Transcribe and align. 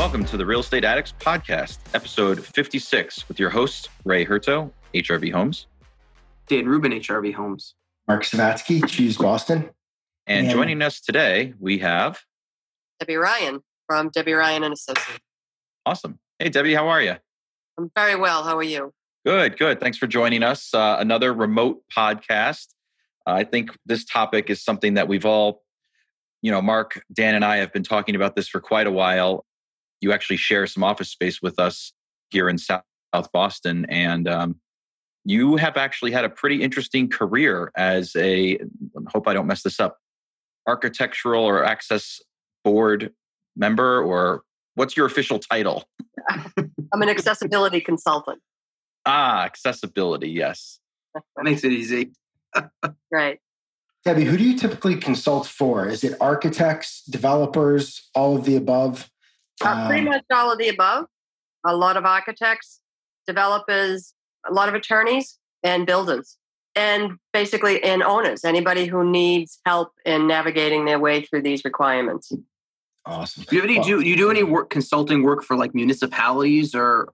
Welcome 0.00 0.24
to 0.26 0.38
the 0.38 0.46
Real 0.46 0.60
Estate 0.60 0.82
Addicts 0.82 1.12
Podcast, 1.20 1.76
episode 1.92 2.42
56, 2.42 3.28
with 3.28 3.38
your 3.38 3.50
hosts, 3.50 3.86
Ray 4.06 4.24
Herto, 4.24 4.72
HRV 4.94 5.30
Homes, 5.30 5.66
Dan 6.48 6.66
Rubin, 6.66 6.92
HRV 6.92 7.34
Homes, 7.34 7.74
Mark 8.08 8.22
Savatsky, 8.24 8.84
Choose 8.88 9.18
Boston. 9.18 9.68
And, 10.26 10.46
And- 10.46 10.56
joining 10.56 10.80
us 10.80 11.02
today, 11.02 11.52
we 11.60 11.78
have 11.80 12.18
Debbie 12.98 13.16
Ryan 13.16 13.60
from 13.86 14.08
Debbie 14.08 14.32
Ryan 14.32 14.64
and 14.64 14.72
Associates. 14.72 15.20
awesome. 15.84 16.18
Hey, 16.38 16.48
Debbie, 16.48 16.72
how 16.72 16.88
are 16.88 17.02
you? 17.02 17.16
I'm 17.76 17.90
very 17.94 18.16
well. 18.16 18.42
How 18.42 18.56
are 18.56 18.62
you? 18.62 18.94
Good, 19.26 19.58
good. 19.58 19.80
Thanks 19.80 19.98
for 19.98 20.06
joining 20.06 20.42
us. 20.42 20.72
Uh, 20.72 20.96
another 20.98 21.34
remote 21.34 21.82
podcast. 21.94 22.68
Uh, 23.26 23.32
I 23.32 23.44
think 23.44 23.76
this 23.84 24.06
topic 24.06 24.48
is 24.48 24.64
something 24.64 24.94
that 24.94 25.08
we've 25.08 25.26
all, 25.26 25.62
you 26.40 26.50
know, 26.50 26.62
Mark, 26.62 27.02
Dan, 27.12 27.34
and 27.34 27.44
I 27.44 27.58
have 27.58 27.70
been 27.70 27.82
talking 27.84 28.14
about 28.16 28.34
this 28.34 28.48
for 28.48 28.62
quite 28.62 28.86
a 28.86 28.90
while. 28.90 29.44
You 30.00 30.12
actually 30.12 30.36
share 30.36 30.66
some 30.66 30.82
office 30.82 31.10
space 31.10 31.42
with 31.42 31.58
us 31.58 31.92
here 32.30 32.48
in 32.48 32.58
South, 32.58 32.82
South 33.14 33.30
Boston, 33.32 33.86
and 33.88 34.28
um, 34.28 34.60
you 35.24 35.56
have 35.56 35.76
actually 35.76 36.12
had 36.12 36.24
a 36.24 36.30
pretty 36.30 36.62
interesting 36.62 37.08
career 37.08 37.70
as 37.76 38.14
a. 38.16 38.54
I 38.54 38.58
hope 39.08 39.28
I 39.28 39.34
don't 39.34 39.46
mess 39.46 39.62
this 39.62 39.80
up. 39.80 39.98
Architectural 40.66 41.44
or 41.44 41.64
access 41.64 42.20
board 42.64 43.12
member, 43.56 44.02
or 44.02 44.42
what's 44.74 44.96
your 44.96 45.06
official 45.06 45.38
title? 45.38 45.84
I'm 46.28 47.02
an 47.02 47.08
accessibility 47.08 47.80
consultant. 47.80 48.40
Ah, 49.06 49.44
accessibility. 49.44 50.30
Yes. 50.30 50.78
That 51.14 51.22
makes 51.42 51.64
it 51.64 51.72
easy. 51.72 52.12
Right. 53.12 53.40
Debbie, 54.04 54.24
who 54.24 54.36
do 54.36 54.44
you 54.44 54.56
typically 54.56 54.96
consult 54.96 55.46
for? 55.46 55.88
Is 55.88 56.04
it 56.04 56.16
architects, 56.20 57.02
developers, 57.04 58.08
all 58.14 58.36
of 58.36 58.44
the 58.44 58.56
above? 58.56 59.09
Uh, 59.60 59.86
pretty 59.88 60.06
Um, 60.06 60.12
much 60.12 60.24
all 60.32 60.52
of 60.52 60.58
the 60.58 60.68
above. 60.68 61.06
A 61.64 61.76
lot 61.76 61.96
of 61.96 62.04
architects, 62.04 62.80
developers, 63.26 64.14
a 64.48 64.52
lot 64.52 64.68
of 64.68 64.74
attorneys, 64.74 65.38
and 65.62 65.86
builders. 65.86 66.38
And 66.74 67.18
basically, 67.32 67.82
and 67.82 68.02
owners, 68.02 68.44
anybody 68.44 68.86
who 68.86 69.04
needs 69.04 69.60
help 69.66 69.92
in 70.04 70.26
navigating 70.26 70.84
their 70.84 70.98
way 70.98 71.22
through 71.22 71.42
these 71.42 71.64
requirements. 71.64 72.32
Awesome. 73.04 73.44
Do 73.48 73.56
you 73.56 73.62
have 73.62 73.70
any 73.70 73.80
do 73.80 74.00
you 74.00 74.16
do 74.16 74.30
any 74.30 74.42
work 74.42 74.70
consulting 74.70 75.22
work 75.22 75.42
for 75.42 75.56
like 75.56 75.74
municipalities 75.74 76.74
or 76.74 77.12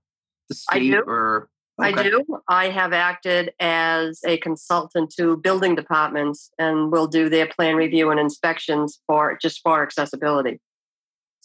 the 0.48 0.56
I 0.69 0.77
state 0.77 0.91
do. 0.91 1.02
or 1.06 1.48
I 1.78 1.92
do. 1.92 2.24
I 2.48 2.69
have 2.69 2.92
acted 2.92 3.52
as 3.61 4.20
a 4.27 4.39
consultant 4.39 5.11
to 5.19 5.36
building 5.36 5.74
departments 5.74 6.50
and 6.58 6.91
will 6.91 7.06
do 7.06 7.28
their 7.28 7.47
plan 7.47 7.77
review 7.77 8.11
and 8.11 8.19
inspections 8.19 9.00
for 9.06 9.39
just 9.41 9.61
for 9.62 9.83
accessibility. 9.83 10.61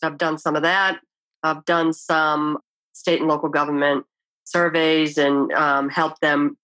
I've 0.03 0.17
done 0.17 0.37
some 0.37 0.55
of 0.55 0.63
that. 0.63 0.99
I've 1.43 1.65
done 1.65 1.93
some 1.93 2.59
state 2.93 3.19
and 3.19 3.29
local 3.29 3.49
government 3.49 4.05
surveys 4.45 5.17
and 5.17 5.51
um, 5.53 5.89
help 5.89 6.19
them. 6.19 6.57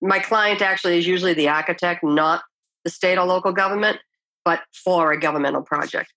My 0.00 0.18
client 0.18 0.62
actually 0.62 0.98
is 0.98 1.06
usually 1.06 1.34
the 1.34 1.48
architect, 1.48 2.04
not 2.04 2.42
the 2.84 2.90
state 2.90 3.18
or 3.18 3.26
local 3.26 3.52
government, 3.52 3.98
but 4.44 4.62
for 4.72 5.12
a 5.12 5.20
governmental 5.20 5.62
project. 5.62 6.12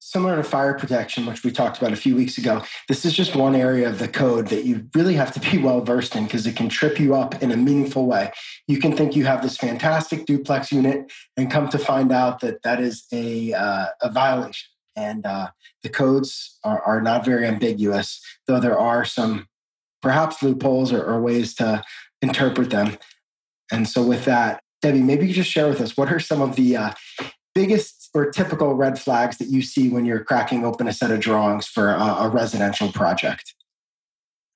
Similar 0.00 0.36
to 0.36 0.44
fire 0.44 0.74
protection, 0.74 1.26
which 1.26 1.42
we 1.42 1.50
talked 1.50 1.78
about 1.78 1.92
a 1.92 1.96
few 1.96 2.14
weeks 2.14 2.38
ago, 2.38 2.62
this 2.86 3.04
is 3.04 3.12
just 3.12 3.34
one 3.34 3.56
area 3.56 3.88
of 3.88 3.98
the 3.98 4.06
code 4.06 4.46
that 4.46 4.64
you 4.64 4.88
really 4.94 5.14
have 5.14 5.32
to 5.32 5.40
be 5.40 5.58
well 5.62 5.80
versed 5.80 6.14
in 6.14 6.24
because 6.24 6.46
it 6.46 6.56
can 6.56 6.68
trip 6.68 7.00
you 7.00 7.14
up 7.14 7.42
in 7.42 7.50
a 7.50 7.56
meaningful 7.56 8.06
way. 8.06 8.30
You 8.68 8.78
can 8.78 8.96
think 8.96 9.16
you 9.16 9.24
have 9.26 9.42
this 9.42 9.56
fantastic 9.56 10.24
duplex 10.24 10.70
unit 10.70 11.12
and 11.36 11.50
come 11.50 11.68
to 11.70 11.78
find 11.78 12.12
out 12.12 12.40
that 12.40 12.62
that 12.62 12.80
is 12.80 13.06
a, 13.12 13.52
uh, 13.52 13.86
a 14.00 14.10
violation. 14.10 14.68
And 14.98 15.24
uh, 15.24 15.50
the 15.82 15.88
codes 15.88 16.58
are, 16.64 16.82
are 16.82 17.00
not 17.00 17.24
very 17.24 17.46
ambiguous, 17.46 18.20
though 18.46 18.58
there 18.58 18.78
are 18.78 19.04
some 19.04 19.46
perhaps 20.02 20.42
loopholes 20.42 20.92
or, 20.92 21.04
or 21.04 21.20
ways 21.20 21.54
to 21.56 21.82
interpret 22.20 22.70
them. 22.70 22.98
And 23.70 23.88
so, 23.88 24.02
with 24.02 24.24
that, 24.24 24.62
Debbie, 24.82 25.02
maybe 25.02 25.28
you 25.28 25.34
just 25.34 25.50
share 25.50 25.68
with 25.68 25.80
us 25.80 25.96
what 25.96 26.12
are 26.12 26.20
some 26.20 26.40
of 26.40 26.56
the 26.56 26.76
uh, 26.76 26.92
biggest 27.54 28.10
or 28.14 28.30
typical 28.30 28.74
red 28.74 28.98
flags 28.98 29.36
that 29.38 29.48
you 29.48 29.62
see 29.62 29.88
when 29.88 30.04
you're 30.04 30.24
cracking 30.24 30.64
open 30.64 30.88
a 30.88 30.92
set 30.92 31.10
of 31.10 31.20
drawings 31.20 31.66
for 31.66 31.90
a, 31.90 32.02
a 32.20 32.28
residential 32.28 32.90
project? 32.90 33.54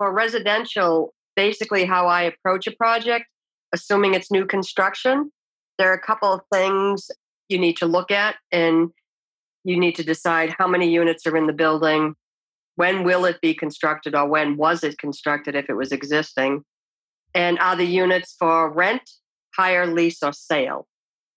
for 0.03 0.13
residential, 0.13 1.15
basically 1.37 1.85
how 1.85 2.09
I 2.09 2.23
approach 2.23 2.67
a 2.67 2.73
project, 2.73 3.27
assuming 3.73 4.15
it's 4.15 4.33
new 4.33 4.45
construction, 4.45 5.31
there 5.79 5.93
are 5.93 5.95
a 5.95 6.01
couple 6.01 6.33
of 6.33 6.41
things 6.53 7.09
you 7.49 7.57
need 7.57 7.77
to 7.77 7.87
look 7.87 8.11
at 8.11 8.35
and 8.51 8.91
you 9.65 9.79
need 9.79 9.95
to 9.97 10.05
decide 10.05 10.55
how 10.59 10.67
many 10.67 10.91
units 10.91 11.27
are 11.27 11.37
in 11.37 11.47
the 11.47 11.53
building, 11.53 12.15
when 12.77 13.05
will 13.05 13.25
it 13.25 13.41
be 13.41 13.55
constructed 13.55 14.15
or 14.15 14.27
when 14.27 14.57
was 14.57 14.83
it 14.83 14.99
constructed 14.99 15.55
if 15.55 15.69
it 15.69 15.75
was 15.75 15.93
existing, 15.93 16.65
and 17.35 17.59
are 17.59 17.77
the 17.77 17.85
units 17.85 18.35
for 18.39 18.71
rent, 18.73 19.03
hire, 19.57 19.87
lease, 19.87 20.23
or 20.23 20.33
sale. 20.33 20.87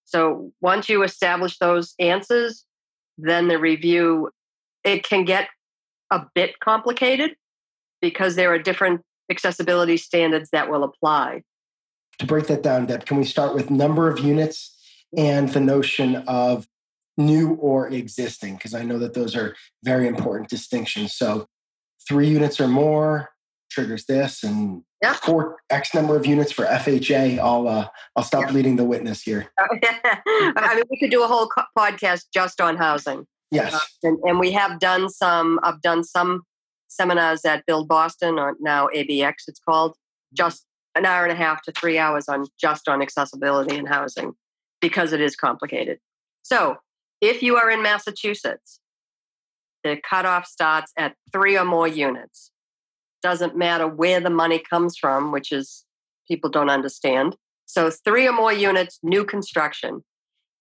So 0.05 0.51
once 0.61 0.87
you 0.87 1.03
establish 1.03 1.57
those 1.57 1.93
answers, 1.99 2.65
then 3.17 3.47
the 3.47 3.57
review 3.57 4.29
it 4.83 5.03
can 5.03 5.25
get 5.25 5.49
a 6.11 6.25
bit 6.35 6.59
complicated 6.59 7.35
because 8.01 8.35
there 8.35 8.53
are 8.53 8.59
different 8.59 9.01
accessibility 9.31 9.97
standards 9.97 10.49
that 10.51 10.69
will 10.69 10.83
apply. 10.83 11.41
To 12.19 12.25
break 12.25 12.47
that 12.47 12.61
down, 12.61 12.85
Deb, 12.85 13.05
can 13.05 13.17
we 13.17 13.25
start 13.25 13.55
with 13.55 13.71
number 13.71 14.09
of 14.09 14.19
units 14.19 14.77
and 15.17 15.49
the 15.49 15.59
notion 15.59 16.17
of 16.27 16.67
new 17.17 17.53
or 17.55 17.87
existing? 17.89 18.55
Because 18.55 18.73
I 18.73 18.83
know 18.83 18.99
that 18.99 19.13
those 19.13 19.35
are 19.35 19.55
very 19.83 20.07
important 20.07 20.49
distinctions. 20.49 21.15
So, 21.15 21.47
three 22.07 22.27
units 22.29 22.59
or 22.59 22.67
more 22.67 23.29
triggers 23.71 24.05
this, 24.05 24.43
and 24.43 24.83
Yeah. 25.01 25.13
four 25.13 25.57
X 25.69 25.93
number 25.93 26.15
of 26.15 26.25
units 26.25 26.51
for 26.51 26.65
FHA. 26.65 27.39
I'll 27.39 27.67
uh, 27.67 27.87
I'll 28.15 28.23
stop 28.23 28.45
Yeah. 28.45 28.51
leading 28.51 28.75
the 28.75 28.85
witness 28.85 29.21
here. 29.23 29.51
I 29.59 30.75
mean, 30.75 30.83
we 30.89 30.97
could 30.99 31.11
do 31.11 31.23
a 31.23 31.27
whole 31.27 31.49
podcast 31.77 32.25
just 32.33 32.61
on 32.61 32.77
housing, 32.77 33.25
Yes. 33.51 33.97
and, 34.03 34.17
and 34.23 34.39
we 34.39 34.51
have 34.51 34.79
done 34.79 35.09
some. 35.09 35.59
I've 35.63 35.81
done 35.81 36.03
some 36.03 36.43
seminars 36.87 37.43
at 37.45 37.65
Build 37.65 37.87
Boston, 37.87 38.39
or 38.39 38.55
now 38.59 38.87
ABX, 38.95 39.33
it's 39.47 39.59
called, 39.59 39.95
just 40.33 40.65
an 40.95 41.05
hour 41.05 41.23
and 41.23 41.31
a 41.31 41.35
half 41.35 41.61
to 41.63 41.71
three 41.73 41.97
hours 41.97 42.29
on 42.29 42.45
just 42.59 42.87
on 42.87 43.01
accessibility 43.01 43.75
and 43.77 43.87
housing 43.89 44.33
because 44.79 45.11
it 45.11 45.19
is 45.19 45.35
complicated. 45.35 45.99
So, 46.43 46.77
if 47.27 47.41
you 47.41 47.57
are 47.57 47.69
in 47.69 47.81
Massachusetts, 47.81 48.79
the 49.83 49.97
cutoff 50.07 50.47
starts 50.47 50.91
at 50.97 51.15
three 51.31 51.57
or 51.57 51.65
more 51.65 51.87
units. 51.87 52.51
Doesn't 53.21 53.55
matter 53.55 53.87
where 53.87 54.19
the 54.19 54.29
money 54.29 54.59
comes 54.59 54.97
from, 54.97 55.31
which 55.31 55.51
is 55.51 55.85
people 56.27 56.49
don't 56.49 56.69
understand. 56.69 57.35
So, 57.65 57.89
three 57.89 58.27
or 58.27 58.31
more 58.31 58.53
units, 58.53 58.99
new 59.01 59.25
construction. 59.25 60.03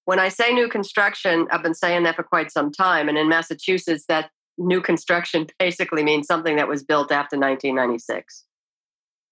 When 0.06 0.18
I 0.18 0.28
say 0.28 0.52
new 0.52 0.68
construction, 0.68 1.46
I've 1.50 1.62
been 1.62 1.74
saying 1.74 2.04
that 2.04 2.16
for 2.16 2.22
quite 2.22 2.50
some 2.52 2.70
time. 2.70 3.08
And 3.08 3.16
in 3.16 3.28
Massachusetts, 3.28 4.04
that 4.08 4.30
new 4.58 4.80
construction 4.80 5.46
basically 5.58 6.02
means 6.02 6.26
something 6.26 6.56
that 6.56 6.68
was 6.68 6.82
built 6.82 7.12
after 7.12 7.36
1996. 7.38 8.44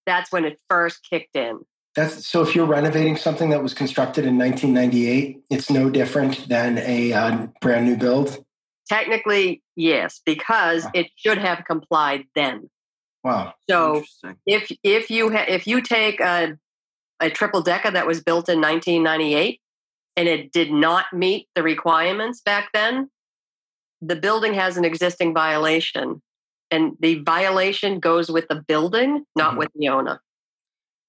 That's 0.07 0.33
when 0.33 0.45
it 0.45 0.59
first 0.69 1.07
kicked 1.09 1.37
in. 1.37 1.61
That's 1.95 2.27
so. 2.27 2.43
If 2.43 2.55
you're 2.55 2.67
renovating 2.67 3.17
something 3.17 3.51
that 3.51 3.63
was 3.63 3.75
constructed 3.75 4.25
in 4.25 4.39
1998, 4.39 5.43
it's 5.51 5.69
no 5.71 5.91
different 5.91 6.49
than 6.49 6.79
a 6.79 7.13
uh, 7.13 7.47
brand 7.61 7.85
new 7.87 7.97
build. 7.97 8.43
Technically, 8.89 9.63
yes, 9.77 10.21
because 10.25 10.85
Wow. 10.85 10.91
it 10.95 11.07
should 11.17 11.39
have 11.39 11.65
complied 11.67 12.25
then. 12.35 12.71
Wow. 13.23 13.55
So 13.69 14.05
if 14.47 14.73
if 14.83 15.11
you 15.11 15.31
ha- 15.31 15.45
if 15.49 15.67
you 15.67 15.83
take 15.83 16.21
a 16.21 16.57
a 17.21 17.31
triple 17.31 17.61
decker 17.63 17.91
that 17.91 18.07
was 18.07 18.21
built 18.23 18.49
in 18.49 18.61
1998 18.61 19.61
and 20.17 20.29
it 20.29 20.51
did 20.53 20.73
not 20.73 21.07
meet 21.13 21.47
the 21.55 21.63
requirements 21.63 22.41
back 22.41 22.71
then, 22.73 23.11
the 24.01 24.17
building 24.17 24.55
has 24.55 24.77
an 24.77 24.85
existing 24.85 25.33
violation, 25.35 26.23
and 26.71 26.97
the 27.01 27.17
violation 27.21 28.01
goes 28.01 28.31
with 28.31 28.49
the 28.49 28.57
building, 28.67 29.25
not 29.37 29.55
Mhm. 29.55 29.59
with 29.59 29.69
the 29.75 29.89
owner. 29.89 30.21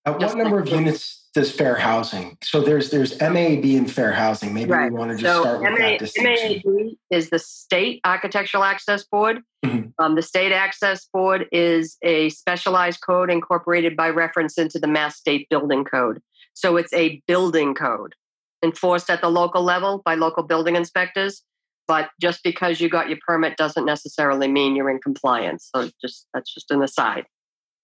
At 0.05 0.19
what 0.19 0.35
number 0.38 0.57
like 0.61 0.67
of 0.71 0.73
units 0.79 1.29
does 1.33 1.51
fair 1.51 1.75
housing? 1.75 2.38
So 2.44 2.61
there's 2.61 2.89
there's 2.89 3.19
MAB 3.21 3.63
and 3.63 3.89
fair 3.89 4.11
housing. 4.11 4.53
Maybe 4.53 4.71
Right. 4.71 4.91
we 4.91 4.97
want 4.97 5.11
to 5.11 5.17
just 5.17 5.33
So 5.33 5.41
start 5.44 5.61
with 5.61 5.69
MA, 5.71 5.77
that 5.77 6.00
distinction. 6.00 6.61
MAAB 6.65 6.97
is 7.09 7.29
the 7.29 7.39
State 7.39 8.01
Architectural 8.03 8.63
Access 8.63 9.03
Board. 9.05 9.41
Mhm. 9.65 9.94
Um, 10.00 10.15
the 10.15 10.21
State 10.21 10.51
Access 10.51 11.05
Board 11.13 11.47
is 11.53 11.97
a 12.01 12.29
specialized 12.29 13.00
code 13.01 13.31
incorporated 13.31 13.95
by 13.95 14.09
reference 14.09 14.57
into 14.57 14.77
the 14.77 14.88
Mass 14.88 15.17
State 15.17 15.47
Building 15.50 15.85
Code. 15.85 16.21
So 16.53 16.75
it's 16.75 16.94
a 16.94 17.21
building 17.25 17.73
code 17.73 18.15
enforced 18.61 19.09
at 19.09 19.21
the 19.21 19.29
local 19.31 19.63
level 19.63 20.01
by 20.03 20.15
local 20.15 20.44
building 20.44 20.75
inspectors. 20.75 21.44
But 21.88 22.09
just 22.21 22.44
because 22.44 22.79
you 22.81 22.89
got 22.89 23.09
your 23.09 23.17
permit 23.25 23.55
doesn't 23.57 23.85
necessarily 23.85 24.47
mean 24.50 24.75
you're 24.75 24.89
in 24.89 25.00
compliance. 25.00 25.69
So 25.73 25.89
just 26.01 26.27
that's 26.33 26.53
just 26.53 26.71
an 26.71 26.81
aside. 26.83 27.25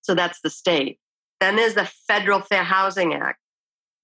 So 0.01 0.13
that's 0.15 0.39
the 0.41 0.49
state. 0.49 0.99
Then 1.39 1.55
there's 1.55 1.75
the 1.75 1.89
Federal 2.07 2.41
Fair 2.41 2.63
Housing 2.63 3.13
Act, 3.13 3.39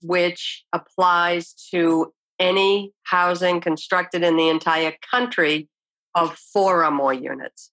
which 0.01 0.63
applies 0.71 1.53
to 1.71 2.13
any 2.39 2.93
housing 3.03 3.61
constructed 3.61 4.23
in 4.23 4.37
the 4.37 4.49
entire 4.49 4.93
country 5.09 5.69
of 6.15 6.37
four 6.37 6.83
or 6.83 6.91
more 6.91 7.13
units. 7.13 7.71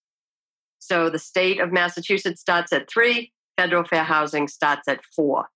So 0.79 1.09
the 1.11 1.19
state 1.19 1.61
of 1.61 1.73
Massachusetts 1.73 2.41
starts 2.41 2.73
at 2.73 2.91
three, 2.91 3.33
federal 3.57 3.85
fair 3.85 4.03
housing 4.03 4.49
starts 4.49 4.89
at 4.89 5.01
four. 5.15 5.47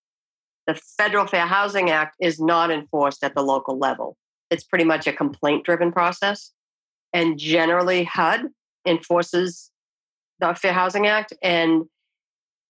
The 0.67 0.75
Federal 0.75 1.27
Fair 1.27 1.47
Housing 1.47 1.91
Act 1.91 2.17
is 2.21 2.41
not 2.41 2.71
enforced 2.71 3.23
at 3.23 3.35
the 3.35 3.43
local 3.43 3.79
level. 3.79 4.17
It's 4.51 4.65
pretty 4.65 4.85
much 4.85 5.07
a 5.07 5.13
complaint 5.13 5.65
driven 5.65 5.93
process. 5.93 6.53
And 7.13 7.39
generally, 7.39 8.05
HUD 8.05 8.47
enforces 8.87 9.71
the 10.41 10.55
Fair 10.55 10.73
Housing 10.73 11.07
Act. 11.07 11.33
And 11.43 11.85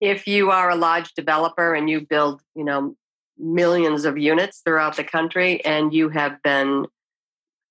if 0.01 0.27
you 0.27 0.51
are 0.51 0.69
a 0.69 0.75
large 0.75 1.13
developer 1.13 1.73
and 1.73 1.89
you 1.89 2.01
build, 2.01 2.41
you 2.55 2.63
know, 2.63 2.95
millions 3.37 4.05
of 4.05 4.17
units 4.17 4.61
throughout 4.65 4.95
the 4.95 5.03
country 5.03 5.63
and 5.63 5.93
you 5.93 6.09
have 6.09 6.41
been 6.43 6.85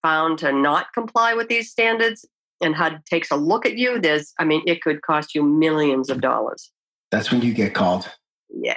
found 0.03 0.39
to 0.39 0.53
not 0.53 0.93
comply 0.93 1.35
with 1.35 1.49
these 1.49 1.71
standards 1.71 2.25
and 2.61 2.75
HUD 2.75 3.03
takes 3.07 3.31
a 3.31 3.37
look 3.37 3.67
at 3.67 3.77
you, 3.77 4.01
there's, 4.01 4.33
I 4.39 4.45
mean, 4.45 4.63
it 4.67 4.81
could 4.81 5.03
cost 5.03 5.35
you 5.35 5.43
millions 5.43 6.09
of 6.09 6.21
dollars. 6.21 6.71
That's 7.11 7.31
when 7.31 7.43
you 7.43 7.53
get 7.53 7.75
called. 7.75 8.11
Yeah. 8.49 8.77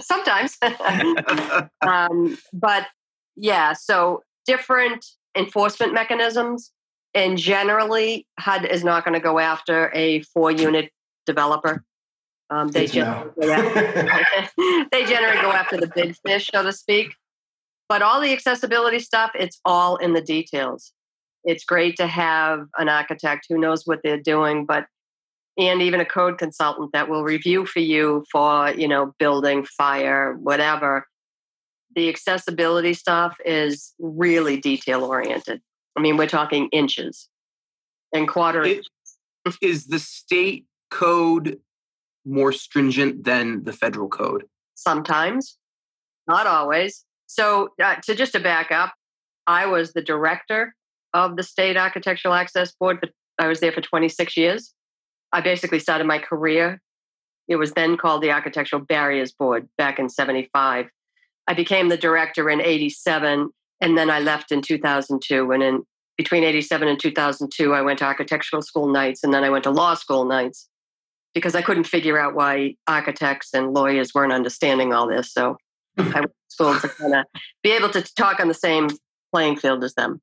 Sometimes. 0.00 0.58
um, 1.80 2.36
but 2.52 2.86
yeah, 3.36 3.72
so 3.72 4.22
different 4.46 5.04
enforcement 5.36 5.94
mechanisms. 5.94 6.72
And 7.14 7.38
generally, 7.38 8.26
HUD 8.38 8.66
is 8.66 8.84
not 8.84 9.04
going 9.04 9.14
to 9.14 9.20
go 9.20 9.38
after 9.38 9.90
a 9.94 10.22
four 10.22 10.50
unit 10.50 10.90
developer. 11.24 11.84
Um, 12.50 12.68
they, 12.68 12.86
generally 12.86 13.50
after, 13.50 13.82
they 14.90 15.04
generally 15.04 15.40
go 15.40 15.52
after 15.52 15.76
the 15.76 15.90
big 15.94 16.16
fish, 16.26 16.50
so 16.52 16.62
to 16.62 16.72
speak. 16.72 17.14
But 17.88 18.02
all 18.02 18.20
the 18.20 18.32
accessibility 18.32 18.98
stuff, 18.98 19.30
it's 19.34 19.60
all 19.64 19.96
in 19.96 20.12
the 20.12 20.20
details. 20.20 20.92
It's 21.44 21.64
great 21.64 21.96
to 21.96 22.06
have 22.06 22.66
an 22.78 22.88
architect 22.88 23.46
who 23.48 23.58
knows 23.58 23.86
what 23.86 24.00
they're 24.02 24.20
doing, 24.20 24.66
but 24.66 24.86
and 25.58 25.82
even 25.82 26.00
a 26.00 26.04
code 26.04 26.38
consultant 26.38 26.92
that 26.92 27.08
will 27.08 27.24
review 27.24 27.66
for 27.66 27.80
you 27.80 28.24
for 28.30 28.70
you 28.70 28.88
know 28.88 29.12
building 29.18 29.64
fire 29.64 30.34
whatever 30.34 31.06
the 31.94 32.08
accessibility 32.08 32.94
stuff 32.94 33.36
is 33.44 33.92
really 33.98 34.56
detail 34.56 35.04
oriented 35.04 35.60
i 35.96 36.00
mean 36.00 36.16
we're 36.16 36.26
talking 36.26 36.68
inches 36.68 37.28
and 38.14 38.28
quarter 38.28 38.62
it, 38.64 38.86
is 39.60 39.88
the 39.88 39.98
state 39.98 40.64
code 40.90 41.58
more 42.28 42.52
stringent 42.52 43.24
than 43.24 43.64
the 43.64 43.72
federal 43.72 44.08
code 44.08 44.44
sometimes 44.74 45.58
not 46.26 46.46
always 46.46 47.04
so 47.26 47.70
uh, 47.82 47.96
to 48.02 48.14
just 48.14 48.32
to 48.32 48.40
back 48.40 48.70
up 48.70 48.94
i 49.46 49.66
was 49.66 49.92
the 49.92 50.02
director 50.02 50.74
of 51.14 51.36
the 51.36 51.42
state 51.42 51.76
architectural 51.76 52.34
access 52.34 52.72
board 52.78 52.98
but 53.00 53.10
i 53.38 53.46
was 53.48 53.60
there 53.60 53.72
for 53.72 53.80
26 53.80 54.36
years 54.36 54.74
I 55.32 55.40
basically 55.40 55.78
started 55.78 56.06
my 56.06 56.18
career. 56.18 56.80
It 57.48 57.56
was 57.56 57.72
then 57.72 57.96
called 57.96 58.22
the 58.22 58.30
Architectural 58.30 58.82
Barriers 58.82 59.32
Board 59.32 59.68
back 59.76 59.98
in 59.98 60.08
75. 60.08 60.86
I 61.46 61.54
became 61.54 61.88
the 61.88 61.96
director 61.96 62.50
in 62.50 62.60
87, 62.60 63.50
and 63.80 63.98
then 63.98 64.10
I 64.10 64.20
left 64.20 64.52
in 64.52 64.62
2002. 64.62 65.50
And 65.50 65.62
in 65.62 65.82
between 66.16 66.44
87 66.44 66.88
and 66.88 67.00
2002, 67.00 67.72
I 67.72 67.82
went 67.82 68.00
to 68.00 68.04
architectural 68.04 68.62
school 68.62 68.88
nights, 68.88 69.22
and 69.22 69.32
then 69.32 69.44
I 69.44 69.50
went 69.50 69.64
to 69.64 69.70
law 69.70 69.94
school 69.94 70.24
nights 70.24 70.68
because 71.38 71.54
I 71.54 71.62
couldn't 71.62 71.84
figure 71.84 72.18
out 72.18 72.34
why 72.34 72.74
architects 72.86 73.54
and 73.54 73.72
lawyers 73.72 74.12
weren't 74.14 74.32
understanding 74.32 74.92
all 74.92 75.08
this. 75.08 75.32
So 75.32 75.56
hmm. 75.96 76.08
I 76.14 76.20
went 76.20 76.32
to 76.32 76.32
school 76.48 76.78
to 76.80 76.88
kind 76.88 77.14
of 77.14 77.24
be 77.62 77.70
able 77.70 77.90
to 77.90 78.02
talk 78.14 78.40
on 78.40 78.48
the 78.48 78.54
same 78.54 78.88
playing 79.32 79.56
field 79.56 79.84
as 79.84 79.94
them. 79.94 80.20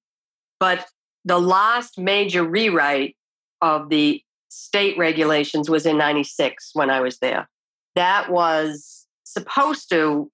But 0.60 0.86
the 1.24 1.40
last 1.40 1.98
major 1.98 2.44
rewrite 2.44 3.16
of 3.62 3.90
the 3.90 4.22
state 4.50 4.98
regulations 4.98 5.70
was 5.70 5.86
in 5.86 5.98
96 5.98 6.72
when 6.74 6.90
I 6.90 7.02
was 7.02 7.18
there. 7.20 7.50
That 7.96 8.30
was 8.32 9.08
supposed 9.24 9.90
to 9.90 10.32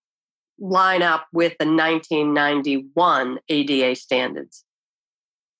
line 0.59 1.01
up 1.01 1.27
with 1.33 1.55
the 1.59 1.65
1991 1.65 3.39
ADA 3.49 3.95
standards. 3.95 4.63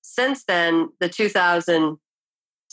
Since 0.02 0.44
then, 0.44 0.90
the 1.00 1.08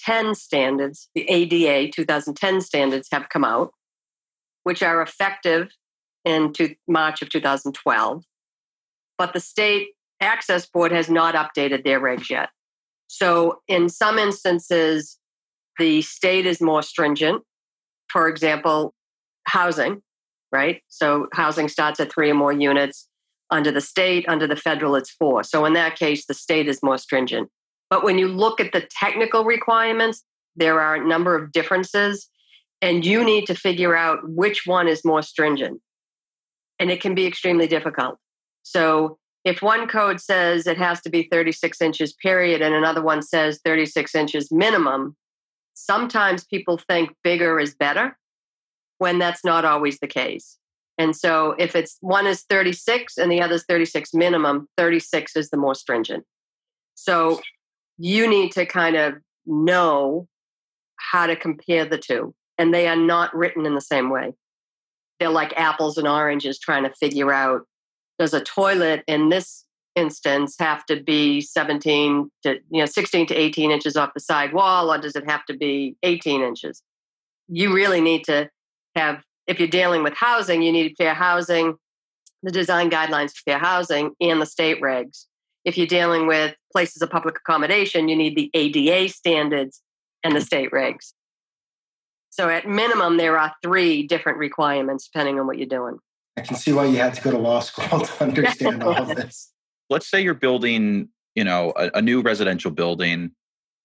2010 0.05 0.35
standards, 0.35 1.09
the 1.15 1.29
ADA 1.29 1.91
2010 1.91 2.61
standards 2.61 3.07
have 3.11 3.29
come 3.29 3.43
out, 3.43 3.71
which 4.63 4.81
are 4.81 5.01
effective 5.01 5.69
in 6.25 6.53
March 6.87 7.21
of 7.21 7.29
2012. 7.29 8.23
But 9.17 9.33
the 9.33 9.39
state 9.39 9.89
access 10.21 10.65
board 10.65 10.91
has 10.91 11.09
not 11.09 11.35
updated 11.35 11.83
their 11.83 11.99
regs 11.99 12.29
yet. 12.29 12.49
So, 13.07 13.61
in 13.67 13.89
some 13.89 14.19
instances, 14.19 15.17
the 15.79 16.01
state 16.01 16.45
is 16.45 16.61
more 16.61 16.83
stringent. 16.83 17.43
For 18.11 18.27
example, 18.27 18.93
housing, 19.45 20.01
right? 20.51 20.81
So 20.87 21.27
housing 21.33 21.67
starts 21.67 21.99
at 21.99 22.11
three 22.11 22.29
or 22.29 22.35
more 22.35 22.53
units. 22.53 23.07
Under 23.51 23.71
the 23.71 23.81
state, 23.81 24.25
under 24.27 24.45
the 24.45 24.55
federal, 24.55 24.95
it's 24.95 25.09
four. 25.09 25.43
So 25.43 25.65
in 25.65 25.73
that 25.73 25.95
case, 25.95 26.25
the 26.25 26.35
state 26.35 26.67
is 26.67 26.83
more 26.83 26.99
stringent. 26.99 27.49
But 27.89 28.03
when 28.03 28.17
you 28.17 28.27
look 28.27 28.59
at 28.59 28.71
the 28.71 28.87
technical 28.89 29.43
requirements, 29.43 30.23
there 30.55 30.79
are 30.79 30.95
a 30.95 31.07
number 31.07 31.35
of 31.35 31.51
differences, 31.51 32.29
and 32.81 33.05
you 33.05 33.23
need 33.23 33.47
to 33.47 33.55
figure 33.55 33.95
out 33.95 34.19
which 34.29 34.63
one 34.65 34.87
is 34.87 35.05
more 35.05 35.21
stringent. 35.21 35.81
And 36.79 36.91
it 36.91 37.01
can 37.01 37.15
be 37.15 37.25
extremely 37.25 37.67
difficult. 37.67 38.17
So 38.63 39.17
if 39.43 39.61
one 39.61 39.87
code 39.87 40.19
says 40.19 40.67
it 40.67 40.77
has 40.77 41.01
to 41.01 41.09
be 41.09 41.27
36 41.31 41.81
inches 41.81 42.13
period 42.13 42.61
and 42.61 42.75
another 42.75 43.01
one 43.01 43.21
says 43.21 43.59
36 43.65 44.13
inches 44.15 44.51
minimum, 44.51 45.15
sometimes 45.73 46.43
people 46.45 46.77
think 46.77 47.11
bigger 47.23 47.59
is 47.59 47.73
better 47.73 48.17
when 48.97 49.17
that's 49.17 49.43
not 49.45 49.65
always 49.65 49.99
the 49.99 50.07
case. 50.07 50.57
And 50.97 51.15
so 51.15 51.55
if 51.57 51.75
it's 51.75 51.97
one 52.01 52.27
is 52.27 52.43
36 52.43 53.17
and 53.17 53.31
the 53.31 53.41
other 53.41 53.55
is 53.55 53.63
36 53.67 54.13
minimum, 54.13 54.67
36 54.75 55.37
is 55.37 55.49
the 55.49 55.57
more 55.57 55.73
stringent. 55.73 56.25
So 56.95 57.39
you 57.99 58.27
need 58.27 58.53
to 58.53 58.65
kind 58.65 58.95
of 58.95 59.15
know 59.45 60.27
how 60.95 61.27
to 61.27 61.35
compare 61.35 61.85
the 61.85 61.97
two. 61.97 62.33
And 62.57 62.73
they 62.73 62.87
are 62.87 62.95
not 62.95 63.35
written 63.35 63.65
in 63.65 63.75
the 63.75 63.81
same 63.81 64.09
way. 64.09 64.33
They're 65.19 65.29
like 65.29 65.53
apples 65.57 65.97
and 65.97 66.07
oranges 66.07 66.57
trying 66.57 66.83
to 66.83 66.93
figure 66.95 67.31
out 67.31 67.63
does 68.17 68.33
a 68.33 68.41
toilet 68.41 69.03
in 69.07 69.29
this 69.29 69.65
instance 69.95 70.55
have 70.59 70.85
to 70.85 71.01
be 71.01 71.41
17 71.41 72.29
to 72.43 72.59
you 72.69 72.79
know 72.79 72.85
16 72.85 73.27
to 73.27 73.33
18 73.35 73.71
inches 73.71 73.97
off 73.97 74.11
the 74.13 74.19
side 74.19 74.53
wall 74.53 74.93
or 74.93 74.97
does 74.97 75.15
it 75.15 75.29
have 75.29 75.43
to 75.45 75.57
be 75.57 75.95
18 76.03 76.41
inches 76.41 76.83
you 77.47 77.73
really 77.73 77.99
need 77.99 78.23
to 78.23 78.49
have 78.95 79.23
if 79.47 79.59
you're 79.59 79.67
dealing 79.67 80.03
with 80.03 80.13
housing 80.13 80.61
you 80.61 80.71
need 80.71 80.93
fair 80.97 81.15
housing 81.15 81.75
the 82.43 82.51
design 82.51 82.89
guidelines 82.89 83.31
for 83.31 83.41
fair 83.45 83.57
housing 83.57 84.11
and 84.21 84.39
the 84.39 84.45
state 84.45 84.79
regs 84.79 85.25
if 85.65 85.77
you're 85.77 85.87
dealing 85.87 86.27
with 86.27 86.55
places 86.71 87.01
of 87.01 87.09
public 87.09 87.37
accommodation 87.37 88.09
you 88.09 88.15
need 88.15 88.35
the 88.35 88.49
ada 88.53 89.09
standards 89.09 89.81
and 90.23 90.35
the 90.35 90.41
state 90.41 90.71
regs 90.71 91.13
so 92.29 92.49
at 92.49 92.67
minimum 92.67 93.17
there 93.17 93.37
are 93.37 93.53
three 93.63 94.03
different 94.05 94.37
requirements 94.37 95.07
depending 95.07 95.39
on 95.39 95.47
what 95.47 95.57
you're 95.57 95.67
doing 95.67 95.97
I 96.37 96.41
can 96.41 96.55
see 96.55 96.71
why 96.71 96.85
you 96.85 96.97
had 96.97 97.13
to 97.15 97.21
go 97.21 97.31
to 97.31 97.37
law 97.37 97.59
school 97.59 97.99
to 98.05 98.23
understand 98.23 98.83
all 98.83 98.95
of 98.95 99.15
this 99.15 99.51
let's 99.89 100.09
say 100.09 100.21
you're 100.21 100.33
building, 100.33 101.09
you 101.35 101.43
know, 101.43 101.73
a, 101.75 101.91
a 101.95 102.01
new 102.01 102.21
residential 102.21 102.71
building. 102.71 103.31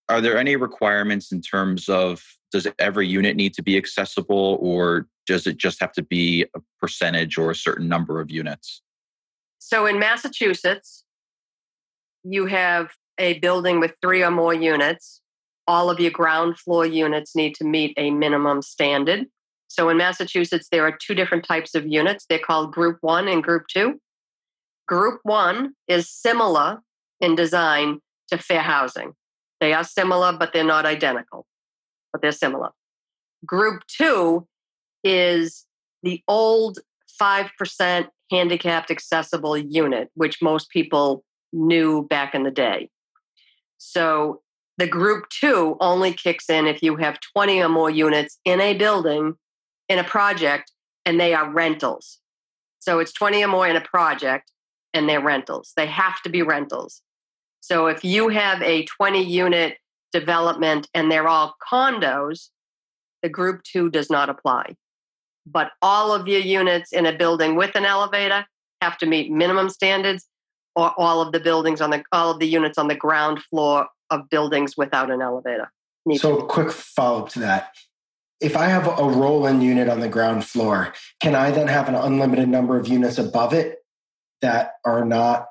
Are 0.09 0.21
there 0.21 0.37
any 0.37 0.57
requirements 0.57 1.33
in 1.33 1.40
terms 1.40 1.88
of 1.88 2.23
does 2.52 2.69
every 2.78 3.09
unit 3.09 3.37
need 3.37 3.54
to 3.54 3.62
be 3.62 3.76
accessible 3.76 4.59
or 4.61 5.07
does 5.26 5.47
it 5.47 5.57
just 5.57 5.81
have 5.81 5.93
to 5.93 6.02
be 6.02 6.45
a 6.54 6.61
percentage 6.78 7.38
or 7.38 7.50
a 7.50 7.54
certain 7.54 7.88
number 7.88 8.21
of 8.21 8.31
units? 8.31 8.83
So 9.59 9.87
in 9.87 9.99
Massachusetts, 9.99 11.03
you 12.25 12.47
have 12.47 12.90
a 13.19 13.38
building 13.38 13.81
with 13.81 13.95
three 14.02 14.23
or 14.23 14.31
more 14.31 14.54
units. 14.54 15.21
All 15.66 15.88
of 15.88 16.00
your 16.00 16.11
ground 16.11 16.59
floor 16.59 16.85
units 16.85 17.37
need 17.37 17.54
to 17.57 17.64
meet 17.64 17.95
a 17.97 18.11
minimum 18.11 18.62
standard. 18.62 19.26
So 19.69 19.88
in 19.88 19.97
Massachusetts, 19.97 20.69
there 20.71 20.87
are 20.87 20.97
two 20.97 21.14
different 21.14 21.45
types 21.47 21.75
of 21.75 21.87
units. 21.87 22.26
They're 22.28 22.38
called 22.38 22.73
Group 22.73 22.99
One 23.00 23.28
and 23.28 23.43
Group 23.43 23.64
Two. 23.73 24.00
Group 24.87 25.21
one 25.23 25.73
is 25.88 26.11
similar 26.11 26.81
in 27.21 27.35
design 27.35 28.00
to 28.28 28.38
fair 28.38 28.61
housing. 28.61 29.12
They 29.61 29.73
are 29.73 29.85
similar, 29.85 30.33
but 30.33 30.52
they're 30.52 30.64
not 30.64 30.85
identical, 30.85 31.47
but 32.12 32.21
they're 32.21 32.33
similar. 32.33 32.71
Group 33.47 33.83
two 33.87 34.47
is 35.02 35.64
the 36.02 36.23
old 36.28 36.78
5% 37.21 38.09
handicapped 38.31 38.90
accessible 38.90 39.57
unit, 39.57 40.11
which 40.14 40.43
most 40.43 40.69
people 40.71 41.25
knew 41.54 42.06
back 42.08 42.34
in 42.34 42.42
the 42.42 42.50
day. 42.50 42.90
So 43.78 44.42
the 44.76 44.87
group 44.87 45.28
two 45.28 45.76
only 45.80 46.12
kicks 46.12 46.50
in 46.50 46.66
if 46.66 46.82
you 46.82 46.96
have 46.96 47.18
20 47.34 47.62
or 47.62 47.68
more 47.68 47.90
units 47.90 48.38
in 48.44 48.61
a 48.61 48.75
building, 48.75 49.34
in 49.88 49.99
a 49.99 50.04
project, 50.04 50.73
and 51.04 51.20
they 51.20 51.32
are 51.34 51.50
rentals. 51.50 52.18
So 52.80 52.99
it's 52.99 53.12
20 53.12 53.44
or 53.44 53.49
more 53.49 53.68
in 53.68 53.76
a 53.76 53.80
project, 53.80 54.50
and 54.92 55.08
they're 55.08 55.20
rentals. 55.20 55.73
They 55.76 55.87
have 55.87 56.20
to 56.23 56.28
be 56.28 56.42
rentals. 56.42 57.02
So 57.61 57.87
if 57.87 58.04
you 58.04 58.28
have 58.28 58.61
a 58.62 58.84
20 58.84 59.23
unit 59.23 59.78
development 60.12 60.88
and 60.92 61.11
they're 61.11 61.28
all 61.28 61.54
condos, 61.73 62.50
the 63.23 63.28
group 63.28 63.62
two 63.62 63.90
does 63.90 64.11
not 64.11 64.28
apply. 64.28 64.76
But 65.46 65.73
all 65.80 66.12
of 66.12 66.28
your 66.28 66.40
units 66.40 66.92
in 66.92 67.06
a 67.06 67.16
building 67.16 67.56
with 67.56 67.75
an 67.75 67.84
elevator 67.84 68.46
have 68.82 68.99
to 68.99 69.06
meet 69.06 69.30
minimum 69.30 69.70
standards, 69.70 70.26
all 70.76 71.21
of 71.21 71.33
the 71.33 71.40
buildings 71.40 71.81
on 71.81 71.90
the 71.90 72.02
all 72.12 72.31
of 72.31 72.38
the 72.38 72.47
units 72.47 72.78
on 72.78 72.88
the 72.88 72.95
ground 72.95 73.43
floor 73.43 73.88
of 74.11 74.28
buildings 74.31 74.76
without 74.76 75.11
an 75.11 75.23
elevator. 75.23 75.71
need 76.07 76.16
to 76.16 76.21
So, 76.21 76.43
quick 76.43 76.71
follow 76.71 77.23
up 77.23 77.28
to 77.31 77.40
that. 77.40 77.75
If 78.40 78.57
I 78.57 78.66
have 78.66 78.87
a 78.87 79.04
roll 79.04 79.47
in 79.47 79.61
unit 79.61 79.88
on 79.88 80.00
the 80.00 80.09
ground 80.09 80.45
floor, 80.45 80.93
can 81.21 81.35
I 81.35 81.50
then 81.50 81.69
have 81.69 81.88
an 81.88 81.95
unlimited 81.95 82.49
number 82.49 82.78
of 82.78 82.88
units 82.88 83.16
above 83.16 83.54
it 83.54 83.78
that 84.43 84.73
are 84.85 85.04
not, 85.04 85.47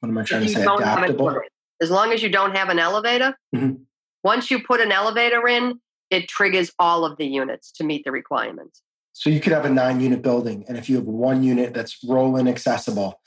what 0.00 0.08
am 0.10 0.18
I 0.18 0.24
trying 0.24 0.42
to 0.42 0.48
say, 0.48 0.60
you 0.60 0.66
don't 0.66 0.82
have 0.82 0.98
an 0.98 1.04
adaptable? 1.04 1.40
As 1.80 1.90
long 1.90 2.12
as 2.12 2.22
you 2.22 2.28
don't 2.28 2.56
have 2.56 2.68
an 2.68 2.78
elevator, 2.78 3.38
Mhm. 3.54 3.82
once 4.24 4.50
you 4.50 4.60
put 4.62 4.80
an 4.80 4.90
elevator 4.92 5.46
in, 5.48 5.80
it 6.10 6.28
triggers 6.28 6.72
all 6.78 7.04
of 7.04 7.16
the 7.16 7.26
units 7.26 7.70
to 7.72 7.84
meet 7.84 8.04
the 8.04 8.10
requirements. 8.12 8.82
So, 9.12 9.30
you 9.30 9.40
could 9.40 9.52
have 9.52 9.64
a 9.64 9.70
nine 9.70 10.00
unit 10.00 10.20
building, 10.20 10.64
and 10.68 10.76
if 10.76 10.90
you 10.90 10.96
have 10.96 11.06
one 11.06 11.42
unit 11.42 11.72
that's 11.72 11.98
roll 12.04 12.36
in 12.36 12.46
accessible, 12.48 13.20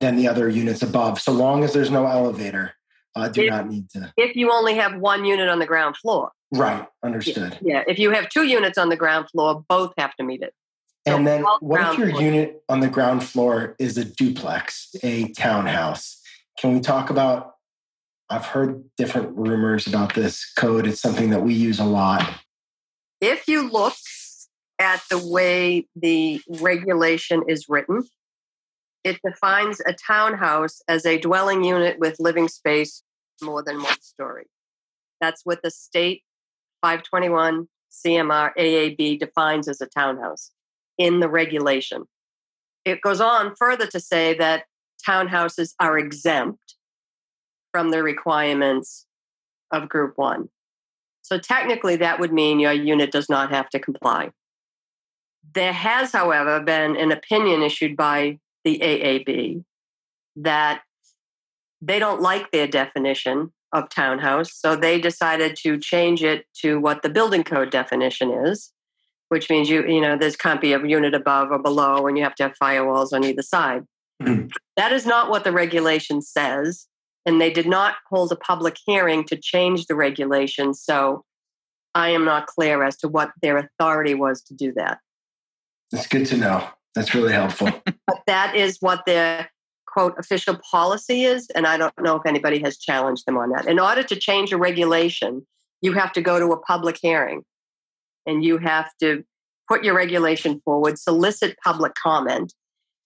then 0.00 0.16
the 0.16 0.26
other 0.28 0.48
units 0.48 0.82
above, 0.82 1.20
so 1.20 1.32
long 1.32 1.62
as 1.62 1.72
there's 1.72 1.90
no 1.90 2.06
elevator, 2.06 2.72
uh, 3.14 3.28
do 3.28 3.42
If- 3.42 3.50
not 3.50 3.68
need 3.68 3.90
to. 3.90 4.12
If 4.16 4.34
you 4.36 4.50
only 4.52 4.74
have 4.74 4.96
one 4.98 5.24
unit 5.24 5.48
on 5.48 5.58
the 5.58 5.66
ground 5.66 5.96
floor. 5.96 6.32
Right, 6.52 6.86
understood. 7.04 7.58
Yeah. 7.60 7.84
If 7.86 7.98
you 7.98 8.10
have 8.10 8.28
two 8.28 8.42
units 8.44 8.76
on 8.76 8.88
the 8.88 8.96
ground 8.96 9.28
floor, 9.30 9.64
both 9.68 9.92
have 9.98 10.16
to 10.16 10.24
meet 10.24 10.42
it. 10.42 10.52
So 11.06 11.14
And 11.16 11.26
then, 11.26 11.44
what 11.60 11.92
if 11.92 11.98
your 11.98 12.10
floor. 12.10 12.22
unit 12.22 12.62
on 12.68 12.80
the 12.80 12.88
ground 12.88 13.22
floor 13.24 13.76
is 13.78 13.96
a 13.96 14.04
duplex, 14.04 14.94
a 15.02 15.28
townhouse? 15.32 16.20
Can 16.58 16.74
we 16.74 16.80
talk 16.80 17.08
about? 17.10 17.54
I've 18.28 18.46
heard 18.46 18.84
different 18.96 19.36
rumors 19.36 19.86
about 19.86 20.14
this 20.14 20.52
code. 20.54 20.86
It's 20.86 21.00
something 21.00 21.30
that 21.30 21.42
we 21.42 21.54
use 21.54 21.78
a 21.80 21.84
lot. 21.84 22.28
If 23.20 23.48
you 23.48 23.68
look 23.70 23.94
at 24.78 25.02
the 25.10 25.18
way 25.18 25.86
the 25.96 26.40
regulation 26.60 27.42
is 27.48 27.66
written, 27.68 28.04
it 29.04 29.18
defines 29.24 29.80
a 29.86 29.94
townhouse 29.94 30.82
as 30.88 31.06
a 31.06 31.18
dwelling 31.18 31.64
unit 31.64 31.98
with 31.98 32.16
living 32.18 32.48
space 32.48 33.02
more 33.42 33.62
than 33.62 33.82
one 33.82 34.00
story. 34.00 34.46
That's 35.20 35.42
what 35.44 35.62
the 35.62 35.70
state 35.70 36.22
521 36.82 37.68
CMR 37.90 38.52
AAB 38.58 39.18
defines 39.18 39.68
as 39.68 39.80
a 39.80 39.86
townhouse 39.86 40.50
in 40.98 41.20
the 41.20 41.28
regulation. 41.28 42.04
It 42.84 43.00
goes 43.00 43.20
on 43.20 43.54
further 43.56 43.86
to 43.88 44.00
say 44.00 44.34
that 44.34 44.64
townhouses 45.06 45.74
are 45.80 45.98
exempt 45.98 46.76
from 47.72 47.90
the 47.90 48.02
requirements 48.02 49.06
of 49.70 49.88
Group 49.88 50.14
1. 50.16 50.48
So 51.22 51.38
technically, 51.38 51.96
that 51.96 52.18
would 52.18 52.32
mean 52.32 52.58
your 52.58 52.72
unit 52.72 53.12
does 53.12 53.28
not 53.28 53.50
have 53.50 53.68
to 53.70 53.78
comply. 53.78 54.30
There 55.54 55.72
has, 55.72 56.12
however, 56.12 56.60
been 56.60 56.96
an 56.96 57.12
opinion 57.12 57.62
issued 57.62 57.96
by 57.96 58.38
the 58.64 58.78
AAB 58.78 59.64
that 60.36 60.82
they 61.80 61.98
don't 61.98 62.20
like 62.20 62.50
their 62.50 62.66
definition 62.66 63.52
of 63.72 63.88
townhouse, 63.88 64.52
so 64.52 64.74
they 64.76 65.00
decided 65.00 65.56
to 65.56 65.78
change 65.78 66.22
it 66.22 66.44
to 66.60 66.80
what 66.80 67.02
the 67.02 67.08
building 67.08 67.44
code 67.44 67.70
definition 67.70 68.30
is, 68.30 68.72
which 69.28 69.48
means 69.48 69.70
you 69.70 69.86
you 69.86 70.00
know 70.00 70.16
there's 70.16 70.36
can't 70.36 70.60
be 70.60 70.72
a 70.72 70.86
unit 70.86 71.14
above 71.14 71.50
or 71.50 71.58
below, 71.58 72.06
and 72.06 72.18
you 72.18 72.24
have 72.24 72.34
to 72.34 72.44
have 72.44 72.54
firewalls 72.62 73.12
on 73.12 73.24
either 73.24 73.42
side. 73.42 73.84
Mhm. 74.22 74.50
That 74.76 74.92
is 74.92 75.06
not 75.06 75.30
what 75.30 75.44
the 75.44 75.52
regulation 75.52 76.20
says, 76.20 76.86
and 77.24 77.40
they 77.40 77.50
did 77.50 77.66
not 77.66 77.96
hold 78.08 78.32
a 78.32 78.36
public 78.36 78.76
hearing 78.84 79.24
to 79.24 79.36
change 79.36 79.86
the 79.86 79.94
regulation. 79.94 80.74
So 80.74 81.24
I 81.94 82.10
am 82.10 82.24
not 82.24 82.46
clear 82.46 82.82
as 82.82 82.96
to 82.98 83.08
what 83.08 83.32
their 83.42 83.56
authority 83.56 84.14
was 84.14 84.42
to 84.42 84.54
do 84.54 84.72
that. 84.74 84.98
That's 85.90 86.06
good 86.06 86.26
to 86.26 86.36
know. 86.36 86.68
That's 86.94 87.14
really 87.14 87.32
helpful. 87.32 87.70
But 88.06 88.22
that 88.26 88.56
is 88.56 88.78
what 88.80 89.02
their 89.06 89.50
quote 89.86 90.18
official 90.18 90.58
policy 90.68 91.24
is, 91.24 91.48
and 91.54 91.64
I 91.66 91.76
don't 91.76 91.92
know 92.00 92.16
if 92.16 92.26
anybody 92.26 92.58
has 92.60 92.76
challenged 92.76 93.24
them 93.24 93.36
on 93.38 93.50
that. 93.50 93.66
In 93.66 93.78
order 93.78 94.02
to 94.02 94.16
change 94.16 94.52
a 94.52 94.56
regulation, 94.56 95.46
you 95.80 95.92
have 95.92 96.12
to 96.14 96.20
go 96.20 96.40
to 96.40 96.52
a 96.52 96.58
public 96.58 96.98
hearing 97.00 97.42
and 98.26 98.44
you 98.44 98.58
have 98.58 98.90
to 99.00 99.24
put 99.68 99.84
your 99.84 99.94
regulation 99.94 100.60
forward, 100.64 100.98
solicit 100.98 101.56
public 101.64 101.92
comment. 101.94 102.52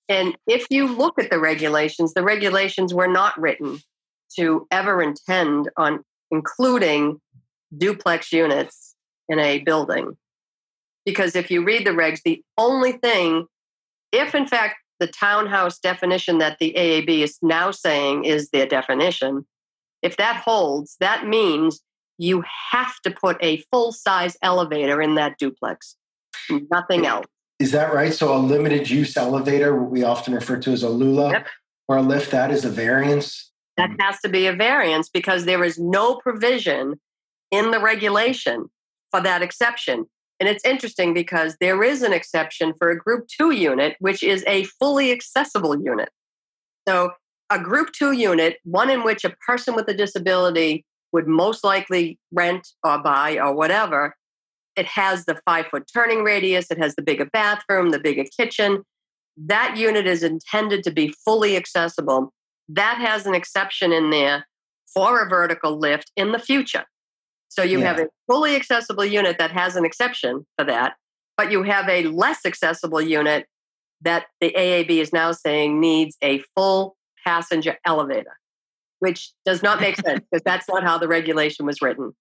And 0.08 0.36
if 0.46 0.66
you 0.70 0.88
look 0.88 1.18
at 1.18 1.30
the 1.30 1.38
regulations, 1.38 2.14
the 2.14 2.22
regulations 2.22 2.94
were 2.94 3.08
not 3.08 3.38
written 3.38 3.80
to 4.36 4.66
ever 4.70 5.02
intend 5.02 5.70
on 5.76 6.02
including 6.30 7.20
duplex 7.76 8.32
units 8.32 8.94
in 9.28 9.38
a 9.38 9.58
building. 9.58 10.16
Because 11.04 11.36
if 11.36 11.50
you 11.50 11.64
read 11.64 11.86
the 11.86 11.90
regs, 11.90 12.22
the 12.24 12.42
only 12.56 12.92
thing, 12.92 13.46
if 14.14 14.34
in 14.34 14.46
fact 14.46 14.76
the 15.00 15.06
townhouse 15.06 15.78
definition 15.78 16.38
that 16.38 16.58
the 16.60 16.72
AAB 16.76 17.20
is 17.20 17.38
now 17.42 17.70
saying 17.70 18.24
is 18.24 18.50
their 18.50 18.66
definition, 18.66 19.44
if 20.02 20.16
that 20.16 20.36
holds, 20.36 20.96
that 21.00 21.26
means 21.26 21.80
you 22.18 22.44
have 22.70 22.94
to 23.02 23.10
put 23.10 23.36
a 23.40 23.58
full 23.72 23.92
size 23.92 24.36
elevator 24.42 25.02
in 25.02 25.16
that 25.16 25.36
duplex, 25.38 25.96
nothing 26.70 27.06
else. 27.06 27.26
Is 27.58 27.72
that 27.72 27.92
right? 27.92 28.12
So 28.12 28.34
a 28.34 28.38
limited 28.38 28.88
use 28.88 29.16
elevator, 29.16 29.74
what 29.76 29.90
we 29.90 30.04
often 30.04 30.34
refer 30.34 30.58
to 30.58 30.70
as 30.72 30.82
a 30.82 30.88
lula 30.88 31.30
Yep. 31.30 31.46
or 31.88 31.96
a 31.96 32.02
lift, 32.02 32.30
that 32.30 32.50
is 32.50 32.64
a 32.64 32.70
variance. 32.70 33.50
That 33.76 33.90
has 33.98 34.20
to 34.20 34.28
be 34.28 34.46
a 34.46 34.52
variance 34.52 35.08
because 35.08 35.44
there 35.44 35.64
is 35.64 35.78
no 35.78 36.16
provision 36.16 37.00
in 37.50 37.72
the 37.72 37.80
regulation 37.80 38.70
for 39.10 39.20
that 39.20 39.42
exception. 39.42 40.06
And 40.40 40.48
it's 40.48 40.64
interesting 40.64 41.14
because 41.14 41.56
there 41.60 41.82
is 41.82 42.02
an 42.02 42.12
exception 42.12 42.74
for 42.78 42.90
a 42.90 42.98
group 42.98 43.26
two 43.28 43.52
unit, 43.52 43.96
which 44.00 44.22
is 44.22 44.44
a 44.46 44.64
fully 44.64 45.12
accessible 45.12 45.80
unit. 45.80 46.10
So, 46.88 47.12
a 47.50 47.58
group 47.58 47.90
two 47.92 48.12
unit, 48.12 48.56
one 48.64 48.90
in 48.90 49.04
which 49.04 49.24
a 49.24 49.34
person 49.46 49.74
with 49.74 49.88
a 49.88 49.94
disability 49.94 50.84
would 51.12 51.28
most 51.28 51.62
likely 51.62 52.18
rent 52.32 52.66
or 52.82 52.98
buy 52.98 53.38
or 53.38 53.54
whatever, 53.54 54.16
it 54.76 54.86
has 54.86 55.24
the 55.24 55.40
five 55.44 55.66
foot 55.66 55.84
turning 55.92 56.24
radius, 56.24 56.70
it 56.70 56.78
has 56.78 56.96
the 56.96 57.02
bigger 57.02 57.26
bathroom, 57.26 57.90
the 57.90 58.00
bigger 58.00 58.24
kitchen. 58.36 58.82
That 59.36 59.76
unit 59.76 60.06
is 60.06 60.22
intended 60.22 60.82
to 60.84 60.90
be 60.90 61.14
fully 61.24 61.56
accessible. 61.56 62.32
That 62.68 62.98
has 62.98 63.26
an 63.26 63.34
exception 63.34 63.92
in 63.92 64.10
there 64.10 64.46
for 64.92 65.22
a 65.22 65.28
vertical 65.28 65.78
lift 65.78 66.10
in 66.16 66.32
the 66.32 66.38
future. 66.38 66.84
So 67.54 67.62
you 67.62 67.78
have 67.80 68.00
a 68.00 68.08
fully 68.26 68.56
accessible 68.56 69.04
unit 69.04 69.38
that 69.38 69.52
has 69.52 69.76
an 69.76 69.84
exception 69.84 70.44
for 70.58 70.64
that, 70.64 70.94
but 71.36 71.52
you 71.52 71.62
have 71.62 71.88
a 71.88 72.02
less 72.08 72.40
accessible 72.44 73.00
unit 73.00 73.46
that 74.00 74.26
the 74.40 74.50
AAB 74.50 74.90
is 74.90 75.12
now 75.12 75.30
saying 75.30 75.80
needs 75.80 76.16
a 76.20 76.42
full 76.56 76.96
passenger 77.24 77.76
elevator, 77.86 78.36
which 78.98 79.32
does 79.46 79.62
not 79.62 79.80
make 79.80 79.94
sense 79.96 80.20
because 80.32 80.42
that's 80.44 80.68
not 80.68 80.82
how 80.82 80.98
the 80.98 81.06
regulation 81.06 81.64
was 81.64 81.80
written. 81.80 82.12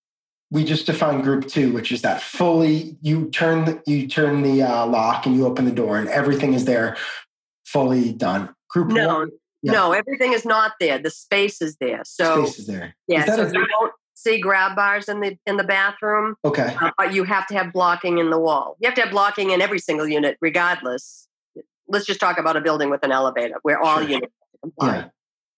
We 0.52 0.64
just 0.64 0.86
define 0.86 1.22
group 1.22 1.48
two, 1.48 1.74
which 1.74 1.92
is 1.92 2.04
that 2.04 2.22
fully 2.22 2.96
you 3.02 3.32
turn 3.32 3.66
the, 3.66 3.82
you 3.88 4.08
turn 4.08 4.44
the 4.44 4.62
uh, 4.62 4.86
lock 4.86 5.26
and 5.26 5.36
you 5.36 5.48
open 5.48 5.66
the 5.66 5.72
door 5.72 5.98
and 5.98 6.08
everything 6.10 6.54
is 6.54 6.66
there, 6.66 6.96
fully 7.66 8.14
done. 8.14 8.54
Group 8.70 8.90
No, 8.90 9.08
one, 9.20 9.32
Yeah. 9.64 9.72
no, 9.72 9.94
everything 9.94 10.34
is 10.34 10.46
not 10.46 10.74
there. 10.80 11.00
The 11.00 11.10
space 11.10 11.60
is 11.60 11.76
there. 11.78 12.02
So 12.06 12.46
space 12.46 12.60
is 12.60 12.68
there. 12.68 12.96
yeah, 13.08 13.22
Is 13.22 13.26
that 13.26 13.36
so 13.38 13.46
a- 13.46 13.48
you 13.48 13.68
don't 13.68 13.94
see 14.24 14.40
grab 14.40 14.76
bars 14.76 15.10
in 15.10 15.20
the 15.20 15.38
in 15.46 15.58
the 15.58 15.64
bathroom. 15.64 16.36
Okay. 16.46 16.76
uh, 16.82 16.92
but 16.98 17.14
you 17.14 17.24
have 17.24 17.46
to 17.48 17.54
have 17.56 17.74
blocking 17.74 18.18
in 18.18 18.30
the 18.30 18.40
wall. 18.40 18.76
You 18.80 18.88
have 18.88 18.96
to 18.96 19.02
have 19.02 19.12
blocking 19.12 19.52
in 19.52 19.62
every 19.62 19.80
single 19.80 20.08
unit, 20.08 20.38
regardless. 20.42 21.28
Let's 21.88 22.06
just 22.06 22.20
talk 22.20 22.38
about 22.38 22.56
a 22.56 22.62
building 22.62 22.90
with 22.90 23.04
an 23.04 23.12
elevator 23.12 23.56
where 23.64 23.80
all 23.80 24.00
Sure. 24.00 24.10
units 24.10 24.34
have 24.42 24.52
to 24.52 24.58
comply. 24.62 24.96
Yeah. 24.98 25.08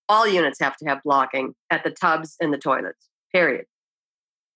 All 0.10 0.28
units 0.28 0.60
have 0.60 0.76
to 0.78 0.86
have 0.86 1.02
blocking 1.04 1.56
at 1.70 1.84
the 1.84 1.92
tubs 1.92 2.36
and 2.40 2.54
the 2.54 2.58
toilets, 2.58 3.08
period. 3.34 3.66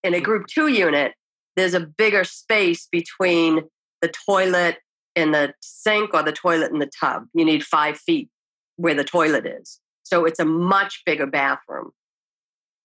In 0.04 0.14
a 0.14 0.20
group 0.22 0.48
two 0.48 0.68
unit, 0.68 1.14
there's 1.56 1.74
a 1.74 1.80
bigger 1.80 2.24
space 2.24 2.88
between 2.92 3.62
the 4.02 4.12
toilet 4.28 4.78
and 5.16 5.34
the 5.34 5.54
sink 5.62 6.14
or 6.14 6.24
the 6.24 6.32
toilet 6.32 6.72
and 6.72 6.82
the 6.82 6.90
tub. 7.00 7.26
You 7.34 7.44
need 7.46 7.64
five 7.66 7.98
feet 7.98 8.30
where 8.78 8.94
the 8.94 9.04
toilet 9.04 9.46
is. 9.46 9.80
So 10.04 10.26
it's 10.26 10.40
a 10.40 10.46
much 10.46 11.02
bigger 11.06 11.26
bathroom. 11.28 11.92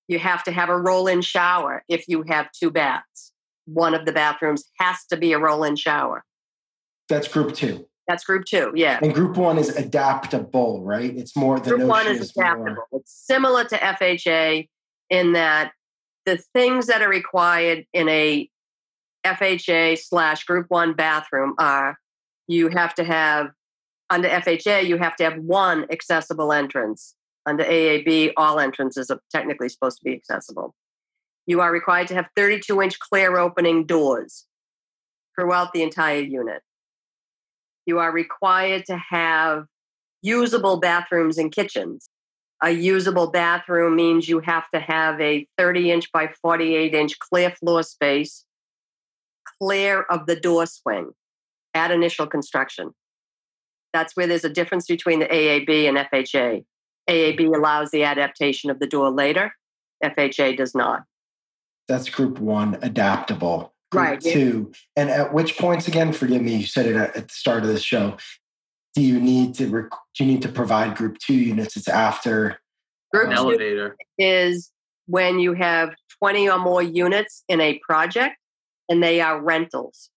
You 0.09 0.19
have 0.19 0.45
to 0.45 0.53
have 0.53 0.69
a 0.69 0.79
roll 0.79 1.07
in 1.07 1.23
shower 1.23 1.83
if 1.89 2.05
you 2.09 2.25
have 2.29 2.51
two 2.53 2.71
baths. 2.71 3.33
One 3.67 3.95
of 3.95 4.05
the 4.05 4.13
bathrooms 4.13 4.65
has 4.79 5.05
to 5.11 5.17
be 5.17 5.33
a 5.33 5.39
roll 5.39 5.65
in 5.65 5.77
shower. 5.77 6.25
That's 7.09 7.29
group 7.29 7.55
two. 7.55 7.87
That's 8.07 8.25
group 8.25 8.45
two, 8.45 8.73
yeah. 8.75 8.99
And 9.03 9.15
group 9.15 9.37
one 9.39 9.57
is 9.57 9.71
adaptable, 9.71 10.83
right? 10.83 11.17
It's 11.17 11.35
more 11.35 11.59
the 11.59 11.71
Group 11.71 11.89
one 11.89 12.07
is 12.07 12.21
is 12.21 12.31
adaptable. 12.33 12.75
more 12.75 13.01
It's 13.01 13.13
similar 13.13 13.65
to 13.65 13.77
FHA 13.79 14.69
in 15.09 15.33
that 15.33 15.73
the 16.27 16.37
things 16.53 16.87
that 16.87 17.01
are 17.01 17.09
required 17.09 17.87
in 17.95 18.09
a 18.09 18.49
FHA 19.25 19.99
slash 19.99 20.45
group 20.45 20.67
one 20.69 20.93
bathroom 20.93 21.55
are 21.59 21.99
you 22.47 22.69
have 22.69 22.95
to 22.97 23.05
have 23.05 23.49
under 24.11 24.29
FHA 24.29 24.87
you 24.87 24.99
have 24.99 25.17
to 25.17 25.25
have 25.25 25.39
one 25.39 25.87
accessible 25.91 26.53
entrance. 26.53 27.15
Under 27.47 27.65
AAB, 27.65 28.33
all 28.37 28.59
entrances 28.59 29.11
are 29.11 29.21
technically 29.31 29.69
supposed 29.69 29.99
to 29.99 30.05
be 30.05 30.15
accessible. 30.15 30.75
You 31.47 31.61
are 31.61 31.71
required 31.71 32.09
to 32.09 32.15
have 32.15 32.29
32 32.37 32.81
inch 32.81 32.99
clear 32.99 33.37
opening 33.37 33.85
doors. 33.87 34.47
throughout 35.37 35.73
the 35.73 35.83
entire 35.83 36.21
unit. 36.21 36.63
You 37.87 37.99
are 37.99 38.13
required 38.13 38.87
to 38.87 38.97
have 38.97 39.67
usable 40.23 40.79
bathrooms 40.79 41.39
and 41.39 41.51
kitchens. 41.51 42.09
A 42.63 42.71
usable 42.71 43.31
bathroom 43.31 43.97
means 43.97 44.29
you 44.29 44.39
have 44.41 44.71
to 44.73 44.81
have 44.81 45.21
a 45.21 45.47
30 45.59 45.91
inch 45.91 46.13
by 46.13 46.33
48 46.41 46.95
inch 46.95 47.19
clear 47.19 47.51
floor 47.51 47.83
space, 47.83 48.45
clear 49.61 50.03
of 50.03 50.27
the 50.27 50.37
door 50.37 50.67
swing 50.67 51.11
at 51.75 51.91
initial 51.91 52.27
construction. 52.27 52.93
That's 53.93 54.17
where 54.17 54.27
there's 54.27 54.45
a 54.45 54.51
difference 54.51 54.87
between 54.87 55.19
the 55.19 55.27
AAB 55.27 55.89
and 55.89 55.99
FHA. 55.99 56.65
AAB 57.09 57.55
allows 57.55 57.91
the 57.91 58.05
adaptation 58.05 58.71
of 58.71 58.79
the 58.81 58.87
door 58.87 59.11
later, 59.11 59.53
FHA 60.03 60.57
does 60.57 60.75
not. 60.75 61.03
That's 61.89 62.09
group 62.09 62.39
one, 62.39 62.79
adaptable. 62.83 63.75
Group 63.93 64.05
Right. 64.05 64.21
Two, 64.21 64.73
and 64.97 65.11
at 65.11 65.33
which 65.33 65.57
points 65.59 65.87
again? 65.87 66.13
Forgive 66.13 66.43
me, 66.43 66.57
you 66.57 66.67
said 66.67 66.87
it 66.87 66.97
at, 66.97 67.17
at 67.17 67.29
the 67.29 67.35
start 67.35 67.63
of 67.63 67.69
the 67.69 67.79
show. 67.79 68.17
Do 68.95 69.03
you 69.03 69.21
need 69.21 69.55
to 69.57 69.69
rec- 69.69 69.91
do 70.17 70.25
you 70.25 70.33
need 70.33 70.43
to 70.43 70.49
provide 70.49 70.97
group 70.97 71.19
two 71.19 71.35
units? 71.35 71.77
It's 71.77 71.89
after 71.89 72.59
Group 73.13 73.29
An 73.31 73.37
two 73.37 73.43
elevator. 73.43 73.97
is 74.19 74.71
when 75.07 75.39
you 75.39 75.53
have 75.53 75.95
20 76.19 76.49
or 76.49 76.59
more 76.59 76.83
units 76.83 77.45
in 77.49 77.61
a 77.61 77.79
project 77.87 78.37
and 78.89 79.03
they 79.03 79.21
are 79.21 79.41
rentals. 79.41 80.11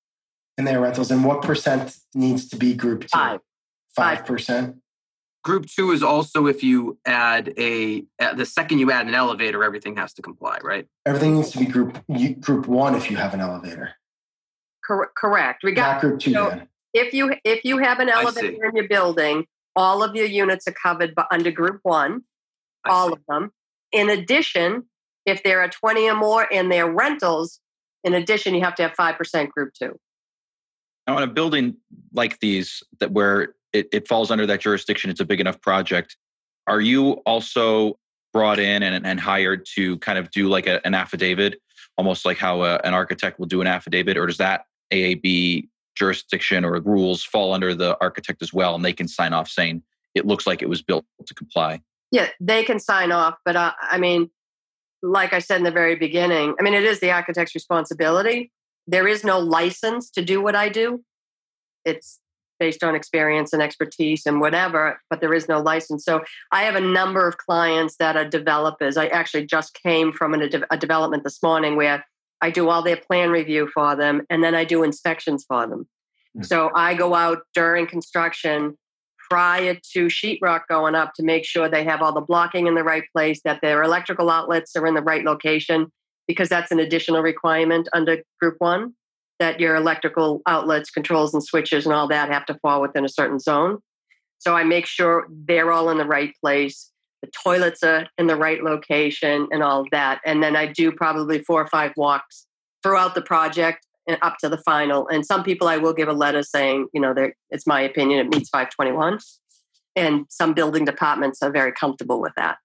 and 0.57 0.65
they 0.65 0.73
are 0.73 0.81
rentals. 0.81 1.11
And 1.11 1.23
what 1.23 1.41
percent 1.43 1.95
needs 2.15 2.47
to 2.49 2.55
be 2.55 2.73
group 2.73 3.01
two? 3.01 3.07
Five. 3.13 3.39
Five 3.95 4.25
percent. 4.25 4.77
Group 5.47 5.65
two 5.65 5.91
is 5.91 6.03
also 6.03 6.45
if 6.45 6.61
you 6.61 6.97
add 7.05 7.53
a 7.57 8.03
the 8.35 8.45
second 8.45 8.79
you 8.79 8.91
add 8.91 9.07
an 9.07 9.15
elevator, 9.15 9.63
everything 9.63 9.95
has 9.95 10.11
to 10.15 10.21
comply, 10.21 10.57
right? 10.61 10.85
Everything 11.05 11.35
needs 11.35 11.51
to 11.51 11.59
be 11.59 11.65
group 11.65 11.97
group 12.41 12.67
one 12.67 12.95
if 12.95 13.09
you 13.09 13.15
have 13.15 13.33
an 13.33 13.39
elevator, 13.39 13.91
Cor- 14.85 15.09
correct. 15.15 15.63
We 15.63 15.71
got 15.71 15.93
not 15.93 16.01
group 16.01 16.19
two. 16.19 16.33
so- 16.33 16.49
then 16.49 16.67
if 16.93 17.13
you 17.13 17.33
if 17.45 17.63
you 17.63 17.77
have 17.77 18.01
an 18.01 18.09
elevator 18.09 18.65
in 18.65 18.75
your 18.75 18.89
building, 18.89 19.45
all 19.73 20.03
of 20.03 20.17
your 20.17 20.25
units 20.25 20.67
are 20.67 20.73
covered 20.73 21.15
by, 21.15 21.23
under 21.31 21.49
group 21.49 21.79
one, 21.83 22.23
I 22.83 22.89
all 22.89 23.07
see. 23.07 23.13
of 23.13 23.19
them. 23.29 23.51
In 23.93 24.09
addition, 24.09 24.83
if 25.25 25.43
there 25.43 25.61
are 25.61 25.69
20 25.69 26.09
or 26.09 26.15
more 26.15 26.45
and 26.51 26.69
they're 26.69 26.91
rentals, 26.91 27.61
in 28.03 28.13
addition, 28.13 28.53
you 28.53 28.65
have 28.65 28.75
to 28.75 28.83
have 28.83 28.91
5% 28.97 29.49
group 29.51 29.73
two. 29.81 29.97
Now, 31.07 31.15
in 31.15 31.23
a 31.23 31.27
building 31.27 31.77
like 32.11 32.37
these, 32.41 32.83
that 32.99 33.11
where 33.11 33.55
it, 33.77 33.87
it 33.91 34.07
falls 34.07 34.31
under 34.31 34.45
that 34.45 34.61
jurisdiction, 34.61 35.09
it's 35.09 35.19
a 35.19 35.25
big 35.25 35.39
enough 35.39 35.61
project. 35.61 36.17
Are 36.65 36.81
you 36.81 37.13
also 37.25 37.97
brought 38.33 38.59
in 38.59 38.83
and, 38.83 39.05
and 39.05 39.19
hired 39.19 39.65
to 39.75 39.97
kind 39.99 40.19
of 40.19 40.29
do 40.31 40.49
like 40.49 40.67
a, 40.67 40.85
an 40.85 40.93
affidavit, 40.93 41.61
almost 41.97 42.25
like 42.25 42.37
how 42.37 42.63
a, 42.63 42.75
an 42.83 42.93
architect 42.93 43.39
will 43.39 43.45
do 43.45 43.61
an 43.61 43.67
affidavit, 43.67 44.17
or 44.17 44.25
does 44.25 44.37
that 44.37 44.65
AAB 44.91 45.67
jurisdiction 45.95 46.65
or 46.65 46.79
rules 46.81 47.23
fall 47.23 47.53
under 47.53 47.73
the 47.73 47.97
architect 48.01 48.41
as 48.41 48.53
well, 48.53 48.75
and 48.75 48.83
they 48.83 48.93
can 48.93 49.07
sign 49.07 49.33
off 49.33 49.49
saying 49.49 49.81
it 50.15 50.25
looks 50.25 50.45
like 50.45 50.61
it 50.61 50.69
was 50.69 50.81
built 50.81 51.05
to 51.25 51.33
comply? 51.33 51.81
Yeah, 52.11 52.27
they 52.39 52.63
can 52.63 52.79
sign 52.79 53.11
off, 53.11 53.35
but 53.45 53.55
uh, 53.55 53.73
I 53.81 53.97
mean, 53.97 54.29
like 55.01 55.33
I 55.33 55.39
said 55.39 55.57
in 55.57 55.63
the 55.63 55.71
very 55.71 55.95
beginning, 55.95 56.55
I 56.59 56.63
mean, 56.63 56.73
it 56.73 56.83
is 56.83 56.99
the 56.99 57.11
architect's 57.11 57.53
responsibility. 57.55 58.51
There 58.87 59.07
is 59.07 59.23
no 59.23 59.39
license 59.39 60.09
to 60.11 60.21
do 60.23 60.41
what 60.41 60.55
I 60.55 60.69
do. 60.69 61.03
It's 61.85 62.19
based 62.59 62.83
on 62.83 62.95
experience 62.95 63.53
and 63.53 63.61
expertise 63.61 64.25
and 64.25 64.39
whatever, 64.39 64.99
but 65.09 65.21
there 65.21 65.33
is 65.33 65.47
no 65.47 65.61
license. 65.61 66.03
So 66.03 66.23
I 66.51 66.63
have 66.63 66.75
a 66.75 66.81
number 66.81 67.27
of 67.27 67.37
clients 67.37 67.97
that 67.97 68.15
are 68.15 68.27
developers. 68.27 68.97
I 68.97 69.07
actually 69.07 69.45
just 69.45 69.73
came 69.81 70.11
from 70.11 70.33
a, 70.33 70.49
de- 70.49 70.73
a 70.73 70.77
development 70.77 71.23
this 71.23 71.41
morning 71.41 71.75
where 71.75 72.05
I 72.41 72.51
do 72.51 72.69
all 72.69 72.81
their 72.81 72.97
plan 72.97 73.29
review 73.29 73.69
for 73.73 73.95
them 73.95 74.21
and 74.29 74.43
then 74.43 74.55
I 74.55 74.63
do 74.63 74.83
inspections 74.83 75.45
for 75.47 75.67
them. 75.67 75.87
Mm. 76.37 76.45
So 76.45 76.71
I 76.75 76.93
go 76.93 77.15
out 77.15 77.39
during 77.53 77.87
construction 77.87 78.77
prior 79.29 79.75
to 79.93 80.07
sheetrock 80.07 80.61
going 80.69 80.95
up 80.95 81.13
to 81.15 81.23
make 81.23 81.45
sure 81.45 81.67
they 81.67 81.83
have 81.83 82.01
all 82.01 82.13
the 82.13 82.21
blocking 82.21 82.67
in 82.67 82.75
the 82.75 82.83
right 82.83 83.03
place, 83.13 83.41
that 83.43 83.59
their 83.61 83.83
electrical 83.83 84.29
outlets 84.29 84.75
are 84.75 84.87
in 84.87 84.93
the 84.93 85.01
right 85.01 85.25
location, 85.25 85.91
because 86.27 86.49
that's 86.49 86.71
an 86.71 86.79
additional 86.79 87.21
requirement 87.21 87.89
under 87.93 88.23
Group 88.39 88.55
One, 88.59 88.93
that 89.39 89.59
your 89.59 89.75
electrical 89.75 90.41
outlets, 90.47 90.89
controls, 90.89 91.33
and 91.33 91.43
switches 91.43 91.85
and 91.85 91.93
all 91.93 92.07
that 92.07 92.31
have 92.31 92.45
to 92.47 92.55
fall 92.55 92.81
within 92.81 93.05
a 93.05 93.09
certain 93.09 93.39
zone. 93.39 93.79
So 94.39 94.55
I 94.55 94.63
make 94.63 94.85
sure 94.85 95.27
they're 95.29 95.71
all 95.71 95.89
in 95.89 95.97
the 95.97 96.05
right 96.05 96.33
place, 96.41 96.91
the 97.21 97.29
toilets 97.43 97.81
are 97.83 98.07
in 98.17 98.27
the 98.27 98.35
right 98.35 98.63
location, 98.63 99.47
and 99.51 99.63
all 99.63 99.85
that. 99.91 100.21
And 100.25 100.43
then 100.43 100.55
I 100.55 100.67
do 100.67 100.91
probably 100.91 101.39
four 101.43 101.61
or 101.61 101.67
five 101.67 101.91
walks 101.97 102.45
throughout 102.83 103.15
the 103.15 103.21
project 103.21 103.85
and 104.07 104.17
up 104.21 104.37
to 104.41 104.49
the 104.49 104.59
final. 104.59 105.07
And 105.07 105.25
some 105.25 105.43
people 105.43 105.67
I 105.67 105.77
will 105.77 105.93
give 105.93 106.07
a 106.07 106.13
letter 106.13 106.43
saying, 106.43 106.87
you 106.93 107.01
know, 107.01 107.13
it's 107.49 107.67
my 107.67 107.81
opinion, 107.81 108.19
it 108.19 108.29
meets 108.29 108.49
521. 108.49 109.19
And 109.95 110.25
some 110.29 110.53
building 110.53 110.85
departments 110.85 111.41
are 111.41 111.51
very 111.51 111.71
comfortable 111.71 112.21
with 112.21 112.33
that. 112.37 112.57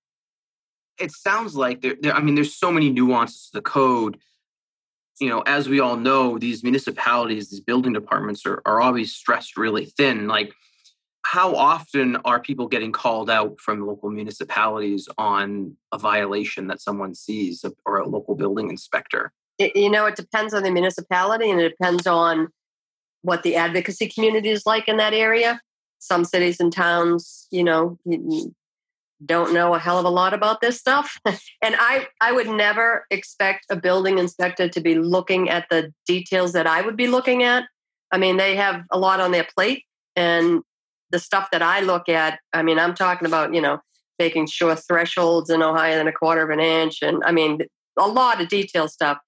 it 0.98 1.11
sounds 1.12 1.56
like 1.56 1.80
there, 1.80 1.96
there, 2.00 2.14
I 2.14 2.20
mean, 2.20 2.35
there's 2.35 2.54
so 2.54 2.70
many 2.70 2.90
nuances 2.90 3.48
to 3.48 3.58
the 3.58 3.62
code. 3.62 4.18
You 5.22 5.28
know, 5.28 5.42
as 5.42 5.68
we 5.68 5.78
all 5.78 5.94
know, 5.94 6.37
these 6.37 6.64
municipalities, 6.64 7.48
these 7.48 7.61
building 7.61 7.92
departments 7.92 8.44
are, 8.44 8.61
are 8.66 8.80
always 8.80 9.12
stressed 9.12 9.56
really 9.56 9.85
thin. 9.85 10.26
Like, 10.26 10.52
how 11.24 11.54
often 11.54 12.16
are 12.24 12.40
people 12.40 12.66
getting 12.66 12.90
called 12.90 13.30
out 13.30 13.61
from 13.61 13.87
local 13.87 14.11
municipalities 14.11 15.08
on 15.18 15.76
a 15.92 15.98
violation 15.98 16.66
that 16.66 16.80
someone 16.80 17.14
sees 17.14 17.64
or 17.87 17.98
a 17.98 18.08
local 18.08 18.35
building 18.35 18.68
inspector? 18.68 19.32
It, 19.58 19.76
you 19.76 19.88
know, 19.88 20.06
it 20.06 20.16
depends 20.16 20.54
on 20.54 20.64
the 20.64 20.72
municipality 20.72 21.52
and 21.52 21.61
it 21.61 21.76
depends 21.78 22.08
on 22.08 22.48
what 23.20 23.44
the 23.44 23.54
advocacy 23.54 24.08
community 24.08 24.48
is 24.48 24.66
like 24.66 24.88
in 24.88 24.96
that 24.96 25.14
area. 25.14 25.61
Some 26.00 26.24
cities 26.24 26.58
and 26.58 26.72
towns, 26.72 27.46
you 27.52 27.62
know, 27.62 27.96
don't 29.24 29.52
know 29.52 29.74
a 29.74 29.78
hell 29.78 29.98
of 29.98 30.04
a 30.04 30.11
lot 30.11 30.35
about 30.35 30.61
this 30.61 30.78
stuff. 30.78 31.18
and 31.26 31.74
I, 31.78 32.06
I 32.20 32.32
would 32.32 32.48
never 32.48 33.06
expect 33.11 33.66
a 33.70 33.76
building 33.76 34.18
inspector 34.18 34.68
to 34.68 34.80
be 34.80 34.94
looking 34.96 35.50
at 35.50 35.66
the 35.70 35.92
details 36.06 36.52
that 36.52 36.66
I 36.66 36.82
would 36.82 36.96
be 36.96 37.06
looking 37.06 37.42
at. 37.42 37.64
I 38.11 38.18
mean, 38.18 38.37
they 38.37 38.56
have 38.56 38.82
a 38.90 38.98
lot 38.98 39.20
on 39.20 39.32
their 39.32 39.46
plate. 39.56 39.85
And 40.16 40.62
the 41.11 41.18
stuff 41.18 41.48
that 41.52 41.62
I 41.62 41.80
look 41.80 42.08
at, 42.08 42.38
I 42.52 42.62
mean, 42.62 42.78
I'm 42.78 42.94
talking 42.94 43.26
about, 43.26 43.54
you 43.54 43.61
know, 43.61 43.80
making 44.18 44.46
sure 44.46 44.74
thresholds 44.74 45.50
are 45.50 45.58
no 45.58 45.74
higher 45.74 45.96
than 45.96 46.08
a 46.08 46.12
quarter 46.12 46.42
of 46.42 46.50
an 46.50 46.61
inch. 46.61 47.02
And 47.02 47.22
I 47.24 47.32
mean, 47.32 47.61
a 47.98 48.08
lot 48.08 48.40
of 48.40 48.48
detail 48.48 48.88
stuff. 48.88 49.18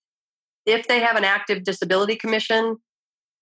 If 0.66 0.88
they 0.88 1.00
have 1.00 1.16
an 1.16 1.24
active 1.24 1.64
disability 1.64 2.16
commission, 2.16 2.76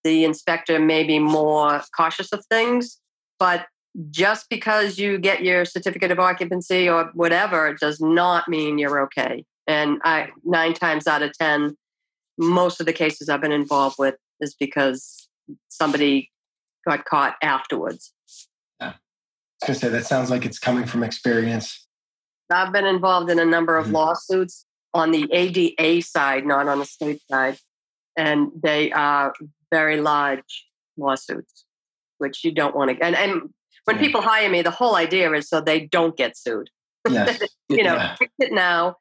the 0.05 0.25
inspector 0.25 0.79
may 0.79 1.05
be 1.05 1.19
more 1.19 1.83
cautious 1.97 2.33
of 2.33 2.45
things. 2.47 2.99
But 3.39 3.67
just 4.11 4.49
because 4.49 4.99
you 4.99 5.19
get 5.19 5.43
your 5.43 5.65
certificate 5.65 6.11
of 6.11 6.19
occupancy 6.19 6.89
or 6.89 7.11
whatever 7.15 7.75
does 7.75 8.01
not 8.01 8.49
mean 8.49 8.79
you're 8.79 9.03
okay. 9.03 9.45
And 9.67 10.01
I 10.05 10.31
nine 10.45 10.75
times 10.75 11.07
out 11.07 11.23
of 11.23 11.37
ten, 11.37 11.77
most 12.39 12.81
of 12.81 12.87
the 12.87 12.93
cases 12.93 13.29
I've 13.29 13.41
been 13.41 13.53
involved 13.53 13.97
with 13.99 14.17
is 14.41 14.55
because 14.55 15.29
somebody 15.69 16.31
got 16.87 17.05
caught 17.05 17.37
afterwards. 17.43 18.13
I 18.81 18.87
was 18.87 18.95
gonna 19.67 19.79
say 19.79 19.89
that 19.91 20.07
sounds 20.07 20.31
like 20.31 20.45
it's 20.45 20.59
coming 20.59 20.87
from 20.87 21.05
experience. 21.05 21.87
I've 22.51 22.73
been 22.73 22.87
involved 22.87 23.31
in 23.31 23.39
a 23.39 23.45
number 23.45 23.77
of 23.77 23.87
Mhm. 23.87 23.93
lawsuits 23.93 24.67
on 24.95 25.11
the 25.11 25.29
ADA 25.33 26.01
side, 26.01 26.45
not 26.45 26.69
on 26.69 26.79
the 26.79 26.85
state 26.85 27.23
side. 27.31 27.59
And 28.17 28.51
they 28.63 28.93
are 28.93 29.33
very 29.71 30.01
large 30.01 30.69
lawsuits, 30.97 31.65
which 32.19 32.45
you 32.45 32.53
don't 32.53 32.75
want 32.75 32.91
to. 32.91 33.05
And, 33.05 33.17
and 33.17 33.55
when 33.85 33.97
Yeah. 33.97 34.03
people 34.03 34.21
hire 34.23 34.49
me, 34.49 34.63
the 34.63 34.71
whole 34.71 34.97
idea 34.97 35.31
is 35.33 35.49
so 35.49 35.61
they 35.61 35.81
don't 35.87 36.17
get 36.17 36.37
sued. 36.37 36.71
Yes. 37.11 37.41
You 37.69 37.83
know, 37.83 37.95
Yeah. 37.95 38.15
fix 38.17 38.33
it 38.39 38.53
now. 38.53 38.97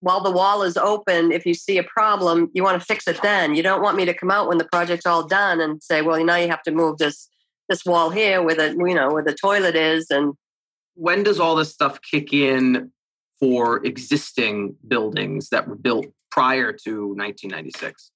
While 0.00 0.20
the 0.22 0.30
wall 0.32 0.62
is 0.62 0.76
open, 0.76 1.30
if 1.32 1.46
you 1.46 1.54
see 1.54 1.78
a 1.78 1.84
problem, 1.84 2.50
you 2.54 2.62
want 2.64 2.80
to 2.80 2.84
fix 2.84 3.06
it 3.06 3.20
then. 3.22 3.54
You 3.54 3.62
don't 3.62 3.82
want 3.82 3.96
me 3.96 4.04
to 4.06 4.14
come 4.14 4.30
out 4.30 4.48
when 4.48 4.58
the 4.58 4.64
project's 4.64 5.06
all 5.06 5.22
done 5.26 5.60
and 5.60 5.80
say, 5.82 6.02
"Well, 6.02 6.22
now 6.24 6.36
you 6.36 6.48
have 6.48 6.62
to 6.64 6.72
move 6.72 6.98
this 6.98 7.28
this 7.68 7.84
wall 7.84 8.10
here 8.10 8.42
where 8.42 8.54
the 8.56 8.70
you 8.88 8.94
know 8.94 9.10
where 9.12 9.22
the 9.22 9.34
toilet 9.34 9.76
is." 9.76 10.06
And 10.10 10.34
When 10.94 11.22
does 11.22 11.38
all 11.40 11.54
this 11.54 11.70
stuff 11.72 12.00
kick 12.02 12.32
in 12.32 12.90
for 13.38 13.84
existing 13.86 14.76
buildings 14.88 15.48
that 15.50 15.68
were 15.68 15.76
built 15.76 16.06
prior 16.30 16.72
to 16.84 17.14
1996? 17.14 18.10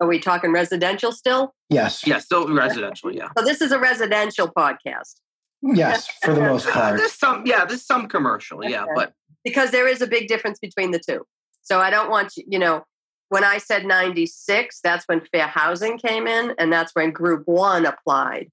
are 0.00 0.08
we 0.08 0.18
talking 0.18 0.50
residential 0.52 1.12
still? 1.12 1.54
Yes. 1.70 2.04
Yeah, 2.04 2.18
still 2.18 2.52
residential, 2.52 3.14
yeah. 3.14 3.28
So 3.38 3.44
this 3.44 3.60
is 3.60 3.70
a 3.70 3.78
residential 3.78 4.48
podcast. 4.48 5.14
Yes, 5.62 6.08
for 6.22 6.34
the 6.34 6.40
most 6.40 6.66
Uh, 6.66 6.72
part. 6.72 6.98
there's 6.98 7.12
some, 7.12 7.44
yeah, 7.46 7.64
there's 7.64 7.84
some 7.86 8.08
commercial, 8.08 8.64
yeah, 8.68 8.82
Okay. 8.84 8.92
but 8.94 9.12
because 9.44 9.70
there 9.70 9.86
is 9.88 10.02
a 10.02 10.06
big 10.06 10.28
difference 10.28 10.58
between 10.58 10.90
the 10.90 10.98
two. 10.98 11.24
So 11.62 11.78
I 11.80 11.90
don't 11.90 12.10
want 12.10 12.36
you, 12.36 12.44
you 12.48 12.58
know, 12.58 12.84
when 13.28 13.44
I 13.44 13.58
said 13.58 13.86
96, 13.86 14.80
that's 14.82 15.04
when 15.06 15.20
fair 15.32 15.46
housing 15.46 15.96
came 15.98 16.26
in 16.26 16.54
and 16.58 16.72
that's 16.72 16.94
when 16.94 17.12
group 17.12 17.44
one 17.46 17.86
applied. 17.86 18.50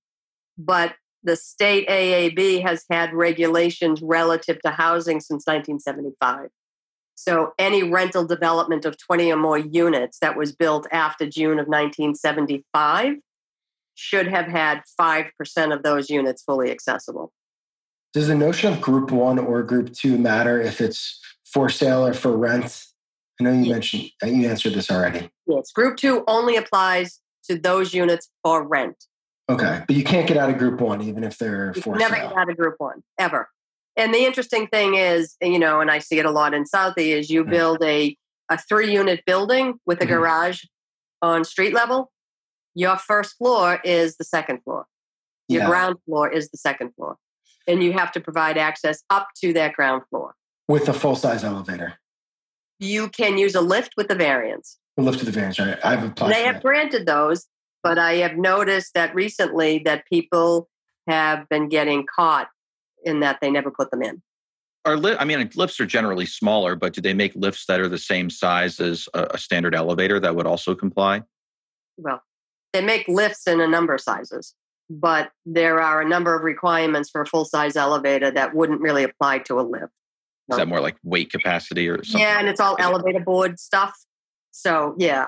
But 0.57 0.95
the 1.23 1.35
state 1.35 1.87
AAB 1.89 2.61
has 2.61 2.85
had 2.89 3.13
regulations 3.13 4.01
relative 4.01 4.61
to 4.61 4.69
housing 4.71 5.19
since 5.19 5.45
1975. 5.45 6.49
So 7.15 7.53
any 7.59 7.83
rental 7.83 8.25
development 8.25 8.85
of 8.85 8.97
20 8.97 9.29
or 9.33 9.35
more 9.35 9.57
units 9.57 10.19
that 10.21 10.37
was 10.37 10.53
built 10.55 10.87
after 10.93 11.25
June 11.27 11.59
of 11.59 11.67
1975 11.67 13.15
should 13.99 14.27
have 14.27 14.47
had 14.47 14.81
5% 14.99 15.73
of 15.73 15.83
those 15.83 16.09
units 16.09 16.41
fully 16.41 16.71
accessible. 16.71 17.33
Does 18.13 18.27
the 18.27 18.35
notion 18.35 18.73
of 18.73 18.81
group 18.81 19.11
one 19.11 19.37
or 19.37 19.61
group 19.61 19.93
two 19.93 20.17
matter 20.17 20.59
if 20.59 20.79
it's 20.79 21.19
for 21.45 21.69
sale 21.69 22.05
or 22.05 22.13
for 22.13 22.35
rent? 22.35 22.85
I 23.39 23.43
know 23.43 23.51
you 23.51 23.71
mentioned, 23.71 24.09
uh, 24.23 24.27
you 24.27 24.47
answered 24.47 24.73
this 24.73 24.89
already. 24.89 25.29
Yes, 25.47 25.71
group 25.71 25.97
two 25.97 26.23
only 26.27 26.55
applies 26.55 27.19
to 27.49 27.59
those 27.59 27.93
units 27.93 28.29
for 28.43 28.65
rent. 28.65 28.95
Okay, 29.49 29.83
but 29.85 29.95
you 29.95 30.03
can't 30.03 30.27
get 30.27 30.37
out 30.37 30.49
of 30.49 30.57
group 30.57 30.79
one 30.79 31.01
even 31.01 31.23
if 31.23 31.37
they're 31.37 31.73
you 31.75 31.81
for 31.81 31.95
never 31.97 32.15
sale. 32.15 32.29
get 32.29 32.37
out 32.37 32.49
of 32.49 32.57
group 32.57 32.75
one, 32.77 33.03
ever. 33.17 33.49
And 33.97 34.13
the 34.13 34.25
interesting 34.25 34.67
thing 34.67 34.95
is, 34.95 35.35
you 35.41 35.59
know, 35.59 35.81
and 35.81 35.91
I 35.91 35.99
see 35.99 36.19
it 36.19 36.25
a 36.25 36.31
lot 36.31 36.53
in 36.53 36.63
Southie, 36.63 37.17
is 37.17 37.29
you 37.29 37.41
mm-hmm. 37.41 37.51
build 37.51 37.83
a, 37.83 38.15
a 38.49 38.57
three 38.57 38.93
unit 38.93 39.23
building 39.25 39.79
with 39.85 40.01
a 40.01 40.05
mm-hmm. 40.05 40.13
garage 40.15 40.63
on 41.21 41.43
street 41.43 41.73
level. 41.73 42.11
Your 42.79 42.95
first 42.95 43.35
floor 43.35 43.81
is 43.83 44.15
the 44.15 44.23
second 44.23 44.63
floor. 44.63 44.85
Your 45.49 45.63
yeah. 45.63 45.67
ground 45.67 45.97
floor 46.05 46.29
is 46.29 46.49
the 46.49 46.57
second 46.57 46.95
floor. 46.95 47.17
And 47.67 47.83
you 47.83 47.91
have 47.91 48.09
to 48.13 48.21
provide 48.21 48.57
access 48.57 49.03
up 49.09 49.27
to 49.41 49.51
that 49.51 49.73
ground 49.73 50.03
floor. 50.09 50.33
With 50.69 50.87
a 50.87 50.93
full 50.93 51.17
size 51.17 51.43
elevator. 51.43 51.95
You 52.79 53.09
can 53.09 53.37
use 53.37 53.53
a 53.53 53.59
lift 53.59 53.95
with 53.97 54.07
the 54.07 54.15
variance. 54.15 54.77
A 54.97 55.01
lift 55.01 55.17
with 55.17 55.25
the 55.25 55.33
variance, 55.33 55.59
right? 55.59 55.77
I've 55.83 56.05
applied. 56.05 56.33
They 56.33 56.43
have 56.43 56.55
that. 56.55 56.63
granted 56.63 57.05
those, 57.05 57.47
but 57.83 57.99
I 57.99 58.13
have 58.13 58.37
noticed 58.37 58.93
that 58.93 59.13
recently 59.13 59.79
that 59.79 60.05
people 60.07 60.69
have 61.09 61.49
been 61.49 61.67
getting 61.67 62.05
caught 62.15 62.47
in 63.03 63.19
that 63.19 63.39
they 63.41 63.51
never 63.51 63.71
put 63.71 63.91
them 63.91 64.01
in. 64.01 64.21
Are 64.85 64.95
li- 64.95 65.17
I 65.19 65.25
mean, 65.25 65.49
lifts 65.53 65.81
are 65.81 65.85
generally 65.85 66.25
smaller, 66.25 66.77
but 66.77 66.93
do 66.93 67.01
they 67.01 67.13
make 67.13 67.35
lifts 67.35 67.65
that 67.65 67.81
are 67.81 67.89
the 67.89 67.97
same 67.97 68.29
size 68.29 68.79
as 68.79 69.09
a, 69.13 69.27
a 69.31 69.37
standard 69.37 69.75
elevator 69.75 70.17
that 70.21 70.33
would 70.33 70.47
also 70.47 70.75
comply? 70.75 71.23
Well, 71.97 72.23
they 72.73 72.81
make 72.81 73.07
lifts 73.07 73.47
in 73.47 73.61
a 73.61 73.67
number 73.67 73.95
of 73.95 74.01
sizes, 74.01 74.53
but 74.89 75.31
there 75.45 75.81
are 75.81 76.01
a 76.01 76.07
number 76.07 76.35
of 76.35 76.43
requirements 76.43 77.09
for 77.09 77.21
a 77.21 77.25
full 77.25 77.45
size 77.45 77.75
elevator 77.75 78.31
that 78.31 78.55
wouldn't 78.55 78.81
really 78.81 79.03
apply 79.03 79.39
to 79.39 79.59
a 79.59 79.61
lift. 79.61 79.93
Is 80.49 80.57
that 80.57 80.67
more 80.67 80.81
like 80.81 80.97
weight 81.03 81.31
capacity 81.31 81.87
or 81.87 82.03
something? 82.03 82.21
Yeah, 82.21 82.39
and 82.39 82.47
it's 82.47 82.59
all 82.59 82.75
elevator 82.79 83.19
board 83.19 83.59
stuff. 83.59 83.93
So 84.51 84.95
yeah. 84.97 85.27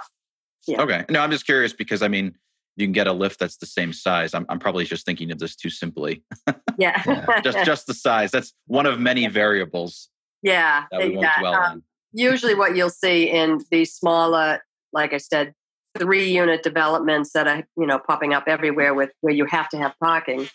yeah. 0.68 0.82
Okay. 0.82 1.06
No, 1.10 1.20
I'm 1.20 1.30
just 1.30 1.46
curious 1.46 1.74
because 1.74 2.02
I 2.02 2.08
mean, 2.08 2.36
you 2.76 2.88
can 2.88 2.94
get 2.94 3.08
a 3.08 3.14
lift 3.14 3.40
that's 3.40 3.58
the 3.58 3.66
same 3.66 3.94
size. 3.94 4.34
I'm, 4.34 4.46
I'm 4.50 4.58
probably 4.58 4.86
just 4.86 5.06
thinking 5.06 5.32
of 5.32 5.40
this 5.40 5.56
too 5.56 5.70
simply. 5.70 6.24
Yeah. 6.78 7.04
just 7.44 7.60
just 7.66 7.86
the 7.86 7.94
size. 7.94 8.32
That's 8.32 8.54
one 8.66 8.88
of 8.88 9.00
many 9.00 9.28
variables. 9.28 10.10
Yeah. 10.42 10.86
That 10.90 11.02
we 11.02 11.16
won't 11.16 11.28
dwell 11.38 11.54
um, 11.54 11.64
on. 11.64 11.84
Usually 12.14 12.56
what 12.56 12.76
you'll 12.76 12.90
see 12.90 13.30
in 13.30 13.60
these 13.70 13.94
smaller, 13.94 14.64
like 14.92 15.14
I 15.14 15.18
said, 15.18 15.54
three 15.98 16.32
unit 16.32 16.64
developments 16.64 17.32
that 17.34 17.48
are, 17.48 17.64
you 17.78 17.86
know, 17.86 18.00
popping 18.00 18.34
up 18.34 18.46
everywhere 18.48 18.94
with 18.94 19.12
where 19.22 19.34
you 19.34 19.46
have 19.46 19.70
to 19.70 19.78
have 19.78 19.94
parking 20.00 20.48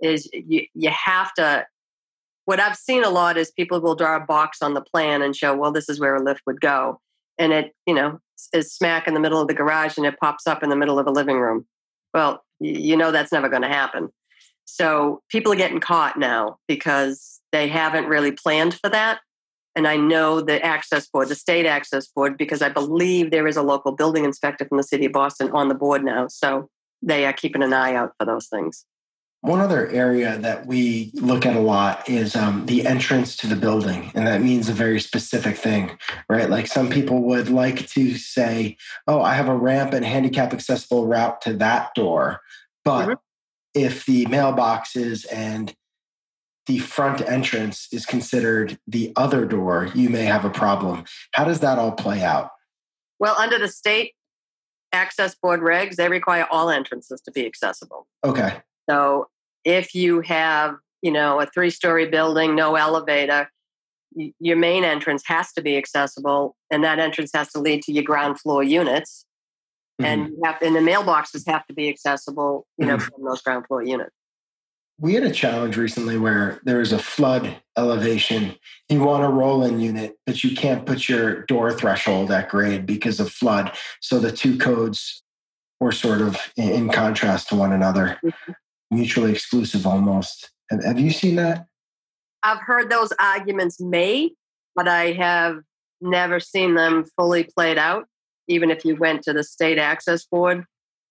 is 0.00 0.28
you, 0.32 0.66
you 0.74 0.90
have 0.90 1.32
to 1.34 1.66
what 2.48 2.60
I've 2.60 2.76
seen 2.76 3.04
a 3.04 3.10
lot 3.10 3.36
is 3.36 3.50
people 3.50 3.78
will 3.78 3.94
draw 3.94 4.16
a 4.16 4.20
box 4.20 4.62
on 4.62 4.72
the 4.72 4.80
plan 4.80 5.20
and 5.20 5.36
show, 5.36 5.54
well, 5.54 5.70
this 5.70 5.90
is 5.90 6.00
where 6.00 6.14
a 6.14 6.22
lift 6.22 6.40
would 6.46 6.62
go. 6.62 6.98
And 7.36 7.52
it, 7.52 7.74
you 7.86 7.92
know, 7.92 8.20
is 8.54 8.72
smack 8.72 9.06
in 9.06 9.12
the 9.12 9.20
middle 9.20 9.38
of 9.38 9.48
the 9.48 9.54
garage 9.54 9.98
and 9.98 10.06
it 10.06 10.18
pops 10.18 10.46
up 10.46 10.62
in 10.62 10.70
the 10.70 10.76
middle 10.76 10.98
of 10.98 11.06
a 11.06 11.10
living 11.10 11.38
room. 11.38 11.66
Well, 12.14 12.42
you 12.58 12.96
know 12.96 13.12
that's 13.12 13.32
never 13.32 13.50
going 13.50 13.62
to 13.62 13.68
happen. 13.68 14.08
So 14.64 15.20
people 15.28 15.52
are 15.52 15.56
getting 15.56 15.78
caught 15.78 16.18
now 16.18 16.56
because 16.66 17.38
they 17.52 17.68
haven't 17.68 18.06
really 18.06 18.32
planned 18.32 18.80
for 18.80 18.88
that. 18.88 19.20
And 19.78 19.86
I 19.86 19.94
know 19.96 20.40
the 20.40 20.60
access 20.60 21.06
board, 21.06 21.28
the 21.28 21.36
state 21.36 21.64
access 21.64 22.08
board, 22.08 22.36
because 22.36 22.62
I 22.62 22.68
believe 22.68 23.30
there 23.30 23.46
is 23.46 23.56
a 23.56 23.62
local 23.62 23.92
building 23.92 24.24
inspector 24.24 24.64
from 24.66 24.76
the 24.76 24.82
city 24.82 25.06
of 25.06 25.12
Boston 25.12 25.52
on 25.52 25.68
the 25.68 25.74
board 25.76 26.02
now. 26.02 26.26
So 26.26 26.68
they 27.00 27.24
are 27.26 27.32
keeping 27.32 27.62
an 27.62 27.72
eye 27.72 27.94
out 27.94 28.12
for 28.18 28.26
those 28.26 28.48
things. 28.48 28.84
One 29.42 29.60
other 29.60 29.86
area 29.90 30.36
that 30.38 30.66
we 30.66 31.12
look 31.14 31.46
at 31.46 31.54
a 31.54 31.60
lot 31.60 32.08
is 32.08 32.34
um, 32.34 32.66
the 32.66 32.88
entrance 32.88 33.36
to 33.36 33.46
the 33.46 33.54
building. 33.54 34.10
And 34.16 34.26
that 34.26 34.42
means 34.42 34.68
a 34.68 34.72
very 34.72 34.98
specific 34.98 35.56
thing, 35.56 35.96
right? 36.28 36.50
Like 36.50 36.66
some 36.66 36.90
people 36.90 37.22
would 37.26 37.48
like 37.48 37.86
to 37.90 38.16
say, 38.16 38.78
oh, 39.06 39.22
I 39.22 39.34
have 39.34 39.46
a 39.46 39.56
ramp 39.56 39.92
and 39.92 40.04
handicap 40.04 40.52
accessible 40.52 41.06
route 41.06 41.40
to 41.42 41.52
that 41.58 41.94
door. 41.94 42.40
But 42.84 43.04
mm-hmm. 43.04 43.12
if 43.74 44.06
the 44.06 44.26
mailboxes 44.26 45.24
and 45.32 45.72
the 46.68 46.78
front 46.78 47.22
entrance 47.22 47.88
is 47.90 48.04
considered 48.06 48.78
the 48.86 49.12
other 49.16 49.46
door, 49.46 49.90
you 49.94 50.10
may 50.10 50.24
have 50.24 50.44
a 50.44 50.50
problem. 50.50 51.04
How 51.32 51.44
does 51.44 51.60
that 51.60 51.78
all 51.78 51.92
play 51.92 52.22
out? 52.22 52.50
Well, 53.18 53.34
under 53.38 53.58
the 53.58 53.68
state 53.68 54.12
access 54.92 55.34
board 55.34 55.60
regs, 55.60 55.96
they 55.96 56.08
require 56.08 56.46
all 56.50 56.70
entrances 56.70 57.22
to 57.22 57.32
be 57.32 57.46
accessible. 57.46 58.06
Okay. 58.22 58.60
So 58.88 59.28
if 59.64 59.94
you 59.94 60.20
have, 60.20 60.76
you 61.00 61.10
know, 61.10 61.40
a 61.40 61.46
three 61.46 61.70
story 61.70 62.06
building, 62.06 62.54
no 62.54 62.76
elevator, 62.76 63.50
your 64.14 64.56
main 64.56 64.84
entrance 64.84 65.22
has 65.26 65.52
to 65.54 65.62
be 65.62 65.76
accessible 65.78 66.54
and 66.70 66.84
that 66.84 66.98
entrance 66.98 67.30
has 67.34 67.50
to 67.52 67.60
lead 67.60 67.82
to 67.84 67.92
your 67.92 68.04
ground 68.04 68.38
floor 68.38 68.62
units. 68.62 69.24
Mm-hmm. 70.00 70.04
And 70.04 70.28
you 70.28 70.40
have, 70.44 70.60
and 70.60 70.76
the 70.76 70.80
mailboxes 70.80 71.48
have 71.48 71.66
to 71.66 71.72
be 71.72 71.88
accessible, 71.88 72.66
you 72.76 72.86
know, 72.86 72.98
mm-hmm. 72.98 73.08
from 73.14 73.24
those 73.24 73.40
ground 73.40 73.66
floor 73.66 73.82
units. 73.82 74.12
We 75.00 75.14
had 75.14 75.22
a 75.22 75.30
challenge 75.30 75.76
recently 75.76 76.18
where 76.18 76.60
there 76.64 76.78
was 76.78 76.92
a 76.92 76.98
flood 76.98 77.56
elevation. 77.76 78.56
You 78.88 79.04
want 79.04 79.24
a 79.24 79.28
roll 79.28 79.64
in 79.64 79.78
unit, 79.78 80.16
but 80.26 80.42
you 80.42 80.56
can't 80.56 80.84
put 80.84 81.08
your 81.08 81.44
door 81.44 81.72
threshold 81.72 82.32
at 82.32 82.48
grade 82.48 82.84
because 82.84 83.20
of 83.20 83.30
flood. 83.30 83.76
So 84.00 84.18
the 84.18 84.32
two 84.32 84.58
codes 84.58 85.22
were 85.78 85.92
sort 85.92 86.20
of 86.20 86.36
in 86.56 86.88
contrast 86.88 87.48
to 87.50 87.54
one 87.54 87.72
another. 87.72 88.18
Mm-hmm 88.24 88.52
mutually 88.90 89.32
exclusive 89.32 89.86
almost. 89.86 90.50
Have, 90.70 90.84
have 90.84 91.00
you 91.00 91.10
seen 91.10 91.36
that? 91.36 91.66
I've 92.42 92.60
heard 92.60 92.90
those 92.90 93.12
arguments 93.18 93.80
made, 93.80 94.32
but 94.74 94.88
I 94.88 95.12
have 95.12 95.60
never 96.00 96.40
seen 96.40 96.74
them 96.74 97.04
fully 97.16 97.44
played 97.44 97.78
out, 97.78 98.06
even 98.46 98.70
if 98.70 98.84
you 98.84 98.96
went 98.96 99.22
to 99.22 99.32
the 99.32 99.42
state 99.42 99.78
access 99.78 100.24
board. 100.24 100.64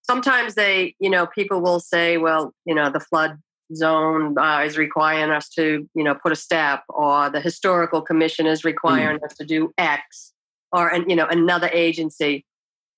Sometimes 0.04 0.56
they, 0.56 0.96
you 1.00 1.10
know, 1.10 1.28
people 1.28 1.60
will 1.62 1.82
say, 1.82 2.18
well, 2.18 2.54
you 2.66 2.74
know, 2.74 2.90
the 2.90 3.02
flood 3.02 3.40
zone 3.76 4.38
uh, 4.38 4.62
is 4.66 4.78
requiring 4.78 5.32
us 5.32 5.50
to, 5.50 5.88
you 5.94 6.04
know, 6.04 6.16
put 6.16 6.32
a 6.32 6.36
step, 6.36 6.84
or 6.90 7.30
the 7.30 7.42
historical 7.42 8.02
commission 8.02 8.46
is 8.48 8.64
requiring 8.64 9.20
mm. 9.20 9.26
us 9.26 9.36
to 9.36 9.46
do 9.46 9.74
X, 9.78 10.34
or, 10.72 10.88
and 10.88 11.10
you 11.10 11.16
know, 11.16 11.28
another 11.28 11.70
agency. 11.72 12.46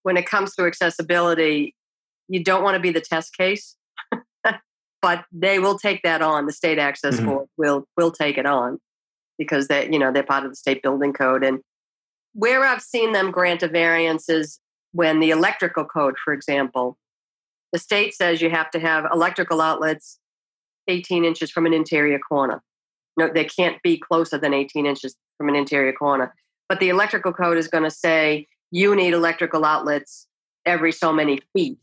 When 0.03 0.15
it 0.15 0.25
comes 0.25 0.55
to 0.55 0.65
accessibility, 0.65 1.75
you 2.27 2.43
don't 2.43 2.63
want 2.63 2.75
to 2.75 2.79
be 2.79 2.91
the 2.91 3.01
test 3.01 3.36
case 3.36 3.75
but 5.01 5.25
they 5.32 5.60
will 5.60 5.77
take 5.77 6.01
that 6.03 6.21
on. 6.21 6.45
The 6.45 6.53
state 6.53 6.79
access 6.79 7.17
mm-hmm. 7.17 7.25
board 7.25 7.47
will 7.58 7.88
will 7.97 8.12
take 8.12 8.38
it 8.38 8.45
on 8.45 8.79
because 9.38 9.67
they 9.67 9.89
you 9.91 9.99
know 9.99 10.12
they're 10.12 10.23
part 10.23 10.43
of 10.43 10.51
the 10.51 10.55
state 10.55 10.82
building 10.82 11.13
code. 11.13 11.43
And 11.43 11.60
where 12.34 12.63
I've 12.63 12.82
seen 12.82 13.13
them 13.13 13.32
grant 13.32 13.63
a 13.63 13.67
variance 13.67 14.29
is 14.29 14.60
when 14.91 15.19
the 15.19 15.32
electrical 15.32 15.86
code, 15.86 16.15
for 16.23 16.34
example, 16.34 16.97
the 17.71 17.79
state 17.79 18.13
says 18.13 18.41
you 18.41 18.49
have 18.49 18.71
to 18.71 18.79
have 18.79 19.05
electrical 19.12 19.62
outlets 19.62 20.19
18 20.89 21.23
inches 21.23 21.52
from 21.52 21.65
an 21.65 21.73
interior 21.73 22.19
corner. 22.19 22.62
No, 23.17 23.30
they 23.34 23.45
can't 23.45 23.82
be 23.84 23.97
closer 23.97 24.38
than 24.38 24.54
18 24.54 24.86
inches 24.86 25.15
from 25.38 25.49
an 25.49 25.56
interior 25.56 25.93
corner. 25.93 26.34
But 26.67 26.80
the 26.80 26.89
electrical 26.89 27.34
code 27.34 27.58
is 27.58 27.67
going 27.67 27.84
to 27.84 27.91
say 27.91 28.47
you 28.71 28.95
need 28.95 29.13
electrical 29.13 29.65
outlets 29.65 30.28
every 30.65 30.91
so 30.91 31.12
many 31.12 31.39
feet 31.54 31.80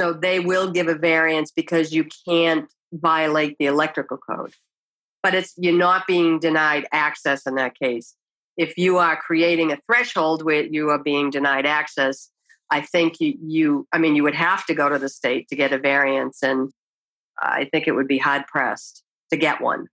so 0.00 0.14
they 0.14 0.40
will 0.40 0.70
give 0.70 0.88
a 0.88 0.94
variance 0.94 1.50
because 1.50 1.92
you 1.92 2.06
can't 2.26 2.72
violate 2.90 3.56
the 3.58 3.66
electrical 3.66 4.16
code. 4.16 4.54
But 5.22 5.34
it's 5.34 5.52
you're 5.58 5.76
not 5.76 6.06
being 6.06 6.38
denied 6.38 6.86
access 6.90 7.46
in 7.46 7.56
that 7.56 7.78
case. 7.78 8.16
If 8.56 8.78
you 8.78 8.96
are 8.96 9.16
creating 9.16 9.72
a 9.72 9.78
threshold 9.86 10.42
where 10.42 10.64
you 10.64 10.88
are 10.88 10.98
being 10.98 11.28
denied 11.28 11.66
access, 11.66 12.30
I 12.70 12.80
think 12.80 13.20
you, 13.20 13.34
you 13.42 13.86
I 13.92 13.98
mean 13.98 14.16
you 14.16 14.22
would 14.22 14.34
have 14.34 14.64
to 14.66 14.74
go 14.74 14.88
to 14.88 14.98
the 14.98 15.10
state 15.10 15.48
to 15.48 15.56
get 15.56 15.74
a 15.74 15.78
variance 15.78 16.42
and 16.42 16.70
I 17.40 17.68
think 17.70 17.86
it 17.86 17.92
would 17.92 18.08
be 18.08 18.18
hard 18.18 18.46
pressed 18.46 19.02
to 19.30 19.36
get 19.36 19.60
one. 19.60 19.86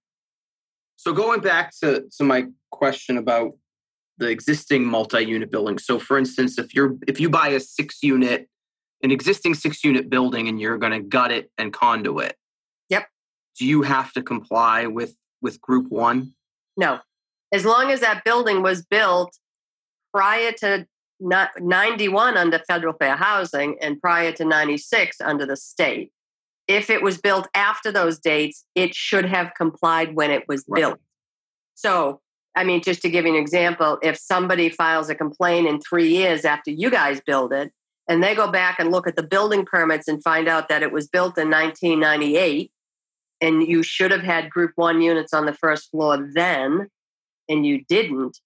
So 0.96 1.14
going 1.14 1.42
back 1.42 1.72
to, 1.82 2.06
to 2.18 2.24
my 2.24 2.48
question 2.72 3.18
about 3.18 3.54
the 4.18 4.30
existing 4.30 4.84
multi-unit 4.84 5.52
building. 5.52 5.78
So 5.78 6.00
for 6.00 6.18
instance, 6.18 6.58
if 6.58 6.74
you're 6.74 6.96
if 7.08 7.20
you 7.20 7.30
buy 7.30 7.50
a 7.50 7.60
six 7.60 8.02
unit 8.02 8.50
an 9.04 9.12
existing 9.12 9.54
six 9.54 9.84
unit 9.84 10.10
building 10.10 10.48
and 10.48 10.60
you're 10.60 10.78
going 10.78 10.92
to 10.92 11.00
gut 11.00 11.32
it 11.32 11.52
and 11.58 11.72
conduit. 11.72 12.36
Yep. 12.90 13.08
Do 13.58 13.66
you 13.66 13.84
have 13.84 14.12
to 14.14 14.24
comply 14.24 14.88
with 14.88 15.16
with 15.42 15.62
group 15.62 15.92
1? 15.92 16.34
No. 16.78 17.00
As 17.54 17.64
long 17.64 17.92
as 17.92 18.00
that 18.02 18.24
building 18.24 18.64
was 18.64 18.84
built 18.84 19.38
prior 20.14 20.52
to 20.60 20.88
91 21.20 22.38
under 22.38 22.60
federal 22.68 22.94
fair 22.94 23.16
housing 23.16 23.78
and 23.82 24.02
prior 24.02 24.32
to 24.34 24.46
96 24.46 25.22
under 25.22 25.46
the 25.46 25.56
state. 25.56 26.12
If 26.68 26.90
it 26.90 27.02
was 27.02 27.18
built 27.18 27.48
after 27.54 27.92
those 27.92 28.20
dates, 28.20 28.66
it 28.76 28.94
should 28.94 29.26
have 29.26 29.54
complied 29.56 30.16
when 30.16 30.32
it 30.32 30.48
was 30.48 30.66
right. 30.68 30.82
built. 30.82 31.00
So 31.76 32.22
I 32.58 32.64
mean, 32.64 32.82
just 32.82 33.04
to 33.04 33.10
give 33.10 33.26
you 33.26 33.36
an 33.36 33.40
example, 33.40 34.00
if 34.02 34.18
somebody 34.18 34.70
files 34.70 35.12
a 35.12 35.16
complaint 35.16 35.68
in 35.68 35.80
three 35.80 36.10
years 36.10 36.44
after 36.44 36.72
you 36.72 36.90
guys 36.90 37.22
build 37.22 37.54
it, 37.54 37.72
and 38.10 38.24
they 38.24 38.34
go 38.34 38.50
back 38.50 38.80
and 38.80 38.92
look 38.92 39.08
at 39.08 39.16
the 39.16 39.22
building 39.22 39.64
permits 39.64 40.08
and 40.08 40.24
find 40.24 40.48
out 40.48 40.68
that 40.70 40.82
it 40.82 40.92
was 40.92 41.08
built 41.08 41.38
in 41.38 41.52
1998, 41.52 42.72
and 43.42 43.62
you 43.62 43.84
should 43.84 44.10
have 44.10 44.24
had 44.24 44.50
group 44.50 44.72
one 44.76 45.04
units 45.04 45.34
on 45.34 45.46
the 45.46 45.54
first 45.54 45.92
floor 45.92 46.28
then, 46.34 46.88
and 47.48 47.64
you 47.64 47.86
didn't, 47.88 48.40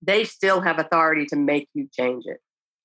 they 0.00 0.24
still 0.24 0.62
have 0.62 0.78
authority 0.78 1.26
to 1.26 1.36
make 1.36 1.68
you 1.74 1.86
change 1.92 2.24
it. 2.26 2.40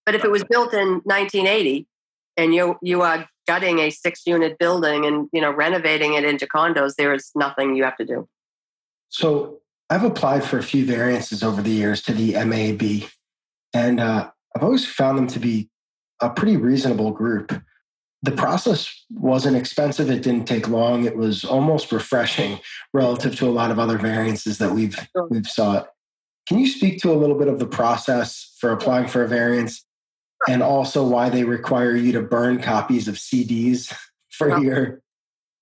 But 0.06 0.16
if 0.16 0.26
it 0.26 0.32
was 0.32 0.44
built 0.44 0.74
in 0.74 1.02
1980 1.06 1.88
and 2.36 2.54
you 2.54 2.78
you 2.82 3.02
are 3.02 3.28
gutting 3.50 3.80
a 3.80 3.90
six 3.90 4.22
unit 4.28 4.60
building 4.60 5.08
and 5.08 5.28
you 5.34 5.42
know 5.42 5.50
renovating 5.52 6.14
it 6.14 6.24
into 6.24 6.46
condos, 6.46 6.94
there 6.96 7.16
is 7.16 7.32
nothing 7.36 7.76
you 7.76 7.84
have 7.84 7.98
to 7.98 8.06
do. 8.06 8.28
So 9.10 9.60
I've 9.90 10.04
applied 10.04 10.44
for 10.44 10.60
a 10.60 10.64
few 10.64 10.86
variances 10.86 11.42
over 11.42 11.60
the 11.60 11.72
years 11.72 12.04
to 12.04 12.14
the 12.14 12.34
MAB, 12.46 13.10
and 13.74 14.00
uh, 14.00 14.30
I've 14.56 14.62
always 14.62 14.86
found 14.86 15.18
them 15.18 15.26
to 15.28 15.40
be 15.40 15.68
a 16.22 16.30
pretty 16.30 16.58
reasonable 16.58 17.10
group. 17.10 17.52
The 18.22 18.34
process 18.34 19.06
wasn't 19.10 19.58
expensive. 19.58 20.12
It 20.12 20.22
didn't 20.22 20.46
take 20.46 20.68
long. 20.68 21.06
It 21.06 21.18
was 21.18 21.44
almost 21.44 21.92
refreshing 21.92 22.60
relative 22.94 23.36
to 23.38 23.48
a 23.48 23.56
lot 23.60 23.72
of 23.72 23.80
other 23.80 23.98
variances 23.98 24.60
that 24.60 24.72
we've 24.72 24.96
Sure. 25.16 25.28
we've 25.32 25.48
sought. 25.48 25.90
Can 26.48 26.60
you 26.60 26.68
speak 26.68 27.02
to 27.02 27.12
a 27.12 27.18
little 27.22 27.38
bit 27.38 27.48
of 27.48 27.58
the 27.58 27.66
process 27.66 28.56
for 28.60 28.72
applying 28.72 29.08
for 29.08 29.24
a 29.24 29.28
variance, 29.28 29.86
and 30.50 30.64
also 30.64 31.06
why 31.06 31.30
they 31.30 31.44
require 31.44 31.96
you 31.96 32.12
to 32.12 32.22
burn 32.22 32.60
copies 32.60 33.08
of 33.08 33.16
CDs 33.16 33.94
for 34.30 34.50
Well, 34.50 34.64
your? 34.64 35.02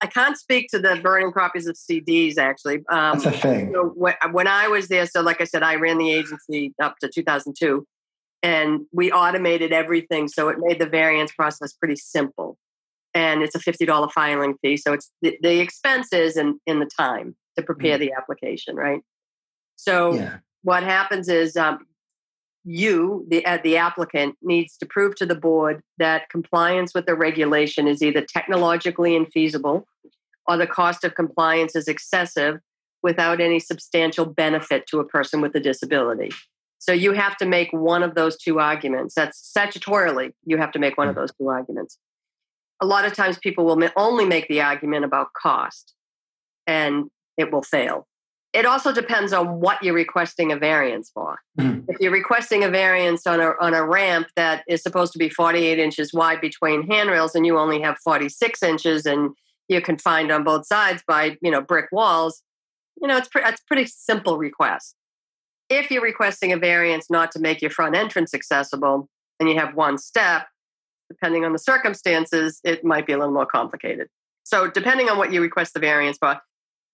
I 0.00 0.06
can't 0.06 0.36
speak 0.36 0.68
to 0.70 0.78
the 0.78 0.98
burning 1.02 1.32
copies 1.32 1.66
of 1.66 1.76
CDs 1.76 2.38
actually. 2.38 2.84
Um, 2.88 3.18
That's 3.18 3.26
a 3.26 3.32
thing. 3.32 3.72
when, 3.96 4.14
when 4.30 4.46
I 4.46 4.68
was 4.68 4.88
there, 4.88 5.06
so 5.06 5.20
like 5.20 5.40
I 5.40 5.44
said, 5.44 5.62
I 5.62 5.74
ran 5.74 5.98
the 5.98 6.10
agency 6.10 6.72
up 6.82 6.96
to 7.00 7.10
2002, 7.12 7.84
and 8.42 8.82
we 8.92 9.10
automated 9.12 9.72
everything, 9.72 10.28
so 10.28 10.48
it 10.48 10.58
made 10.60 10.78
the 10.78 10.86
variance 10.86 11.32
process 11.32 11.72
pretty 11.74 11.96
simple. 11.96 12.56
And 13.14 13.42
it's 13.42 13.56
a 13.56 13.58
fifty 13.58 13.84
dollar 13.84 14.08
filing 14.08 14.54
fee, 14.62 14.76
so 14.76 14.92
it's 14.92 15.10
the, 15.22 15.36
the 15.42 15.58
expenses 15.60 16.36
and 16.36 16.60
in 16.66 16.78
the 16.78 16.88
time 16.98 17.34
to 17.56 17.62
prepare 17.62 17.98
the 17.98 18.12
application, 18.12 18.76
right? 18.76 19.00
So 19.76 20.14
Yeah. 20.14 20.38
what 20.62 20.82
happens 20.84 21.28
is 21.28 21.56
um, 21.56 21.87
you, 22.68 23.24
the 23.30 23.44
uh, 23.46 23.58
the 23.64 23.78
applicant, 23.78 24.36
needs 24.42 24.76
to 24.76 24.86
prove 24.86 25.14
to 25.16 25.24
the 25.24 25.34
board 25.34 25.82
that 25.96 26.28
compliance 26.28 26.92
with 26.94 27.06
the 27.06 27.14
regulation 27.14 27.88
is 27.88 28.02
either 28.02 28.20
technologically 28.20 29.18
infeasible 29.18 29.84
or 30.46 30.58
the 30.58 30.66
cost 30.66 31.02
of 31.02 31.14
compliance 31.14 31.74
is 31.74 31.88
excessive 31.88 32.60
without 33.02 33.40
any 33.40 33.58
substantial 33.58 34.26
benefit 34.26 34.86
to 34.88 35.00
a 35.00 35.04
person 35.04 35.40
with 35.40 35.54
a 35.54 35.60
disability. 35.60 36.30
So 36.78 36.92
you 36.92 37.12
have 37.12 37.38
to 37.38 37.46
make 37.46 37.72
one 37.72 38.02
of 38.02 38.14
those 38.14 38.36
two 38.36 38.60
arguments. 38.60 39.14
That's 39.14 39.50
statutorily, 39.56 40.32
you 40.44 40.58
have 40.58 40.72
to 40.72 40.78
make 40.78 40.98
one 40.98 41.08
of 41.08 41.14
those 41.14 41.32
two 41.40 41.48
arguments. 41.48 41.98
A 42.80 42.86
lot 42.86 43.06
of 43.06 43.14
times 43.14 43.38
people 43.38 43.64
will 43.64 43.88
only 43.96 44.26
make 44.26 44.46
the 44.48 44.60
argument 44.60 45.04
about 45.06 45.32
cost 45.32 45.94
and 46.66 47.10
it 47.38 47.50
will 47.50 47.62
fail. 47.62 48.06
It 48.52 48.64
also 48.64 48.92
depends 48.92 49.32
on 49.32 49.60
what 49.60 49.82
you're 49.82 49.94
requesting 49.94 50.52
a 50.52 50.56
variance 50.56 51.10
for. 51.10 51.40
Mhm. 51.58 51.84
If 51.88 52.00
you're 52.00 52.12
requesting 52.12 52.64
a 52.64 52.70
variance 52.70 53.26
on 53.26 53.40
a, 53.40 53.52
on 53.60 53.74
a 53.74 53.84
ramp 53.84 54.28
that 54.36 54.64
is 54.66 54.82
supposed 54.82 55.12
to 55.12 55.18
be 55.18 55.28
48 55.28 55.78
inches 55.78 56.14
wide 56.14 56.40
between 56.40 56.88
handrails 56.88 57.34
and 57.34 57.44
you 57.44 57.58
only 57.58 57.80
have 57.82 57.98
46 57.98 58.62
inches 58.62 59.04
and 59.04 59.30
you're 59.68 59.82
confined 59.82 60.32
on 60.32 60.44
both 60.44 60.66
sides 60.66 61.02
by 61.06 61.36
you 61.42 61.50
know 61.50 61.60
brick 61.60 61.88
walls, 61.92 62.42
you 63.00 63.06
know 63.06 63.18
it's 63.18 63.28
pre- 63.28 63.42
it's 63.44 63.60
a 63.60 63.64
pretty 63.66 63.86
simple 63.86 64.38
request. 64.38 64.94
If 65.68 65.90
you're 65.90 66.02
requesting 66.02 66.50
a 66.52 66.56
variance 66.56 67.10
not 67.10 67.30
to 67.32 67.38
make 67.38 67.60
your 67.60 67.70
front 67.70 67.94
entrance 67.94 68.32
accessible 68.32 69.10
and 69.38 69.48
you 69.48 69.58
have 69.58 69.74
one 69.74 69.98
step, 69.98 70.46
depending 71.10 71.44
on 71.44 71.52
the 71.52 71.58
circumstances, 71.58 72.60
it 72.64 72.82
might 72.82 73.06
be 73.06 73.12
a 73.12 73.18
little 73.18 73.34
more 73.34 73.46
complicated. 73.46 74.08
So 74.44 74.70
depending 74.70 75.10
on 75.10 75.18
what 75.18 75.30
you 75.30 75.42
request 75.42 75.74
the 75.74 75.80
variance 75.80 76.16
for, 76.16 76.40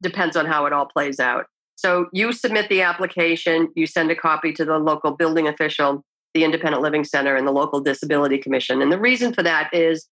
depends 0.05 0.37
on 0.37 0.47
how 0.47 0.67
it 0.67 0.73
all 0.73 0.87
plays 0.87 1.19
out. 1.19 1.47
So 1.75 2.07
you 2.13 2.33
submit 2.33 2.69
the 2.69 2.83
application, 2.83 3.69
you 3.75 3.87
send 3.87 4.11
a 4.11 4.15
copy 4.15 4.53
to 4.53 4.65
the 4.65 4.79
local 4.79 5.11
building 5.11 5.49
official, 5.49 6.05
the 6.33 6.45
Independent 6.45 6.83
Living 6.83 7.03
Center, 7.03 7.35
and 7.35 7.47
the 7.47 7.53
local 7.53 7.81
Disability 7.81 8.39
Commission. 8.39 8.81
And 8.81 8.93
the 8.93 8.99
reason 8.99 9.35
for 9.35 9.43
that 9.43 9.75
is 9.75 10.07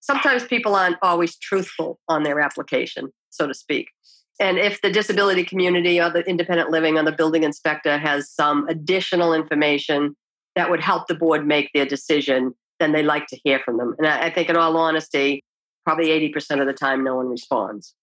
sometimes 0.00 0.44
people 0.44 0.74
aren't 0.74 0.96
always 1.02 1.36
truthful 1.36 1.98
on 2.08 2.22
their 2.22 2.40
application, 2.40 3.12
so 3.28 3.46
to 3.46 3.52
speak. 3.52 3.88
And 4.40 4.58
if 4.58 4.80
the 4.80 4.90
disability 4.90 5.44
community 5.44 6.00
or 6.00 6.10
the 6.10 6.20
independent 6.20 6.70
living 6.70 6.96
or 6.96 7.04
the 7.04 7.12
building 7.12 7.44
inspector 7.44 7.98
has 7.98 8.30
some 8.30 8.66
additional 8.68 9.34
information 9.34 10.16
that 10.56 10.70
would 10.70 10.80
help 10.80 11.06
the 11.06 11.14
board 11.14 11.46
make 11.46 11.70
their 11.74 11.86
decision, 11.86 12.54
then 12.80 12.92
they 12.92 13.02
like 13.02 13.26
to 13.28 13.38
hear 13.44 13.60
from 13.64 13.76
them. 13.76 13.94
And 13.98 14.06
I, 14.06 14.30
think, 14.30 14.48
in 14.48 14.56
all 14.56 14.76
honesty, 14.76 15.44
probably 15.84 16.08
80% 16.08 16.60
of 16.60 16.66
the 16.66 16.72
time, 16.72 17.04
no 17.04 17.16
one 17.16 17.28
responds. 17.28 17.94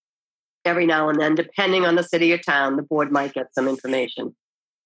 Every 0.65 0.85
now 0.85 1.09
and 1.09 1.19
then, 1.19 1.35
depending 1.35 1.85
on 1.85 1.95
the 1.95 2.03
city 2.03 2.33
or 2.33 2.37
town, 2.37 2.75
the 2.75 2.81
board 2.81 3.11
might 3.11 3.33
get 3.33 3.53
some 3.55 3.67
information. 3.67 4.35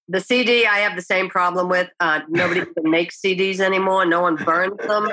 The 0.08 0.20
CD, 0.20 0.66
I 0.66 0.78
have 0.78 0.96
the 0.96 1.02
same 1.02 1.28
problem 1.28 1.68
with. 1.68 1.88
Uh, 1.98 2.20
nobody 2.28 2.60
can 2.78 2.90
make 2.90 3.10
CDs 3.10 3.58
anymore. 3.58 4.04
No 4.06 4.20
one 4.20 4.36
burns 4.36 4.78
them. 4.78 5.08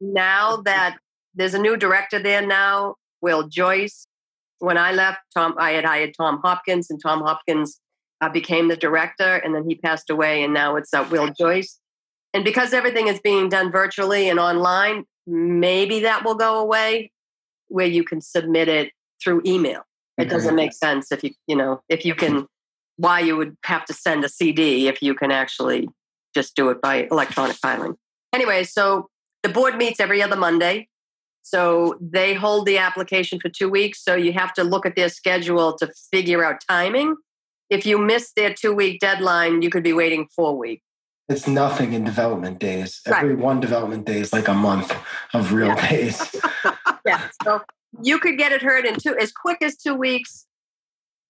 Now 0.00 0.58
that 0.58 0.98
there's 1.34 1.54
a 1.54 1.58
new 1.58 1.76
director 1.76 2.18
there 2.18 2.46
now, 2.46 2.96
Will 3.20 3.48
Joyce. 3.48 4.06
When 4.58 4.78
I 4.78 4.92
left, 4.92 5.18
Tom, 5.34 5.54
I 5.58 5.72
had 5.72 5.84
hired 5.84 6.14
Tom 6.16 6.40
Hopkins, 6.44 6.90
and 6.90 7.00
Tom 7.02 7.22
Hopkins 7.22 7.80
uh, 8.20 8.28
became 8.28 8.68
the 8.68 8.76
director, 8.76 9.36
and 9.36 9.54
then 9.54 9.68
he 9.68 9.74
passed 9.74 10.10
away, 10.10 10.44
and 10.44 10.54
now 10.54 10.76
it's 10.76 10.94
uh, 10.94 11.06
Will 11.10 11.28
Joyce. 11.28 11.80
And 12.34 12.44
because 12.44 12.72
everything 12.72 13.08
is 13.08 13.20
being 13.20 13.48
done 13.48 13.72
virtually 13.72 14.28
and 14.28 14.38
online, 14.38 15.04
maybe 15.26 16.00
that 16.00 16.24
will 16.24 16.36
go 16.36 16.60
away, 16.60 17.10
where 17.68 17.86
you 17.86 18.04
can 18.04 18.20
submit 18.20 18.68
it 18.68 18.92
through 19.22 19.42
email. 19.46 19.82
It 20.18 20.22
mm-hmm. 20.22 20.30
doesn't 20.30 20.54
make 20.54 20.72
sense 20.72 21.12
if 21.12 21.22
you, 21.24 21.30
you 21.46 21.56
know, 21.56 21.82
if 21.88 22.04
you 22.04 22.14
can, 22.14 22.46
why 22.96 23.20
you 23.20 23.36
would 23.36 23.56
have 23.64 23.84
to 23.86 23.92
send 23.92 24.24
a 24.24 24.28
CD 24.28 24.88
if 24.88 25.02
you 25.02 25.14
can 25.14 25.30
actually 25.30 25.88
just 26.34 26.54
do 26.56 26.70
it 26.70 26.80
by 26.80 27.08
electronic 27.10 27.56
filing. 27.56 27.96
Anyway, 28.32 28.64
so 28.64 29.08
the 29.42 29.48
board 29.48 29.76
meets 29.76 30.00
every 30.00 30.22
other 30.22 30.36
Monday. 30.36 30.88
So 31.42 31.98
they 32.00 32.34
hold 32.34 32.66
the 32.66 32.78
application 32.78 33.40
for 33.40 33.48
two 33.48 33.68
weeks. 33.68 34.02
So 34.02 34.14
you 34.14 34.32
have 34.32 34.52
to 34.54 34.64
look 34.64 34.86
at 34.86 34.96
their 34.96 35.08
schedule 35.08 35.76
to 35.78 35.92
figure 36.10 36.44
out 36.44 36.62
timing. 36.68 37.16
If 37.68 37.84
you 37.84 37.98
miss 37.98 38.32
their 38.36 38.54
two 38.54 38.72
week 38.72 39.00
deadline, 39.00 39.62
you 39.62 39.70
could 39.70 39.82
be 39.82 39.92
waiting 39.92 40.28
four 40.36 40.56
weeks. 40.56 40.82
It's 41.28 41.46
nothing 41.46 41.94
in 41.94 42.04
development 42.04 42.58
days. 42.58 43.00
Right. 43.06 43.22
Every 43.22 43.34
one 43.34 43.60
development 43.60 44.06
day 44.06 44.20
is 44.20 44.32
like 44.32 44.48
a 44.48 44.54
month 44.54 44.94
of 45.32 45.52
real 45.52 45.68
Yeah. 45.68 45.88
days. 45.90 46.36
Yeah. 47.04 47.20
So 47.42 47.60
you 48.00 48.18
could 48.18 48.38
get 48.38 48.52
it 48.52 48.62
heard 48.62 48.86
in 48.86 48.96
two, 48.96 49.16
as 49.18 49.32
quick 49.32 49.58
as 49.60 49.76
two 49.76 49.94
weeks, 49.94 50.46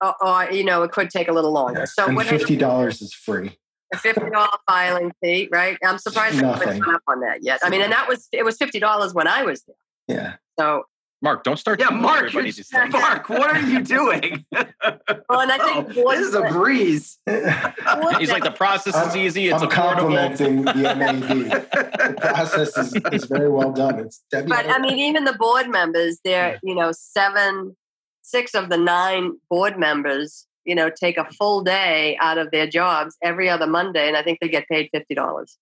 or, 0.01 0.14
or 0.25 0.51
you 0.51 0.64
know, 0.64 0.83
it 0.83 0.92
could 0.92 1.11
take 1.11 1.29
a 1.29 1.33
little 1.33 1.53
longer. 1.53 1.87
So 1.87 2.07
and 2.07 2.22
fifty 2.22 2.57
dollars 2.57 3.03
is 3.03 3.12
free. 3.12 3.59
a 3.92 3.98
fifty 3.98 4.31
dollar 4.31 4.48
filing 4.68 5.12
fee, 5.20 5.48
right? 5.53 5.77
I'm 5.85 5.98
surprised 5.98 6.38
they 6.38 6.46
haven't 6.46 6.81
gone 6.81 6.94
up 6.94 7.03
on 7.07 7.20
that 7.20 7.42
yet. 7.42 7.61
I 7.62 7.70
mean, 7.70 7.83
and 7.83 7.92
that 7.92 8.09
was 8.09 8.29
it 8.33 8.44
was 8.44 8.57
fifty 8.57 8.79
dollars 8.79 9.14
when 9.14 9.29
I 9.29 9.42
was 9.42 9.62
there. 9.64 9.77
Yeah. 10.09 10.35
So 10.59 10.85
Mark, 11.22 11.44
don't 11.44 11.56
start. 11.56 11.78
Yeah, 11.78 11.90
Mark, 11.90 12.16
everybody 12.18 12.48
you're- 12.48 12.50
these 12.56 12.68
things. 12.68 12.92
Mark, 12.92 13.28
what 13.28 13.48
are 13.54 13.61
you 13.61 13.80
doing? 13.80 14.44
well, 14.52 15.40
and 15.40 15.52
I 15.52 15.58
think 15.58 15.88
Oh, 15.90 16.02
board- 16.02 16.16
this 16.18 16.26
is 16.26 16.35
a 16.35 16.42
breeze. 16.42 17.18
board 17.24 18.16
He's 18.18 18.30
like 18.30 18.42
the 18.42 18.50
process 18.50 18.96
is 18.96 19.14
I'm- 19.14 19.16
easy. 19.18 19.48
It's 19.48 19.62
I'm 19.62 19.68
affordable. 19.68 19.72
complimenting 20.32 20.62
the 20.64 20.74
MAB. 20.74 21.28
The 21.28 22.16
process 22.20 22.76
is, 22.76 22.94
is 23.12 23.24
very 23.26 23.48
well 23.48 23.70
done. 23.72 24.00
It's 24.00 24.22
but 24.32 24.50
I 24.68 24.78
mean, 24.80 24.98
even 24.98 25.24
the 25.24 25.35
board 25.35 25.68
members, 25.68 26.18
they're, 26.24 26.58
you 26.64 26.74
know, 26.74 26.90
seven, 26.92 27.76
six 28.22 28.54
of 28.54 28.68
the 28.68 28.76
nine 28.76 29.32
board 29.48 29.78
members, 29.78 30.46
you 30.64 30.74
know, 30.74 30.90
take 30.90 31.18
a 31.18 31.24
full 31.38 31.62
day 31.62 32.16
out 32.20 32.37
of 32.38 32.50
their 32.50 32.66
jobs 32.66 33.16
every 33.22 33.48
other 33.48 33.68
Monday, 33.68 34.08
and 34.08 34.16
I 34.16 34.24
think 34.24 34.40
they 34.40 34.48
get 34.48 34.66
paid 34.68 34.90
fifty 34.92 35.14
dollars. 35.14 35.56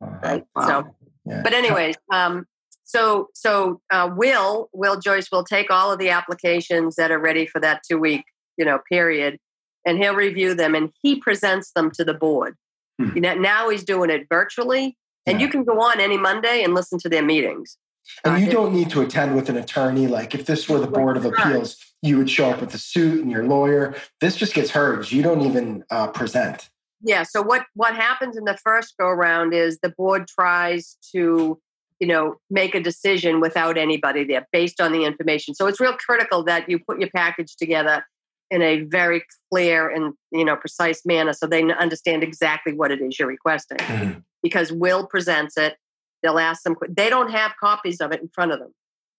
Right. 0.00 0.44
So, 0.58 0.86
Yeah. 1.26 1.42
but 1.44 1.52
anyways, 1.52 1.96
um, 2.10 2.46
so 2.92 3.28
so 3.34 3.80
uh, 3.90 4.10
Will 4.14 4.68
Will 4.72 4.98
Joyce 5.00 5.28
will 5.32 5.44
take 5.44 5.70
all 5.70 5.90
of 5.92 5.98
the 5.98 6.10
applications 6.10 6.96
that 6.96 7.10
are 7.10 7.18
ready 7.18 7.46
for 7.46 7.60
that 7.60 7.80
two 7.88 7.98
week, 7.98 8.24
you 8.58 8.64
know, 8.64 8.78
period, 8.90 9.38
and 9.86 9.98
he'll 9.98 10.14
review 10.14 10.54
them 10.54 10.74
and 10.74 10.90
he 11.02 11.16
presents 11.16 11.72
them 11.72 11.90
to 11.92 12.04
the 12.04 12.14
board. 12.14 12.54
Hmm. 12.98 13.10
You 13.14 13.20
know, 13.22 13.34
now 13.34 13.70
he's 13.70 13.84
doing 13.84 14.10
it 14.10 14.26
virtually, 14.28 14.96
and 15.26 15.40
Yeah. 15.40 15.46
you 15.46 15.50
can 15.50 15.64
go 15.64 15.80
on 15.80 16.00
any 16.00 16.18
Monday 16.18 16.62
and 16.62 16.74
listen 16.74 16.98
to 17.00 17.08
their 17.08 17.22
meetings. 17.22 17.78
And 18.24 18.34
Uh, 18.34 18.38
you 18.38 18.50
don't 18.50 18.72
need 18.74 18.90
to 18.90 19.00
attend 19.00 19.34
with 19.36 19.48
an 19.48 19.56
attorney. 19.56 20.06
Like 20.06 20.34
if 20.34 20.44
this 20.44 20.68
were 20.68 20.80
the 20.80 20.92
Board 20.98 21.16
of 21.16 21.24
Appeals, 21.24 21.76
you 22.02 22.18
would 22.18 22.28
show 22.28 22.50
up 22.50 22.60
with 22.60 22.74
a 22.74 22.78
suit 22.78 23.22
and 23.22 23.30
your 23.30 23.44
lawyer. 23.44 23.94
This 24.20 24.36
just 24.36 24.54
gets 24.54 24.70
heard. 24.70 25.10
You 25.10 25.22
don't 25.22 25.42
even 25.42 25.84
uh, 25.88 26.08
present. 26.08 26.68
Yeah. 27.00 27.22
So 27.22 27.42
what 27.42 27.62
what 27.74 27.94
happens 27.96 28.36
in 28.36 28.44
the 28.44 28.58
first 28.66 28.94
go 28.98 29.06
around 29.06 29.54
is 29.54 29.78
the 29.80 29.88
board 30.00 30.28
tries 30.28 30.96
to, 31.12 31.60
you 32.02 32.08
know, 32.08 32.34
make 32.50 32.74
a 32.74 32.80
decision 32.80 33.40
without 33.40 33.78
anybody 33.78 34.24
there 34.24 34.44
based 34.50 34.80
on 34.80 34.90
the 34.90 35.04
information. 35.04 35.54
So 35.54 35.68
it's 35.68 35.78
real 35.78 35.96
critical 36.04 36.42
that 36.42 36.68
you 36.68 36.80
put 36.80 36.98
your 36.98 37.10
package 37.14 37.54
together 37.54 38.04
in 38.50 38.60
a 38.60 38.80
very 38.80 39.22
clear 39.52 39.88
and 39.88 40.12
you 40.32 40.44
know 40.44 40.56
precise 40.56 41.06
manner 41.06 41.32
so 41.32 41.46
they 41.46 41.62
understand 41.62 42.24
exactly 42.24 42.72
what 42.72 42.90
it 42.90 43.00
is 43.00 43.18
you're 43.18 43.28
requesting 43.28 43.78
Mhm. 43.78 44.24
because 44.42 44.70
will 44.70 45.06
presents 45.06 45.56
it 45.56 45.76
they'll 46.22 46.38
ask 46.40 46.62
them 46.64 46.74
they 46.86 47.08
don't 47.08 47.30
have 47.30 47.52
copies 47.58 47.98
of 48.00 48.12
it 48.12 48.20
in 48.20 48.28
front 48.28 48.52
of 48.52 48.58
them 48.58 48.74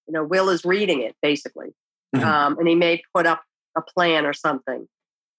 you 0.07 0.13
know 0.13 0.23
will 0.23 0.49
is 0.49 0.63
reading 0.63 1.01
it 1.01 1.15
basically 1.23 1.69
Mhm. 2.15 2.23
um, 2.23 2.59
and 2.59 2.67
he 2.67 2.75
may 2.75 3.01
put 3.15 3.25
up 3.25 3.41
a 3.75 3.81
plan 3.81 4.23
or 4.27 4.33
something 4.33 4.87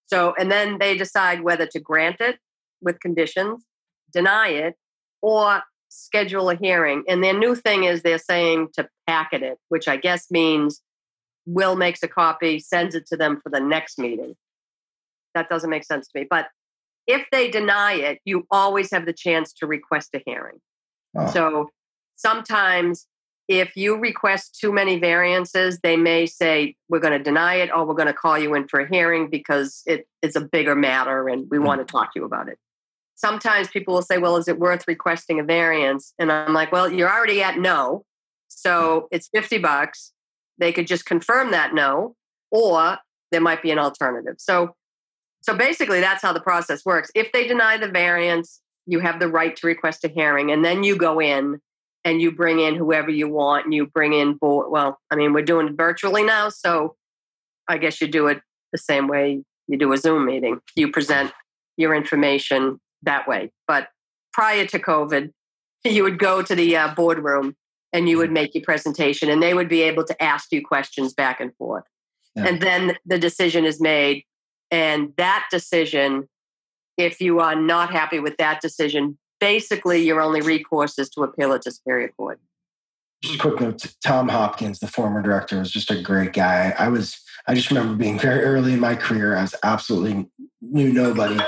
so 0.06 0.34
and 0.40 0.50
then 0.50 0.78
they 0.78 0.96
decide 0.96 1.42
whether 1.42 1.66
to 1.66 1.78
grant 1.78 2.20
it 2.20 2.40
with 2.80 2.98
conditions 2.98 3.64
deny 4.12 4.48
it 4.48 4.74
or 5.22 5.62
schedule 5.94 6.50
a 6.50 6.56
hearing 6.56 7.04
and 7.08 7.22
their 7.22 7.38
new 7.38 7.54
thing 7.54 7.84
is 7.84 8.02
they're 8.02 8.18
saying 8.18 8.68
to 8.72 8.88
packet 9.06 9.42
it 9.42 9.58
which 9.68 9.88
i 9.88 9.96
guess 9.96 10.30
means 10.30 10.82
will 11.46 11.76
makes 11.76 12.02
a 12.02 12.08
copy 12.08 12.58
sends 12.58 12.94
it 12.94 13.06
to 13.06 13.16
them 13.16 13.40
for 13.42 13.50
the 13.50 13.60
next 13.60 13.98
meeting 13.98 14.34
that 15.34 15.48
doesn't 15.48 15.70
make 15.70 15.84
sense 15.84 16.08
to 16.08 16.20
me 16.20 16.26
but 16.28 16.48
if 17.06 17.26
they 17.30 17.50
deny 17.50 17.92
it 17.92 18.18
you 18.24 18.46
always 18.50 18.90
have 18.90 19.06
the 19.06 19.12
chance 19.12 19.52
to 19.52 19.66
request 19.66 20.10
a 20.14 20.22
hearing 20.26 20.60
Oh. 21.16 21.30
so 21.30 21.70
sometimes 22.16 23.06
if 23.48 23.76
you 23.76 23.96
request 23.96 24.58
too 24.58 24.72
many 24.72 24.98
variances, 24.98 25.78
they 25.82 25.96
may 25.96 26.26
say, 26.26 26.76
we're 26.88 27.00
going 27.00 27.16
to 27.16 27.22
deny 27.22 27.56
it 27.56 27.70
or 27.74 27.84
we're 27.84 27.94
going 27.94 28.06
to 28.06 28.14
call 28.14 28.38
you 28.38 28.54
in 28.54 28.66
for 28.68 28.80
a 28.80 28.88
hearing 28.88 29.28
because 29.28 29.82
it 29.86 30.06
is 30.22 30.34
a 30.34 30.40
bigger 30.40 30.74
matter 30.74 31.28
and 31.28 31.46
we 31.50 31.58
hmm. 31.58 31.64
want 31.64 31.86
to 31.86 31.90
talk 31.90 32.12
to 32.14 32.20
you 32.20 32.24
about 32.24 32.48
it. 32.48 32.58
Sometimes 33.24 33.68
people 33.68 33.94
will 33.94 34.02
say, 34.02 34.18
well, 34.18 34.36
is 34.36 34.48
it 34.48 34.58
worth 34.58 34.86
requesting 34.86 35.40
a 35.40 35.42
variance? 35.42 36.12
And 36.18 36.30
I'm 36.30 36.52
like, 36.52 36.70
well, 36.72 36.92
you're 36.92 37.10
already 37.10 37.42
at 37.42 37.58
no. 37.58 38.04
So 38.48 39.08
it's 39.10 39.28
50 39.28 39.56
bucks. 39.58 40.12
They 40.58 40.72
could 40.72 40.86
just 40.86 41.06
confirm 41.06 41.50
that 41.52 41.72
no, 41.72 42.16
or 42.50 42.98
there 43.32 43.40
might 43.40 43.62
be 43.62 43.70
an 43.70 43.78
alternative. 43.78 44.34
So, 44.36 44.76
so 45.40 45.56
basically, 45.56 46.00
that's 46.00 46.20
how 46.20 46.34
the 46.34 46.40
process 46.40 46.84
works. 46.84 47.10
If 47.14 47.32
they 47.32 47.46
deny 47.46 47.78
the 47.78 47.88
variance, 47.88 48.60
you 48.86 49.00
have 49.00 49.20
the 49.20 49.28
right 49.28 49.56
to 49.56 49.66
request 49.66 50.04
a 50.04 50.08
hearing, 50.08 50.50
and 50.50 50.62
then 50.62 50.84
you 50.84 50.94
go 50.94 51.18
in 51.18 51.60
and 52.04 52.20
you 52.20 52.30
bring 52.30 52.60
in 52.60 52.74
whoever 52.74 53.08
you 53.08 53.26
want, 53.26 53.64
and 53.64 53.72
you 53.72 53.86
bring 53.86 54.12
in 54.12 54.34
board. 54.34 54.70
Well, 54.70 54.98
I 55.10 55.16
mean, 55.16 55.32
we're 55.32 55.42
doing 55.44 55.68
it 55.68 55.76
virtually 55.78 56.24
now, 56.24 56.50
so 56.50 56.94
I 57.68 57.78
guess 57.78 58.02
you 58.02 58.06
do 58.06 58.26
it 58.26 58.42
the 58.70 58.78
same 58.78 59.08
way 59.08 59.42
you 59.66 59.78
do 59.78 59.94
a 59.94 59.96
Zoom 59.96 60.26
meeting. 60.26 60.60
You 60.76 60.90
present 60.90 61.32
your 61.78 61.94
information 61.94 62.80
that 63.04 63.28
way. 63.28 63.50
But 63.66 63.88
prior 64.32 64.66
to 64.66 64.78
COVID, 64.78 65.30
you 65.84 66.02
would 66.02 66.18
go 66.18 66.42
to 66.42 66.54
the 66.54 66.76
uh, 66.76 66.94
boardroom 66.94 67.56
and 67.92 68.08
you 68.08 68.18
would 68.18 68.32
make 68.32 68.54
your 68.54 68.64
presentation, 68.64 69.30
and 69.30 69.40
they 69.40 69.54
would 69.54 69.68
be 69.68 69.82
able 69.82 70.04
to 70.04 70.20
ask 70.20 70.50
you 70.50 70.60
questions 70.60 71.14
back 71.14 71.40
and 71.40 71.54
forth. 71.56 71.84
Yeah. 72.34 72.48
And 72.48 72.60
then 72.60 72.96
the 73.06 73.20
decision 73.20 73.64
is 73.64 73.80
made, 73.80 74.24
and 74.72 75.12
that 75.16 75.46
decision, 75.48 76.28
if 76.98 77.20
you 77.20 77.38
are 77.38 77.54
not 77.54 77.92
happy 77.92 78.18
with 78.18 78.36
that 78.38 78.60
decision, 78.60 79.16
basically 79.38 80.04
your 80.04 80.20
only 80.20 80.40
recourse 80.40 80.98
is 80.98 81.08
to 81.10 81.22
appeal 81.22 81.52
it 81.52 81.62
to 81.62 81.70
Superior 81.70 82.08
Court. 82.08 82.40
Just 83.22 83.36
a 83.36 83.38
quick 83.38 83.60
note: 83.60 83.94
Tom 84.04 84.28
Hopkins, 84.28 84.80
the 84.80 84.88
former 84.88 85.22
director, 85.22 85.60
was 85.60 85.70
just 85.70 85.92
a 85.92 86.02
great 86.02 86.32
guy. 86.32 86.74
I 86.76 86.88
was, 86.88 87.16
I 87.46 87.54
just 87.54 87.70
remember 87.70 87.94
being 87.94 88.18
very 88.18 88.42
early 88.42 88.72
in 88.72 88.80
my 88.80 88.96
career. 88.96 89.36
I 89.36 89.42
was 89.42 89.54
absolutely 89.62 90.28
knew 90.60 90.92
nobody, 90.92 91.38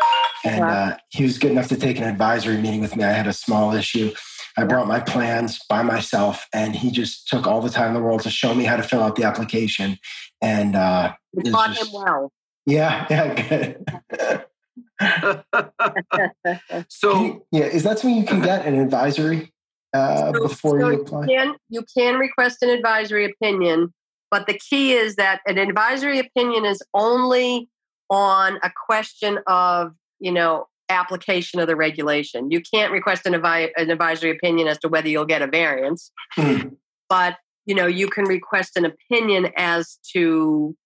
and 0.47 0.65
uh, 0.65 0.97
he 1.11 1.23
was 1.25 1.39
good 1.39 1.51
enough 1.51 1.69
to 1.69 1.77
take 1.77 1.99
an 1.99 2.05
advisory 2.05 2.57
meeting 2.57 2.81
with 2.81 2.97
me. 2.97 3.05
I 3.05 3.13
had 3.13 3.27
a 3.27 3.33
small 3.33 3.73
issue. 3.75 4.13
I 4.57 4.65
brought 4.65 4.87
my 4.87 5.01
plans 5.01 5.59
by 5.69 5.83
myself, 5.83 6.47
and 6.55 6.75
he 6.75 6.91
just 6.91 7.29
took 7.29 7.47
all 7.47 7.61
the 7.61 7.69
time 7.71 7.89
in 7.89 7.95
the 7.95 8.01
world 8.01 8.23
to 8.23 8.31
show 8.31 8.55
me 8.55 8.65
how 8.65 8.77
to 8.77 8.83
fill 8.83 9.03
out 9.03 9.17
the 9.17 9.25
application. 9.25 9.99
And 10.41 10.77
uh, 10.77 11.13
You 11.35 11.41
It's 11.41 11.51
taught 11.51 11.75
just- 11.75 11.93
him 11.93 12.03
well. 12.03 12.33
yeah, 12.65 13.07
yeah, 13.11 13.35
good. 13.49 14.55
so 16.89 17.47
yeah. 17.53 17.65
Is 17.65 17.83
that 17.83 17.99
something 17.99 18.19
you 18.19 18.25
can 18.27 18.41
get 18.41 18.65
an 18.67 18.79
advisory 18.79 19.53
uh, 19.93 20.33
So- 20.33 20.43
before 20.49 20.81
so 20.81 20.89
you 20.91 21.01
apply? 21.03 21.27
can 21.27 21.55
you 21.69 21.85
can 21.97 22.19
request 22.19 22.63
an 22.63 22.71
advisory 22.71 23.25
opinion, 23.27 23.93
but 24.31 24.47
the 24.47 24.59
key 24.59 24.93
is 24.93 25.17
that 25.17 25.41
an 25.47 25.59
advisory 25.59 26.19
opinion 26.19 26.65
is 26.65 26.83
only 26.95 27.69
on 28.09 28.59
a 28.63 28.71
question 28.87 29.39
of 29.47 29.93
you 30.21 30.33
know 30.33 30.67
application 30.89 31.59
of 31.61 31.67
the 31.67 31.77
regulation. 31.77 32.51
You 32.51 32.61
can't 32.61 32.93
request 32.93 33.27
an, 33.27 33.33
advi- 33.33 33.71
an 33.77 33.91
advisory 33.91 34.31
opinion 34.31 34.69
as 34.69 34.79
to 34.79 34.89
whether 34.89 35.09
you'll 35.09 35.25
get 35.25 35.43
a 35.43 35.47
variance, 35.47 36.11
Hmm. 36.35 36.69
but 37.09 37.37
you 37.65 37.75
know 37.75 37.87
you 37.87 38.09
can 38.09 38.25
request 38.25 38.77
an 38.77 38.85
opinion 38.85 39.53
as 39.57 39.99
to 40.13 40.77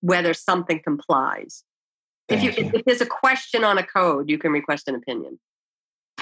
whether 0.00 0.32
something 0.34 0.80
complies. 0.82 1.64
If 2.28 2.42
you, 2.42 2.52
Thank 2.52 2.66
if, 2.68 2.74
if 2.74 2.84
there's 2.84 3.00
a 3.00 3.06
question 3.06 3.64
on 3.64 3.78
a 3.78 3.82
code, 3.82 4.28
you 4.28 4.38
can 4.38 4.52
request 4.52 4.86
an 4.86 4.94
opinion. 4.94 5.38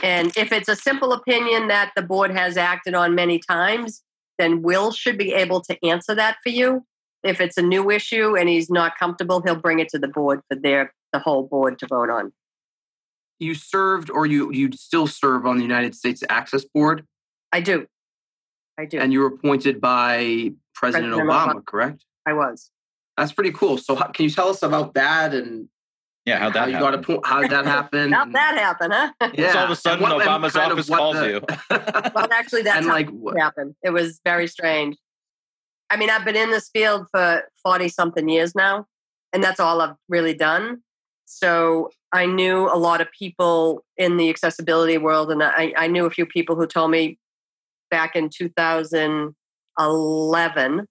And 0.02 0.36
if 0.36 0.52
it's 0.52 0.68
a 0.68 0.76
simple 0.76 1.12
opinion 1.12 1.68
that 1.68 1.92
the 1.96 2.02
board 2.02 2.30
has 2.30 2.56
acted 2.56 2.94
on 2.94 3.14
many 3.14 3.38
times, 3.38 4.02
then 4.38 4.62
Will 4.62 4.92
should 4.92 5.18
be 5.18 5.32
able 5.32 5.60
to 5.62 5.76
answer 5.84 6.14
that 6.14 6.36
for 6.42 6.50
you. 6.50 6.84
If 7.22 7.40
it's 7.40 7.56
a 7.56 7.62
new 7.62 7.90
issue 7.90 8.36
and 8.36 8.48
he's 8.48 8.70
not 8.70 8.96
comfortable, 8.98 9.42
he'll 9.42 9.56
bring 9.56 9.80
it 9.80 9.88
to 9.88 9.98
the 9.98 10.08
board 10.08 10.40
for 10.48 10.56
their 10.56 10.92
the 11.12 11.18
whole 11.18 11.44
board 11.44 11.78
to 11.78 11.86
vote 11.86 12.10
on. 12.10 12.32
You 13.38 13.54
served 13.54 14.10
or 14.10 14.26
you 14.26 14.50
you 14.52 14.70
still 14.72 15.06
serve 15.06 15.46
on 15.46 15.56
the 15.56 15.62
United 15.62 15.94
States 15.94 16.22
Access 16.28 16.64
Board 16.64 17.04
I 17.52 17.60
do. 17.60 17.86
I 18.78 18.84
do. 18.84 18.98
and 18.98 19.12
you 19.12 19.20
were 19.20 19.26
appointed 19.28 19.80
by 19.80 20.52
President, 20.74 21.12
President 21.12 21.14
Obama, 21.30 21.54
Obama. 21.54 21.64
correct? 21.66 22.04
I 22.26 22.32
was. 22.34 22.70
That's 23.16 23.32
pretty 23.32 23.52
cool. 23.52 23.78
So 23.78 23.94
how, 23.94 24.08
can 24.08 24.24
you 24.24 24.30
tell 24.30 24.48
us 24.48 24.62
about 24.62 24.92
that 24.94 25.32
and 25.32 25.68
Yeah, 26.26 26.38
how'd 26.38 26.54
how 26.54 26.60
that 26.66 26.68
you 26.70 26.74
happen? 26.76 26.90
got 26.90 26.94
appointed? 27.00 27.26
How 27.26 27.40
did 27.40 27.50
that 27.52 27.64
happen? 27.76 28.10
Not 28.10 28.26
and- 28.26 28.34
that 28.34 28.58
happened, 28.58 28.92
huh? 28.92 29.12
Yeah. 29.34 29.56
all 29.58 29.64
of 29.64 29.70
a 29.70 29.76
sudden 29.76 30.02
what- 30.02 30.12
Obama's 30.20 30.52
kind 30.52 30.70
of 30.72 30.78
office 30.78 30.88
calls 30.90 31.16
the- 31.16 31.28
you. 31.28 31.40
well, 32.14 32.28
actually, 32.30 32.62
that's 32.62 32.76
and 32.78 32.86
how 32.86 32.92
like 32.92 33.08
what, 33.10 33.38
happened. 33.38 33.74
It 33.82 33.90
was 33.90 34.20
very 34.24 34.46
strange. 34.46 34.96
I 35.88 35.96
mean, 35.96 36.10
I've 36.10 36.24
been 36.24 36.36
in 36.36 36.50
this 36.50 36.68
field 36.68 37.06
for 37.12 37.44
40 37.62 37.88
something 37.88 38.28
years 38.28 38.54
now, 38.54 38.86
and 39.32 39.42
that's 39.42 39.60
all 39.60 39.80
I've 39.80 39.94
really 40.08 40.34
done. 40.34 40.82
So 41.26 41.90
I 42.16 42.26
knew 42.26 42.66
a 42.66 42.78
lot 42.78 43.02
of 43.02 43.12
people 43.12 43.84
in 43.98 44.16
the 44.16 44.30
accessibility 44.30 44.96
world, 44.96 45.30
and 45.30 45.42
I, 45.42 45.74
I 45.76 45.86
knew 45.86 46.06
a 46.06 46.10
few 46.10 46.24
people 46.24 46.56
who 46.56 46.66
told 46.66 46.90
me 46.90 47.18
back 47.90 48.16
in 48.16 48.30
2011, 48.30 50.86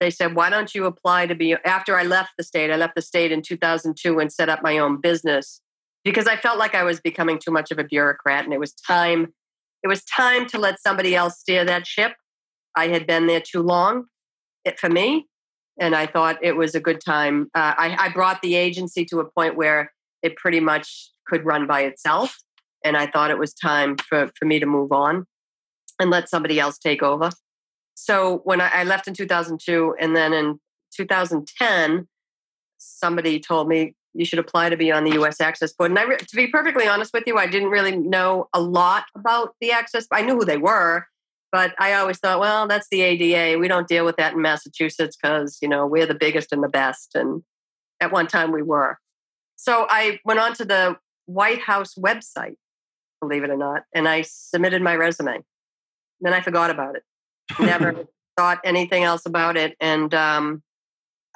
they 0.00 0.10
said, 0.10 0.34
Why 0.34 0.48
don't 0.48 0.74
you 0.74 0.86
apply 0.86 1.26
to 1.26 1.34
be? 1.34 1.54
After 1.64 1.98
I 1.98 2.04
left 2.04 2.30
the 2.38 2.44
state, 2.44 2.70
I 2.70 2.76
left 2.76 2.94
the 2.94 3.02
state 3.02 3.30
in 3.30 3.42
2002 3.42 4.18
and 4.18 4.32
set 4.32 4.48
up 4.48 4.62
my 4.62 4.78
own 4.78 4.98
business 5.00 5.60
because 6.02 6.26
I 6.26 6.36
felt 6.36 6.58
like 6.58 6.74
I 6.74 6.82
was 6.82 6.98
becoming 6.98 7.38
too 7.38 7.50
much 7.50 7.70
of 7.70 7.78
a 7.78 7.84
bureaucrat, 7.84 8.44
and 8.44 8.54
it 8.54 8.60
was 8.60 8.72
time. 8.72 9.34
It 9.82 9.88
was 9.88 10.02
time 10.04 10.46
to 10.46 10.58
let 10.58 10.80
somebody 10.80 11.14
else 11.14 11.40
steer 11.40 11.66
that 11.66 11.86
ship. 11.86 12.14
I 12.74 12.88
had 12.88 13.06
been 13.06 13.26
there 13.26 13.42
too 13.42 13.60
long 13.60 14.06
it, 14.64 14.80
for 14.80 14.88
me, 14.88 15.26
and 15.78 15.94
I 15.94 16.06
thought 16.06 16.42
it 16.42 16.56
was 16.56 16.74
a 16.74 16.80
good 16.80 17.02
time. 17.04 17.50
Uh, 17.54 17.74
I, 17.76 18.06
I 18.06 18.08
brought 18.08 18.40
the 18.40 18.54
agency 18.54 19.04
to 19.06 19.20
a 19.20 19.30
point 19.30 19.56
where 19.56 19.90
it 20.24 20.36
pretty 20.36 20.58
much 20.58 21.12
could 21.26 21.44
run 21.44 21.66
by 21.66 21.82
itself, 21.82 22.38
and 22.82 22.96
I 22.96 23.06
thought 23.06 23.30
it 23.30 23.38
was 23.38 23.54
time 23.54 23.96
for, 23.96 24.30
for 24.36 24.46
me 24.46 24.58
to 24.58 24.66
move 24.66 24.90
on 24.90 25.26
and 26.00 26.10
let 26.10 26.28
somebody 26.28 26.58
else 26.58 26.78
take 26.78 27.02
over. 27.02 27.30
So 27.94 28.40
when 28.44 28.60
I, 28.60 28.70
I 28.74 28.84
left 28.84 29.06
in 29.06 29.14
2002, 29.14 29.94
and 30.00 30.16
then 30.16 30.32
in 30.32 30.58
2010, 30.96 32.08
somebody 32.78 33.38
told 33.38 33.68
me 33.68 33.94
you 34.14 34.24
should 34.24 34.38
apply 34.38 34.70
to 34.70 34.76
be 34.76 34.90
on 34.90 35.04
the 35.04 35.12
U.S. 35.12 35.40
Access 35.40 35.72
Board. 35.72 35.90
And 35.90 35.98
I, 35.98 36.16
to 36.16 36.36
be 36.36 36.46
perfectly 36.46 36.86
honest 36.86 37.12
with 37.12 37.24
you, 37.26 37.36
I 37.36 37.46
didn't 37.46 37.70
really 37.70 37.96
know 37.96 38.48
a 38.54 38.60
lot 38.60 39.04
about 39.14 39.54
the 39.60 39.72
Access. 39.72 40.06
I 40.10 40.22
knew 40.22 40.36
who 40.36 40.44
they 40.44 40.56
were, 40.56 41.06
but 41.52 41.74
I 41.78 41.94
always 41.94 42.18
thought, 42.18 42.40
well, 42.40 42.66
that's 42.66 42.88
the 42.90 43.02
ADA. 43.02 43.58
We 43.58 43.68
don't 43.68 43.88
deal 43.88 44.04
with 44.04 44.16
that 44.16 44.34
in 44.34 44.42
Massachusetts 44.42 45.16
because 45.20 45.58
you 45.60 45.68
know 45.68 45.86
we're 45.86 46.06
the 46.06 46.14
biggest 46.14 46.52
and 46.52 46.62
the 46.62 46.68
best. 46.68 47.14
And 47.14 47.42
at 48.00 48.12
one 48.12 48.26
time 48.26 48.52
we 48.52 48.62
were. 48.62 48.98
So 49.56 49.86
I 49.88 50.18
went 50.24 50.40
on 50.40 50.54
to 50.54 50.64
the 50.64 50.96
White 51.26 51.60
House 51.60 51.94
website, 51.94 52.56
believe 53.20 53.44
it 53.44 53.50
or 53.50 53.56
not, 53.56 53.84
and 53.94 54.08
I 54.08 54.22
submitted 54.22 54.82
my 54.82 54.94
resume. 54.94 55.42
Then 56.20 56.32
I 56.32 56.40
forgot 56.40 56.70
about 56.70 56.96
it. 56.96 57.02
Never 57.58 58.06
thought 58.36 58.60
anything 58.64 59.04
else 59.04 59.26
about 59.26 59.56
it. 59.56 59.76
And 59.80 60.12
um, 60.14 60.62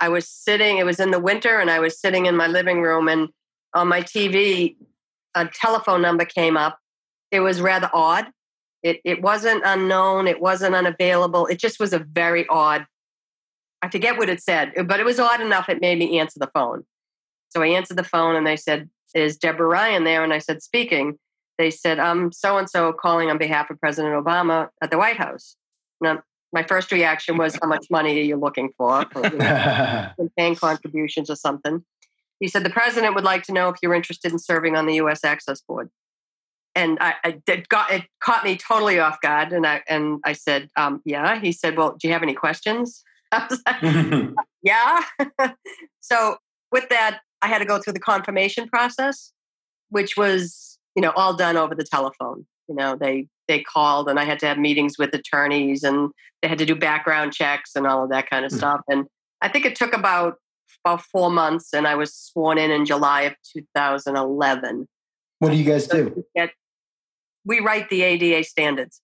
I 0.01 0.09
was 0.09 0.29
sitting, 0.29 0.79
it 0.79 0.87
was 0.87 1.01
in 1.01 1.11
the 1.11 1.19
winter, 1.19 1.59
and 1.59 1.71
I 1.71 1.79
was 1.79 2.01
sitting 2.01 2.27
in 2.27 2.37
my 2.37 2.47
living 2.47 2.83
room, 2.83 3.09
and 3.09 3.29
on 3.75 3.89
my 3.89 4.03
TV, 4.03 4.77
a 5.35 5.47
telephone 5.47 6.03
number 6.03 6.25
came 6.25 6.57
up. 6.57 6.79
It 7.31 7.41
was 7.41 7.61
rather 7.61 7.91
odd. 7.93 8.27
It, 8.83 9.01
it 9.05 9.23
wasn't 9.23 9.62
unknown, 9.64 10.29
it 10.29 10.41
wasn't 10.41 10.75
unavailable. 10.75 11.47
It 11.47 11.59
just 11.59 11.81
was 11.81 11.93
a 11.93 11.99
very 11.99 12.47
odd, 12.49 12.87
I 13.83 13.89
forget 13.89 14.16
what 14.16 14.29
it 14.29 14.41
said, 14.41 14.73
but 14.87 15.01
it 15.01 15.07
was 15.07 15.19
odd 15.19 15.41
enough 15.41 15.69
it 15.69 15.81
made 15.81 15.99
me 15.99 16.19
answer 16.21 16.39
the 16.39 16.51
phone. 16.55 16.85
So 17.51 17.63
I 17.63 17.69
answered 17.69 17.97
the 17.97 18.05
phone 18.05 18.37
and 18.37 18.47
they 18.47 18.57
said, 18.57 18.89
Is 19.15 19.37
Deborah 19.37 19.67
Ryan 19.67 20.05
there? 20.05 20.25
And 20.25 20.33
I 20.33 20.39
said, 20.39 20.63
Speaking. 20.63 21.19
They 21.59 21.73
said, 21.73 21.99
I'm 21.99 22.31
so 22.31 22.57
and 22.57 22.71
so 22.71 22.93
calling 22.93 23.31
on 23.31 23.37
behalf 23.39 23.69
of 23.69 23.81
President 23.81 24.15
Obama 24.15 24.69
at 24.81 24.93
the 24.93 24.99
White 24.99 25.17
House. 25.17 25.57
Now, 26.01 26.23
my 26.53 26.63
first 26.63 26.93
reaction 26.93 27.37
was, 27.37 27.59
How 27.61 27.69
much 27.69 27.87
money 27.91 28.17
are 28.21 28.23
you 28.23 28.37
looking 28.37 28.71
for? 28.79 29.05
for 29.13 29.25
you 29.25 29.39
know, 29.39 30.09
campaign 30.19 30.55
contributions 30.55 31.29
or 31.29 31.35
something. 31.37 31.85
He 32.41 32.47
said, 32.47 32.65
The 32.65 32.71
president 32.71 33.15
would 33.17 33.25
like 33.25 33.43
to 33.45 33.53
know 33.53 33.69
if 33.71 33.77
you're 33.83 33.95
interested 33.95 34.31
in 34.31 34.39
serving 34.39 34.77
on 34.77 34.87
the 34.87 34.95
U.S. 34.97 35.25
Access 35.25 35.61
Board. 35.61 35.91
And 36.75 36.97
I, 37.01 37.15
I 37.25 37.41
it 37.49 37.69
got 37.69 37.91
it 37.91 38.05
caught 38.21 38.45
me 38.45 38.57
totally 38.57 39.01
off 39.01 39.21
guard. 39.21 39.53
And 39.53 39.67
I 39.67 39.83
and 39.89 40.21
I 40.25 40.35
said, 40.35 40.69
um, 40.77 41.03
Yeah. 41.05 41.41
He 41.41 41.51
said, 41.51 41.77
Well, 41.77 41.97
do 41.99 42.07
you 42.07 42.13
have 42.13 42.23
any 42.23 42.35
questions? 42.35 43.03
I 43.33 43.47
was 43.51 43.61
like, 43.67 44.35
Yeah. 44.63 45.01
so 46.01 46.37
with 46.71 46.89
that, 46.91 47.21
I 47.43 47.49
had 47.49 47.59
to 47.59 47.64
go 47.64 47.78
through 47.78 47.93
the 47.95 48.01
confirmation 48.01 48.68
process, 48.68 49.32
which 49.91 50.16
was, 50.16 50.78
you 50.95 51.03
know, 51.03 51.12
all 51.12 51.34
done 51.34 51.57
over 51.57 51.74
the 51.74 51.84
telephone. 51.84 52.47
You 52.68 52.74
know, 52.74 52.97
they 52.97 53.28
they 53.47 53.61
called 53.61 54.09
and 54.09 54.18
I 54.18 54.24
had 54.24 54.39
to 54.41 54.47
have 54.47 54.59
meetings 54.59 54.99
with 54.99 55.14
attorneys 55.14 55.82
and 55.82 56.11
they 56.43 56.49
had 56.49 56.59
to 56.59 56.66
do 56.66 56.74
background 56.74 57.32
checks 57.32 57.72
and 57.74 57.86
all 57.86 58.05
of 58.05 58.11
that 58.11 58.28
kind 58.28 58.45
of 58.45 58.51
mm-hmm. 58.51 58.59
stuff. 58.59 58.80
And 58.89 59.07
I 59.41 59.49
think 59.49 59.64
it 59.64 59.76
took 59.76 59.95
about 59.95 60.34
about 60.84 61.03
four 61.03 61.30
months, 61.30 61.72
and 61.72 61.86
I 61.86 61.95
was 61.95 62.14
sworn 62.14 62.59
in 62.59 62.70
in 62.70 62.84
July 62.84 63.22
of 63.22 63.34
2011. 63.57 64.86
What 65.39 65.51
do 65.51 65.57
you 65.57 65.64
guys 65.64 65.86
do? 65.86 66.24
we 67.45 67.61
write 67.61 67.89
the 67.89 68.03
ADA 68.03 68.45
standards. 68.45 69.01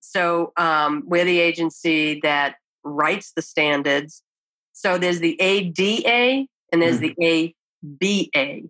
So 0.00 0.52
um, 0.56 1.04
we're 1.06 1.24
the 1.24 1.38
agency 1.38 2.20
that 2.22 2.56
writes 2.84 3.32
the 3.36 3.42
standards. 3.42 4.22
So 4.72 4.98
there's 4.98 5.20
the 5.20 5.40
ADA 5.40 6.46
and 6.72 6.82
there's 6.82 7.00
mm-hmm. 7.00 7.12
the 7.20 7.54
ABA. 8.34 8.68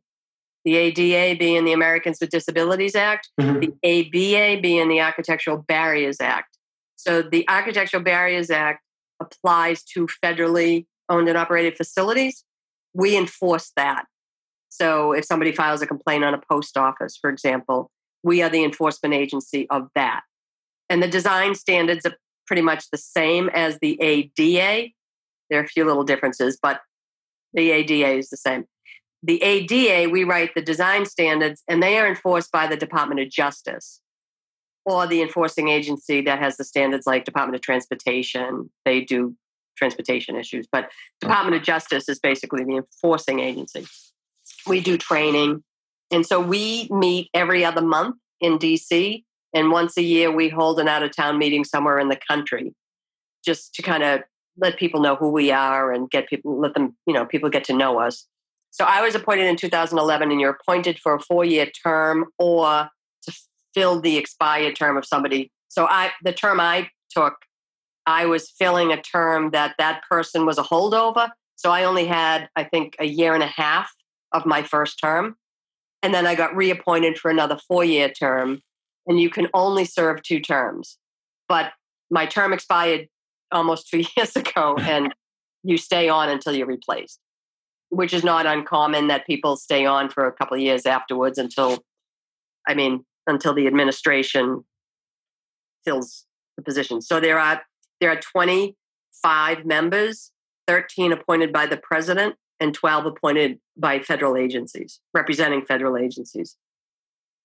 The 0.65 0.77
ADA 0.77 1.39
being 1.39 1.65
the 1.65 1.73
Americans 1.73 2.19
with 2.21 2.31
Disabilities 2.31 2.95
Act, 2.95 3.31
mm-hmm. 3.41 3.61
the 3.61 3.73
ABA 3.83 4.61
being 4.61 4.89
the 4.89 5.01
Architectural 5.01 5.57
Barriers 5.57 6.21
Act. 6.21 6.57
So 6.95 7.21
the 7.21 7.49
Architectural 7.49 8.03
Barriers 8.03 8.49
Act 8.49 8.81
applies 9.21 9.83
to 9.85 10.07
federally 10.25 10.87
owned 11.09 11.29
and 11.29 11.37
operated 11.37 11.77
facilities. 11.77 12.45
We 12.95 13.17
enforce 13.17 13.73
that. 13.77 14.05
So 14.69 15.13
if 15.13 15.25
somebody 15.25 15.53
files 15.53 15.83
a 15.83 15.87
complaint 15.87 16.25
on 16.25 16.33
a 16.33 16.41
post 16.49 16.77
office, 16.77 17.17
for 17.21 17.29
example, 17.29 17.91
we 18.23 18.41
are 18.41 18.49
the 18.49 18.65
enforcement 18.65 19.15
agency 19.15 19.69
of 19.69 19.89
that. 19.95 20.23
And 20.89 21.03
the 21.03 21.09
design 21.09 21.55
standards 21.55 22.07
are 22.07 22.15
pretty 22.47 22.63
much 22.63 22.91
the 22.91 22.99
same 22.99 23.49
as 23.51 23.79
the 23.81 24.01
ADA. 24.01 24.91
There 25.51 25.61
are 25.61 25.65
a 25.65 25.69
few 25.69 25.85
little 25.85 26.05
differences, 26.05 26.59
but 26.61 26.81
the 27.53 27.71
ADA 27.71 28.19
is 28.19 28.31
the 28.31 28.37
same. 28.37 28.65
The 29.23 29.43
ADA, 29.43 30.11
we 30.11 30.25
write 30.25 30.55
the 30.55 30.63
design 30.63 31.07
standards, 31.07 31.63
and 31.69 31.83
they 31.83 31.99
are 31.99 32.09
enforced 32.09 32.51
by 32.51 32.67
the 32.67 32.77
Department 32.77 33.21
of 33.21 33.31
Justice 33.31 34.01
or 34.85 35.07
the 35.07 35.23
enforcing 35.23 35.69
agency 35.69 36.21
that 36.23 36.41
has 36.41 36.57
the 36.57 36.65
standards 36.65 37.07
like 37.07 37.25
Department 37.25 37.55
of 37.55 37.63
Transportation. 37.63 38.71
They 38.85 39.01
do 39.01 39.37
transportation 39.77 40.37
issues, 40.37 40.67
but 40.71 40.91
Department 41.21 41.57
of 41.57 41.63
Justice 41.63 42.09
is 42.09 42.19
basically 42.19 42.65
the 42.65 42.77
enforcing 42.77 43.41
agency. 43.41 43.87
We 44.67 44.81
do 44.81 44.99
training. 44.99 45.63
And 46.11 46.27
so 46.27 46.41
we 46.41 46.89
meet 46.91 47.31
every 47.33 47.65
other 47.65 47.81
month 47.81 48.17
in 48.41 48.59
DC. 48.59 49.25
And 49.55 49.71
once 49.71 49.97
a 49.97 50.03
year, 50.03 50.31
we 50.31 50.49
hold 50.49 50.81
an 50.81 50.89
out 50.89 51.03
of 51.03 51.15
town 51.15 51.39
meeting 51.39 51.65
somewhere 51.65 51.99
in 51.99 52.09
the 52.09 52.19
country 52.29 52.75
just 53.45 53.75
to 53.75 53.83
kind 53.83 54.03
of 54.03 54.23
let 54.59 54.79
people 54.79 55.01
know 55.01 55.17
who 55.17 55.31
we 55.31 55.51
are 55.51 55.93
and 55.93 56.11
get 56.11 56.29
people, 56.29 56.59
let 56.61 56.75
them, 56.75 56.97
you 57.07 57.15
know, 57.15 57.25
people 57.25 57.49
get 57.49 57.65
to 57.65 57.73
know 57.73 58.01
us. 58.01 58.27
So 58.71 58.85
I 58.85 59.03
was 59.03 59.15
appointed 59.15 59.47
in 59.47 59.57
2011, 59.57 60.31
and 60.31 60.41
you're 60.41 60.59
appointed 60.61 60.99
for 60.99 61.15
a 61.15 61.21
four 61.21 61.45
year 61.45 61.67
term 61.67 62.27
or 62.39 62.89
to 63.23 63.33
fill 63.75 64.01
the 64.01 64.17
expired 64.17 64.77
term 64.77 64.97
of 64.97 65.05
somebody. 65.05 65.51
So 65.69 65.87
I, 65.87 66.11
the 66.23 66.33
term 66.33 66.61
I 66.61 66.89
took, 67.11 67.35
I 68.07 68.27
was 68.27 68.51
filling 68.51 68.93
a 68.93 69.01
term 69.01 69.51
that 69.51 69.75
that 69.79 70.03
person 70.11 70.47
was 70.47 70.59
a 70.59 70.63
holdover. 70.63 71.31
So 71.57 71.71
I 71.71 71.85
only 71.85 72.07
had, 72.07 72.49
I 72.57 72.65
think, 72.65 72.97
a 72.99 73.05
year 73.05 73.35
and 73.35 73.43
a 73.43 73.47
half 73.47 73.93
of 74.33 74.47
my 74.47 74.63
first 74.63 74.99
term. 74.99 75.37
And 76.03 76.13
then 76.13 76.27
I 76.27 76.35
got 76.35 76.57
reappointed 76.57 77.19
for 77.19 77.31
another 77.31 77.59
four 77.69 77.85
year 77.85 78.09
term. 78.09 78.61
And 79.07 79.21
you 79.21 79.31
can 79.31 79.49
only 79.55 79.85
serve 79.85 80.23
two 80.23 80.41
terms. 80.41 80.99
But 81.49 81.73
my 82.11 82.27
term 82.27 82.53
expired 82.53 83.09
almost 83.53 83.89
two 83.89 84.05
years 84.17 84.37
ago, 84.37 84.77
and 84.81 85.15
you 85.63 85.77
stay 85.77 86.09
on 86.09 86.29
until 86.29 86.55
you're 86.55 86.67
replaced, 86.67 87.21
which 87.91 88.13
is 88.13 88.25
not 88.25 88.47
uncommon 88.47 89.09
that 89.09 89.27
people 89.27 89.57
stay 89.57 89.87
on 89.87 90.09
for 90.09 90.27
a 90.27 90.33
couple 90.33 90.57
of 90.57 90.63
years 90.63 90.87
afterwards 90.87 91.39
until, 91.39 91.79
I 92.67 92.75
mean, 92.75 93.05
until 93.27 93.55
the 93.55 93.67
administration 93.67 94.65
fills 95.85 96.27
the 96.57 96.63
position. 96.63 97.01
So 97.01 97.21
there 97.21 97.39
are 97.39 97.63
there 98.01 98.11
are 98.11 98.21
25 98.21 99.65
members, 99.65 100.33
13 100.67 101.13
appointed 101.13 101.53
by 101.53 101.67
the 101.67 101.77
president, 101.77 102.35
and 102.59 102.75
12 102.75 103.07
appointed 103.07 103.59
by 103.77 104.01
federal 104.01 104.37
agencies, 104.37 105.01
representing 105.15 105.65
federal 105.65 105.97
agencies. 105.97 106.57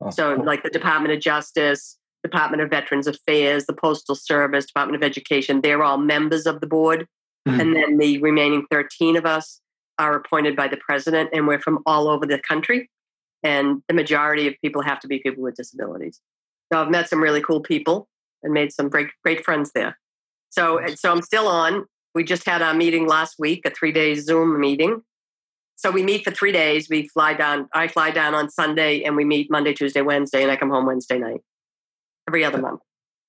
Oh, 0.01 0.09
so, 0.09 0.35
cool. 0.35 0.45
like 0.45 0.63
the 0.63 0.69
Department 0.69 1.13
of 1.13 1.19
Justice, 1.19 1.97
Department 2.27 2.61
of 2.61 2.69
Veterans 2.69 3.07
Affairs, 3.07 3.65
the 3.65 3.73
Postal 3.73 4.15
Service, 4.15 4.65
Department 4.65 5.01
of 5.01 5.05
Education, 5.05 5.61
they're 5.61 5.83
all 5.83 5.97
members 5.97 6.45
of 6.45 6.61
the 6.61 6.67
board. 6.67 7.07
Mm-hmm. 7.47 7.59
And 7.59 7.75
then 7.75 7.97
the 7.97 8.17
remaining 8.19 8.65
13 8.69 9.15
of 9.15 9.25
us 9.25 9.61
are 9.99 10.15
appointed 10.15 10.55
by 10.55 10.67
the 10.67 10.77
president, 10.77 11.29
and 11.33 11.47
we're 11.47 11.61
from 11.61 11.79
all 11.85 12.07
over 12.07 12.25
the 12.25 12.39
country. 12.39 12.89
And 13.43 13.81
the 13.87 13.93
majority 13.93 14.47
of 14.47 14.55
people 14.61 14.81
have 14.81 14.99
to 15.01 15.07
be 15.07 15.19
people 15.19 15.43
with 15.43 15.55
disabilities. 15.55 16.19
So 16.71 16.81
I've 16.81 16.89
met 16.89 17.09
some 17.09 17.21
really 17.21 17.41
cool 17.41 17.61
people 17.61 18.07
and 18.43 18.53
made 18.53 18.73
some 18.73 18.89
great, 18.89 19.07
great 19.23 19.45
friends 19.45 19.71
there. 19.73 19.97
So, 20.49 20.79
so 20.95 21.11
I'm 21.11 21.21
still 21.21 21.47
on. 21.47 21.85
We 22.13 22.23
just 22.23 22.45
had 22.45 22.61
our 22.61 22.73
meeting 22.73 23.07
last 23.07 23.35
week, 23.39 23.61
a 23.65 23.69
three 23.69 23.91
day 23.91 24.15
Zoom 24.15 24.59
meeting. 24.59 25.01
So 25.75 25.91
we 25.91 26.03
meet 26.03 26.23
for 26.23 26.31
three 26.31 26.51
days. 26.51 26.89
We 26.89 27.07
fly 27.07 27.33
down. 27.35 27.69
I 27.73 27.87
fly 27.87 28.09
down 28.09 28.33
on 28.33 28.49
Sunday, 28.49 29.03
and 29.03 29.15
we 29.15 29.23
meet 29.23 29.51
Monday, 29.51 29.73
Tuesday, 29.73 30.01
Wednesday, 30.01 30.41
and 30.41 30.51
I 30.51 30.55
come 30.55 30.71
home 30.71 30.87
Wednesday 30.87 31.19
night. 31.19 31.41
Every 32.27 32.43
other 32.43 32.57
month. 32.57 32.81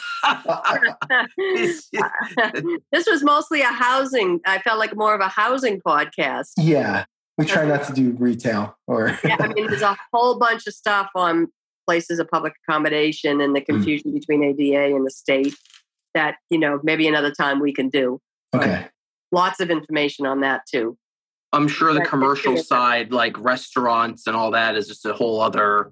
this 2.92 3.08
was 3.08 3.24
mostly 3.24 3.62
a 3.62 3.68
housing. 3.68 4.42
I 4.46 4.60
felt 4.60 4.80
like 4.80 4.94
more 4.96 5.14
of 5.14 5.22
a 5.22 5.30
housing 5.30 5.80
podcast. 5.80 6.52
Yeah, 6.58 7.06
we 7.38 7.46
try 7.46 7.66
not 7.66 7.84
to 7.86 7.94
do 7.94 8.12
retail 8.18 8.78
or. 8.88 9.18
yeah, 9.24 9.38
I 9.40 9.48
mean, 9.48 9.68
there's 9.68 9.82
a 9.82 9.98
whole 10.14 10.38
bunch 10.40 10.68
of 10.68 10.74
stuff 10.74 11.10
on 11.16 11.48
places 11.86 12.20
of 12.20 12.30
public 12.30 12.54
accommodation 12.68 13.42
and 13.42 13.56
the 13.56 13.62
mm. 13.62 13.66
confusion 13.66 14.12
mm. 14.12 14.16
between 14.16 14.44
ADA 14.44 14.96
and 14.96 15.06
the 15.06 15.12
state 15.12 15.56
that 16.14 16.38
you 16.50 16.58
know 16.58 16.80
maybe 16.84 17.08
another 17.08 17.32
time 17.32 17.60
we 17.60 17.74
can 17.74 17.90
do. 17.90 18.20
Okay. 18.54 18.88
Lots 19.32 19.60
of 19.60 19.70
information 19.70 20.26
on 20.26 20.42
that 20.42 20.62
too. 20.70 20.98
I'm 21.52 21.68
sure 21.68 21.94
the 21.94 22.02
commercial 22.02 22.58
side, 22.58 23.12
like 23.14 23.38
restaurants 23.40 24.28
and 24.28 24.36
all 24.36 24.52
that, 24.52 24.76
is 24.76 24.88
just 24.88 25.06
a 25.06 25.14
whole 25.14 25.42
other 25.42 25.92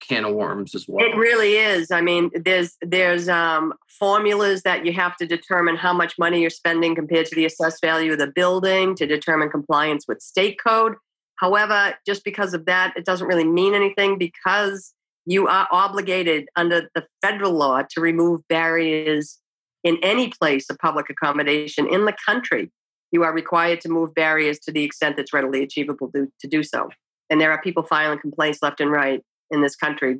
can 0.00 0.24
of 0.24 0.34
worms 0.34 0.74
as 0.74 0.86
well. 0.88 1.04
It 1.04 1.16
really 1.16 1.54
is. 1.54 1.90
I 1.90 2.00
mean, 2.00 2.30
there's 2.34 2.76
there's 2.82 3.28
um, 3.28 3.74
formulas 3.88 4.62
that 4.62 4.84
you 4.84 4.92
have 4.92 5.16
to 5.16 5.26
determine 5.26 5.76
how 5.76 5.92
much 5.92 6.14
money 6.18 6.40
you're 6.40 6.50
spending 6.50 6.94
compared 6.94 7.26
to 7.26 7.34
the 7.34 7.44
assessed 7.44 7.80
value 7.80 8.12
of 8.12 8.18
the 8.18 8.26
building 8.26 8.94
to 8.96 9.06
determine 9.06 9.50
compliance 9.50 10.06
with 10.06 10.20
state 10.20 10.58
code. 10.64 10.94
However, 11.36 11.94
just 12.06 12.24
because 12.24 12.54
of 12.54 12.66
that, 12.66 12.94
it 12.96 13.04
doesn't 13.04 13.26
really 13.26 13.44
mean 13.44 13.74
anything 13.74 14.18
because 14.18 14.94
you 15.26 15.48
are 15.48 15.68
obligated 15.70 16.48
under 16.56 16.88
the 16.94 17.06
federal 17.20 17.52
law 17.52 17.82
to 17.90 18.00
remove 18.00 18.46
barriers 18.48 19.38
in 19.82 19.98
any 20.02 20.28
place 20.28 20.70
of 20.70 20.78
public 20.78 21.10
accommodation 21.10 21.86
in 21.92 22.04
the 22.06 22.14
country. 22.24 22.70
You 23.12 23.22
are 23.24 23.32
required 23.32 23.80
to 23.82 23.88
move 23.88 24.14
barriers 24.14 24.58
to 24.60 24.72
the 24.72 24.82
extent 24.82 25.16
that's 25.16 25.32
readily 25.32 25.62
achievable 25.62 26.10
to, 26.12 26.30
to 26.40 26.48
do 26.48 26.62
so. 26.62 26.90
And 27.28 27.40
there 27.40 27.52
are 27.52 27.60
people 27.60 27.82
filing 27.82 28.18
complaints 28.18 28.60
left 28.62 28.80
and 28.80 28.90
right 28.90 29.22
in 29.50 29.62
this 29.62 29.76
country 29.76 30.18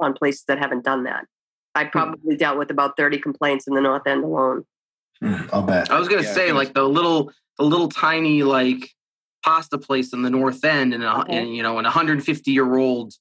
on 0.00 0.14
places 0.14 0.44
that 0.48 0.58
haven't 0.58 0.84
done 0.84 1.04
that. 1.04 1.24
I 1.74 1.84
Hmm. 1.84 1.90
probably 1.90 2.36
dealt 2.36 2.58
with 2.58 2.70
about 2.70 2.96
30 2.96 3.18
complaints 3.18 3.66
in 3.66 3.74
the 3.74 3.80
North 3.80 4.06
End 4.06 4.24
alone. 4.24 4.64
Mm, 5.22 5.48
I'll 5.52 5.62
bet. 5.62 5.90
I 5.90 5.98
was 5.98 6.08
gonna 6.08 6.22
Yeah, 6.22 6.32
say 6.34 6.52
was- 6.52 6.66
like 6.66 6.74
the 6.74 6.84
little 6.88 7.32
the 7.58 7.64
little 7.64 7.88
tiny 7.88 8.42
like 8.42 8.90
pasta 9.42 9.78
place 9.78 10.12
in 10.12 10.20
the 10.20 10.28
north 10.28 10.62
end 10.62 10.92
and, 10.92 11.02
a, 11.02 11.20
Okay. 11.20 11.38
and 11.38 11.56
you 11.56 11.62
know 11.62 11.78
an 11.78 11.86
150 11.86 12.50
year 12.50 12.76
old 12.76 13.14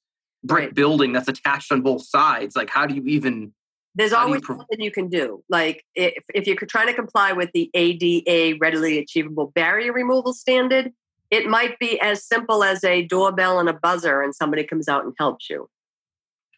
brick 0.44 0.66
Right. 0.66 0.74
building 0.76 1.14
that's 1.14 1.30
attached 1.30 1.72
on 1.72 1.82
both 1.82 2.02
sides. 2.06 2.54
Like 2.56 2.70
how 2.70 2.86
do 2.86 2.96
you 2.96 3.04
even 3.06 3.54
There's 3.98 4.12
How 4.12 4.26
do 4.26 4.32
you 4.32 4.42
always 4.42 4.46
something 4.46 4.82
you 4.82 4.92
can 4.92 5.08
do. 5.08 5.42
Like 5.48 5.86
if, 5.96 6.22
if 6.34 6.48
you're 6.48 6.58
trying 6.58 6.88
to 6.88 6.94
comply 6.94 7.32
with 7.32 7.52
the 7.54 7.70
ADA 7.74 8.58
readily 8.60 8.98
achievable 9.00 9.54
barrier 9.56 9.94
removal 9.94 10.34
standard, 10.34 10.92
it 11.36 11.48
might 11.48 11.78
be 11.80 12.00
as 12.00 12.24
simple 12.24 12.64
as 12.64 12.82
a 12.86 13.04
doorbell 13.04 13.60
and 13.60 13.68
a 13.68 13.74
buzzer 13.74 14.22
and 14.22 14.34
somebody 14.34 14.64
comes 14.64 14.88
out 14.88 15.04
and 15.04 15.14
helps 15.20 15.50
you. 15.50 15.70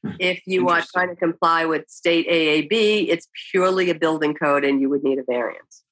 Hmm. 0.03 0.11
If 0.19 0.41
you 0.45 0.69
are 0.69 0.83
trying 0.93 1.09
to 1.09 1.15
comply 1.15 1.65
with 1.65 1.89
state 1.89 2.27
AAB, 2.29 3.07
it's 3.09 3.27
purely 3.51 3.89
a 3.89 3.95
building 3.95 4.35
code 4.35 4.63
and 4.63 4.79
you 4.79 4.89
would 4.89 5.03
need 5.03 5.17
a 5.17 5.23
variance. 5.23 5.83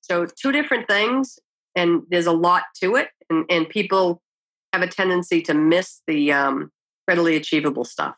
So 0.00 0.24
two 0.24 0.52
different 0.52 0.88
things 0.88 1.38
and 1.76 2.02
there's 2.08 2.26
a 2.26 2.32
lot 2.32 2.62
to 2.82 2.96
it 2.96 3.08
and, 3.28 3.44
and 3.50 3.68
people 3.68 4.22
have 4.72 4.80
a 4.80 4.88
tendency 4.88 5.42
to 5.42 5.52
miss 5.52 6.00
the 6.06 6.32
um, 6.32 6.72
readily 7.06 7.36
achievable 7.36 7.84
stuff, 7.84 8.16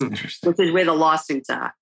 Interesting. 0.00 0.48
which 0.48 0.60
is 0.60 0.72
where 0.72 0.84
the 0.84 0.94
lawsuits 0.94 1.50
are. 1.50 1.74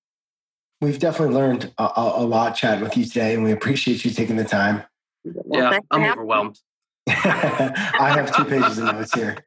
We've 0.81 0.99
definitely 0.99 1.35
learned 1.35 1.71
a, 1.77 1.83
a, 1.83 2.13
a 2.17 2.25
lot 2.25 2.55
chatting 2.55 2.83
with 2.83 2.97
you 2.97 3.05
today, 3.05 3.33
and 3.33 3.43
we 3.43 3.51
appreciate 3.51 4.03
you 4.03 4.11
taking 4.11 4.35
the 4.35 4.43
time. 4.43 4.83
Well, 5.23 5.71
yeah 5.71 5.79
I'm 5.91 6.03
overwhelmed. 6.03 6.59
I 7.07 8.13
have 8.15 8.35
two 8.35 8.45
pages 8.45 8.77
of 8.77 8.85
notes 8.85 9.13
here. 9.13 9.37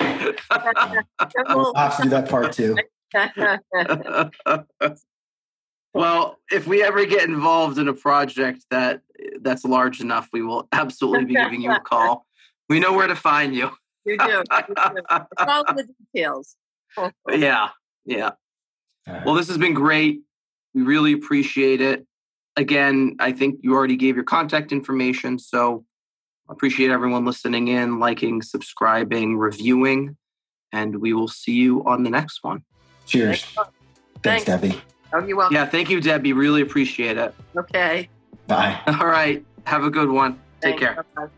We'll 1.49 1.75
have 1.75 1.97
to 1.97 2.03
do 2.03 2.09
that 2.11 2.29
part 2.29 2.53
two. 2.53 2.77
well, 5.95 6.39
if 6.51 6.67
we 6.67 6.83
ever 6.83 7.07
get 7.07 7.25
involved 7.25 7.79
in 7.79 7.89
a 7.89 7.95
project 7.95 8.67
that 8.71 9.01
that's 9.41 9.65
large 9.65 10.01
enough, 10.01 10.29
we 10.33 10.43
will 10.43 10.69
absolutely 10.73 11.25
be 11.25 11.35
giving 11.35 11.63
you 11.63 11.73
a 11.73 11.81
call. 11.81 12.27
We 12.69 12.81
know 12.81 12.93
where 12.93 13.07
to 13.07 13.17
find 13.17 13.55
you. 13.55 13.71
you 14.05 14.19
do. 14.19 14.25
You 14.25 14.43
do. 14.51 15.03
Follow 15.39 15.65
the 15.69 15.89
details. 16.13 16.57
yeah, 17.31 17.69
yeah. 18.05 18.33
Well, 19.25 19.35
this 19.35 19.49
has 19.49 19.57
been 19.57 19.75
great. 19.75 20.21
We 20.75 20.83
really 20.83 21.13
appreciate 21.13 21.81
it. 21.81 22.07
Again, 22.57 23.17
I 23.19 23.33
think 23.33 23.61
you 23.63 23.75
already 23.75 23.97
gave 23.97 24.15
your 24.15 24.25
contact 24.25 24.73
information, 24.73 25.39
so 25.39 25.85
appreciate 26.49 26.91
everyone 26.91 27.25
listening 27.25 27.69
in, 27.69 27.99
liking, 27.99 28.43
subscribing, 28.43 29.37
reviewing, 29.37 30.17
and 30.73 30.97
we 30.97 31.13
will 31.13 31.29
see 31.29 31.53
you 31.53 31.85
on 31.85 32.03
the 32.03 32.11
next 32.11 32.43
one. 32.43 32.63
cheers. 33.07 33.43
Thanks. 33.43 33.71
Thanks, 34.23 34.45
Debbie. 34.45 34.81
Oh, 35.13 35.25
you're 35.25 35.37
welcome. 35.37 35.55
Yeah, 35.55 35.67
thank 35.67 35.89
you, 35.89 36.01
Debbie. 36.01 36.33
Really 36.33 36.63
appreciate 36.63 37.17
it. 37.17 37.35
Okay. 37.57 38.09
Bye. 38.47 38.81
All 38.87 39.07
right. 39.07 39.45
Have 39.65 39.85
a 39.85 39.91
good 39.91 40.11
one. 40.11 40.39
Take 40.61 40.79
care. 40.79 41.05
Bye-bye. 41.15 41.29